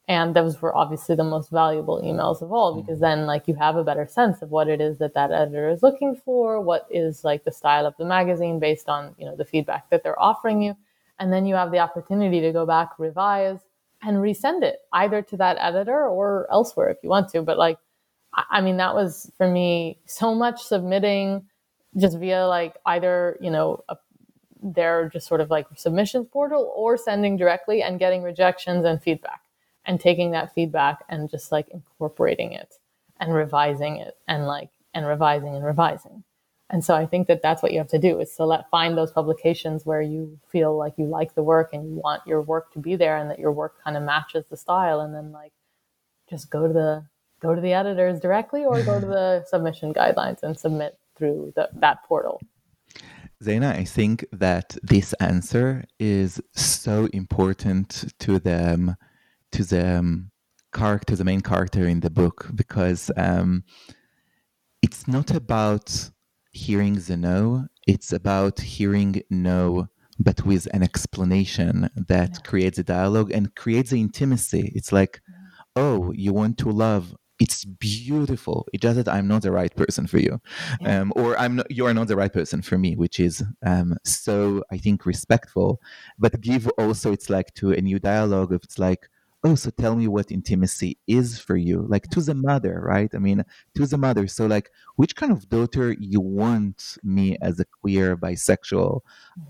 And 0.10 0.34
those 0.34 0.62
were 0.62 0.76
obviously 0.76 1.16
the 1.16 1.24
most 1.26 1.50
valuable 1.50 2.02
emails 2.02 2.42
of 2.42 2.54
all 2.54 2.82
because 2.82 3.02
then 3.02 3.26
like 3.26 3.46
you 3.46 3.56
have 3.56 3.76
a 3.76 3.84
better 3.84 4.08
sense 4.08 4.42
of 4.42 4.52
what 4.52 4.70
it 4.70 4.80
is 4.80 5.00
that 5.00 5.14
that 5.16 5.32
editor 5.32 5.70
is 5.70 5.84
looking 5.84 6.16
for, 6.16 6.62
what 6.62 6.88
is 6.90 7.26
like 7.26 7.44
the 7.44 7.52
style 7.52 7.86
of 7.86 7.94
the 7.98 8.06
magazine 8.06 8.58
based 8.58 8.88
on, 8.88 9.14
you 9.18 9.26
know, 9.26 9.36
the 9.36 9.44
feedback 9.44 9.90
that 9.90 10.04
they're 10.04 10.22
offering 10.22 10.62
you. 10.62 10.78
And 11.20 11.34
then 11.34 11.46
you 11.46 11.56
have 11.56 11.72
the 11.72 11.80
opportunity 11.80 12.40
to 12.40 12.54
go 12.54 12.66
back, 12.66 12.92
revise, 12.98 13.60
and 14.02 14.18
resend 14.18 14.64
it 14.64 14.78
either 14.94 15.22
to 15.24 15.38
that 15.38 15.58
editor 15.60 16.08
or 16.08 16.48
elsewhere 16.52 16.90
if 16.90 16.98
you 17.04 17.10
want 17.10 17.30
to. 17.32 17.42
But 17.42 17.58
like 17.58 17.78
I 18.50 18.62
mean, 18.62 18.78
that 18.78 18.94
was 18.94 19.32
for 19.38 19.50
me 19.50 20.00
so 20.06 20.36
much 20.36 20.62
submitting 20.62 21.48
just 21.98 22.18
via 22.20 22.48
like 22.48 22.76
either, 22.86 23.38
you 23.42 23.50
know, 23.50 23.84
a, 23.90 23.98
their 24.62 25.10
just 25.10 25.28
sort 25.28 25.42
of 25.42 25.50
like 25.50 25.68
submissions 25.76 26.28
portal 26.32 26.72
or 26.76 26.98
sending 26.98 27.38
directly 27.38 27.82
and 27.82 28.00
getting 28.00 28.24
rejections 28.24 28.86
and 28.86 29.02
feedback 29.02 29.42
and 29.86 30.00
taking 30.00 30.32
that 30.32 30.54
feedback 30.54 31.04
and 31.10 31.30
just 31.30 31.52
like 31.52 31.68
incorporating 31.70 32.54
it 32.54 32.76
and 33.20 33.34
revising 33.34 33.98
it 33.98 34.18
and 34.28 34.48
like, 34.48 34.70
and 34.94 35.06
revising 35.06 35.56
and 35.56 35.64
revising. 35.66 36.24
and 36.70 36.84
so 36.84 36.96
I 36.96 37.06
think 37.06 37.28
that 37.28 37.42
that's 37.42 37.64
what 37.64 37.72
you 37.72 37.78
have 37.78 37.88
to 37.90 38.00
do 38.00 38.20
is 38.20 38.36
to 38.36 38.46
let 38.46 38.70
find 38.70 38.98
those 38.98 39.12
publications 39.12 39.86
where 39.86 40.02
you 40.02 40.40
feel 40.50 40.76
like 40.76 40.94
you 40.98 41.06
like 41.06 41.34
the 41.36 41.44
work 41.44 41.70
and 41.74 41.88
you 41.88 41.96
want 41.96 42.26
your 42.26 42.42
work 42.42 42.74
to 42.74 42.80
be 42.80 42.96
there 42.96 43.18
and 43.18 43.30
that 43.30 43.40
your 43.40 43.52
work 43.52 43.82
kind 43.84 43.96
of 43.96 44.04
matches 44.04 44.46
the 44.50 44.58
style 44.58 45.00
and 45.00 45.14
then 45.14 45.32
like 45.32 45.54
just 46.30 46.50
go 46.50 46.68
to 46.68 46.74
the 46.74 47.06
go 47.40 47.54
to 47.54 47.62
the 47.62 47.74
editors 47.74 48.20
directly 48.20 48.66
or 48.66 48.82
go 48.84 49.00
to 49.00 49.06
the 49.06 49.46
submission 49.48 49.94
guidelines 49.94 50.42
and 50.44 50.58
submit 50.58 50.98
through 51.18 51.54
the, 51.56 51.70
that 51.80 52.04
portal. 52.08 52.42
Zaina, 53.44 53.76
I 53.76 53.84
think 53.84 54.26
that 54.32 54.76
this 54.82 55.14
answer 55.20 55.84
is 56.00 56.42
so 56.56 57.08
important 57.14 58.14
to 58.20 58.40
them 58.40 58.96
to 59.52 59.64
the 59.64 59.98
um, 60.00 60.32
character, 60.74 61.16
the 61.16 61.24
main 61.24 61.42
character 61.42 61.88
in 61.88 62.00
the 62.00 62.10
book, 62.10 62.50
because 62.56 63.12
um, 63.16 63.64
it's 64.82 65.08
not 65.08 65.32
about 65.32 66.10
hearing 66.52 66.96
the 66.96 67.16
no, 67.16 67.68
it's 67.86 68.12
about 68.12 68.60
hearing 68.60 69.22
no, 69.30 69.88
but 70.20 70.44
with 70.46 70.68
an 70.74 70.82
explanation 70.82 71.90
that 71.96 72.32
yeah. 72.34 72.50
creates 72.50 72.80
a 72.80 72.84
dialogue 72.84 73.32
and 73.32 73.56
creates 73.56 73.92
the 73.92 74.02
intimacy. 74.02 74.72
It's 74.74 74.92
like, 74.92 75.22
oh, 75.76 76.12
you 76.12 76.34
want 76.34 76.58
to 76.60 76.70
love. 76.70 77.16
It's 77.40 77.66
beautiful. 77.66 78.68
It's 78.74 78.82
just 78.82 78.96
that 78.96 79.08
I'm 79.08 79.28
not 79.28 79.44
the 79.44 79.52
right 79.52 79.76
person 79.76 80.08
for 80.08 80.18
you, 80.18 80.42
yeah. 80.82 81.02
um, 81.02 81.14
or 81.16 81.38
I'm 81.38 81.58
not, 81.58 81.70
you 81.70 81.86
are 81.86 81.94
not 81.94 82.08
the 82.08 82.16
right 82.16 82.34
person 82.34 82.62
for 82.62 82.78
me, 82.78 82.96
which 82.96 83.20
is 83.20 83.44
um, 83.66 83.96
so 84.04 84.64
I 84.72 84.78
think 84.78 85.06
respectful, 85.06 85.80
but 86.18 86.42
give 86.42 86.68
also 86.80 87.12
it's 87.12 87.30
like 87.30 87.54
to 87.56 87.74
a 87.74 87.82
new 87.82 88.00
dialogue. 88.00 88.54
If 88.54 88.64
it's 88.64 88.80
like, 88.80 89.08
oh 89.44 89.56
so 89.56 89.70
tell 89.70 89.96
me 89.96 90.08
what 90.08 90.32
intimacy 90.32 90.98
is 91.08 91.40
for 91.40 91.56
you 91.56 91.86
like 91.88 92.10
to 92.10 92.22
the 92.22 92.34
mother 92.34 92.82
right 92.84 93.12
i 93.14 93.20
mean 93.20 93.44
to 93.76 93.86
the 93.86 93.98
mother 93.98 94.28
so 94.28 94.46
like 94.46 94.72
which 94.96 95.16
kind 95.16 95.32
of 95.32 95.48
daughter 95.50 95.96
you 96.00 96.20
want 96.20 96.98
me 97.04 97.38
as 97.42 97.60
a 97.60 97.66
queer 97.66 98.18
bisexual 98.18 99.02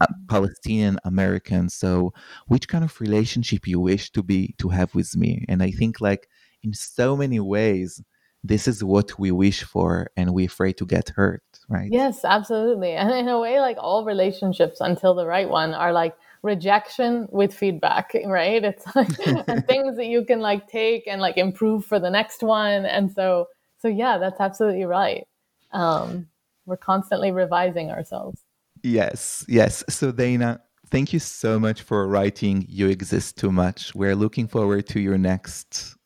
uh, 0.02 0.06
mm-hmm. 0.06 0.26
palestinian 0.28 1.00
american 1.06 1.70
so 1.70 2.14
which 2.48 2.68
kind 2.68 2.84
of 2.84 3.00
relationship 3.00 3.66
you 3.66 3.80
wish 3.80 4.12
to 4.12 4.22
be 4.22 4.54
to 4.58 4.70
have 4.70 4.94
with 4.94 5.16
me 5.16 5.46
and 5.48 5.64
i 5.64 5.72
think 5.72 6.02
like 6.02 6.28
in 6.68 6.74
so 6.74 7.16
many 7.16 7.40
ways 7.40 8.02
this 8.44 8.68
is 8.68 8.84
what 8.84 9.18
we 9.20 9.32
wish 9.32 9.64
for 9.64 10.10
and 10.16 10.34
we're 10.34 10.46
afraid 10.46 10.78
to 10.78 10.86
get 10.86 11.10
hurt 11.10 11.44
right 11.70 11.90
yes 11.92 12.24
absolutely 12.24 12.94
and 12.94 13.12
in 13.12 13.28
a 13.28 13.40
way 13.40 13.60
like 13.60 13.78
all 13.80 14.06
relationships 14.06 14.80
until 14.80 15.14
the 15.16 15.26
right 15.26 15.50
one 15.50 15.74
are 15.74 15.92
like 15.92 16.16
rejection 16.48 17.28
with 17.32 17.54
feedback, 17.54 18.16
right? 18.26 18.64
It's 18.64 18.86
like 18.96 19.10
things 19.68 19.98
that 19.98 20.08
you 20.08 20.26
can 20.26 20.40
like 20.40 20.68
take 20.68 21.08
and 21.08 21.22
like 21.22 21.38
improve 21.38 21.86
for 21.86 22.00
the 22.00 22.10
next 22.10 22.42
one. 22.42 22.86
And 22.86 23.12
so, 23.12 23.48
so 23.80 23.88
yeah, 23.88 24.18
that's 24.18 24.40
absolutely 24.40 24.86
right. 24.86 25.28
Um, 25.72 26.28
we're 26.66 26.78
constantly 26.78 27.32
revising 27.32 27.92
ourselves. 27.92 28.42
Yes, 28.84 29.46
yes. 29.48 29.84
So 29.90 30.12
Zaina, 30.12 30.60
thank 30.90 31.14
you 31.14 31.20
so 31.20 31.60
much 31.60 31.82
for 31.82 32.08
writing 32.08 32.66
You 32.68 32.90
Exist 32.90 33.38
Too 33.38 33.52
Much. 33.52 33.94
We're 33.96 34.16
looking 34.16 34.48
forward 34.48 34.88
to 34.88 35.00
your 35.00 35.18
next 35.18 35.97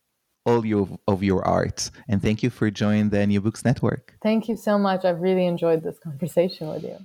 all 0.46 0.66
your, 0.66 0.88
of 1.08 1.24
your 1.24 1.46
art. 1.46 1.92
And 2.08 2.22
thank 2.22 2.44
you 2.44 2.50
for 2.50 2.70
joining 2.72 3.10
the 3.10 3.26
New 3.28 3.42
Books 3.42 3.64
Network. 3.64 4.16
Thank 4.22 4.48
you 4.50 4.58
so 4.58 4.78
much. 4.78 5.06
I've 5.06 5.22
really 5.22 5.46
enjoyed 5.46 5.84
this 5.84 6.00
conversation 6.00 6.70
with 6.70 6.84
you. 6.84 6.98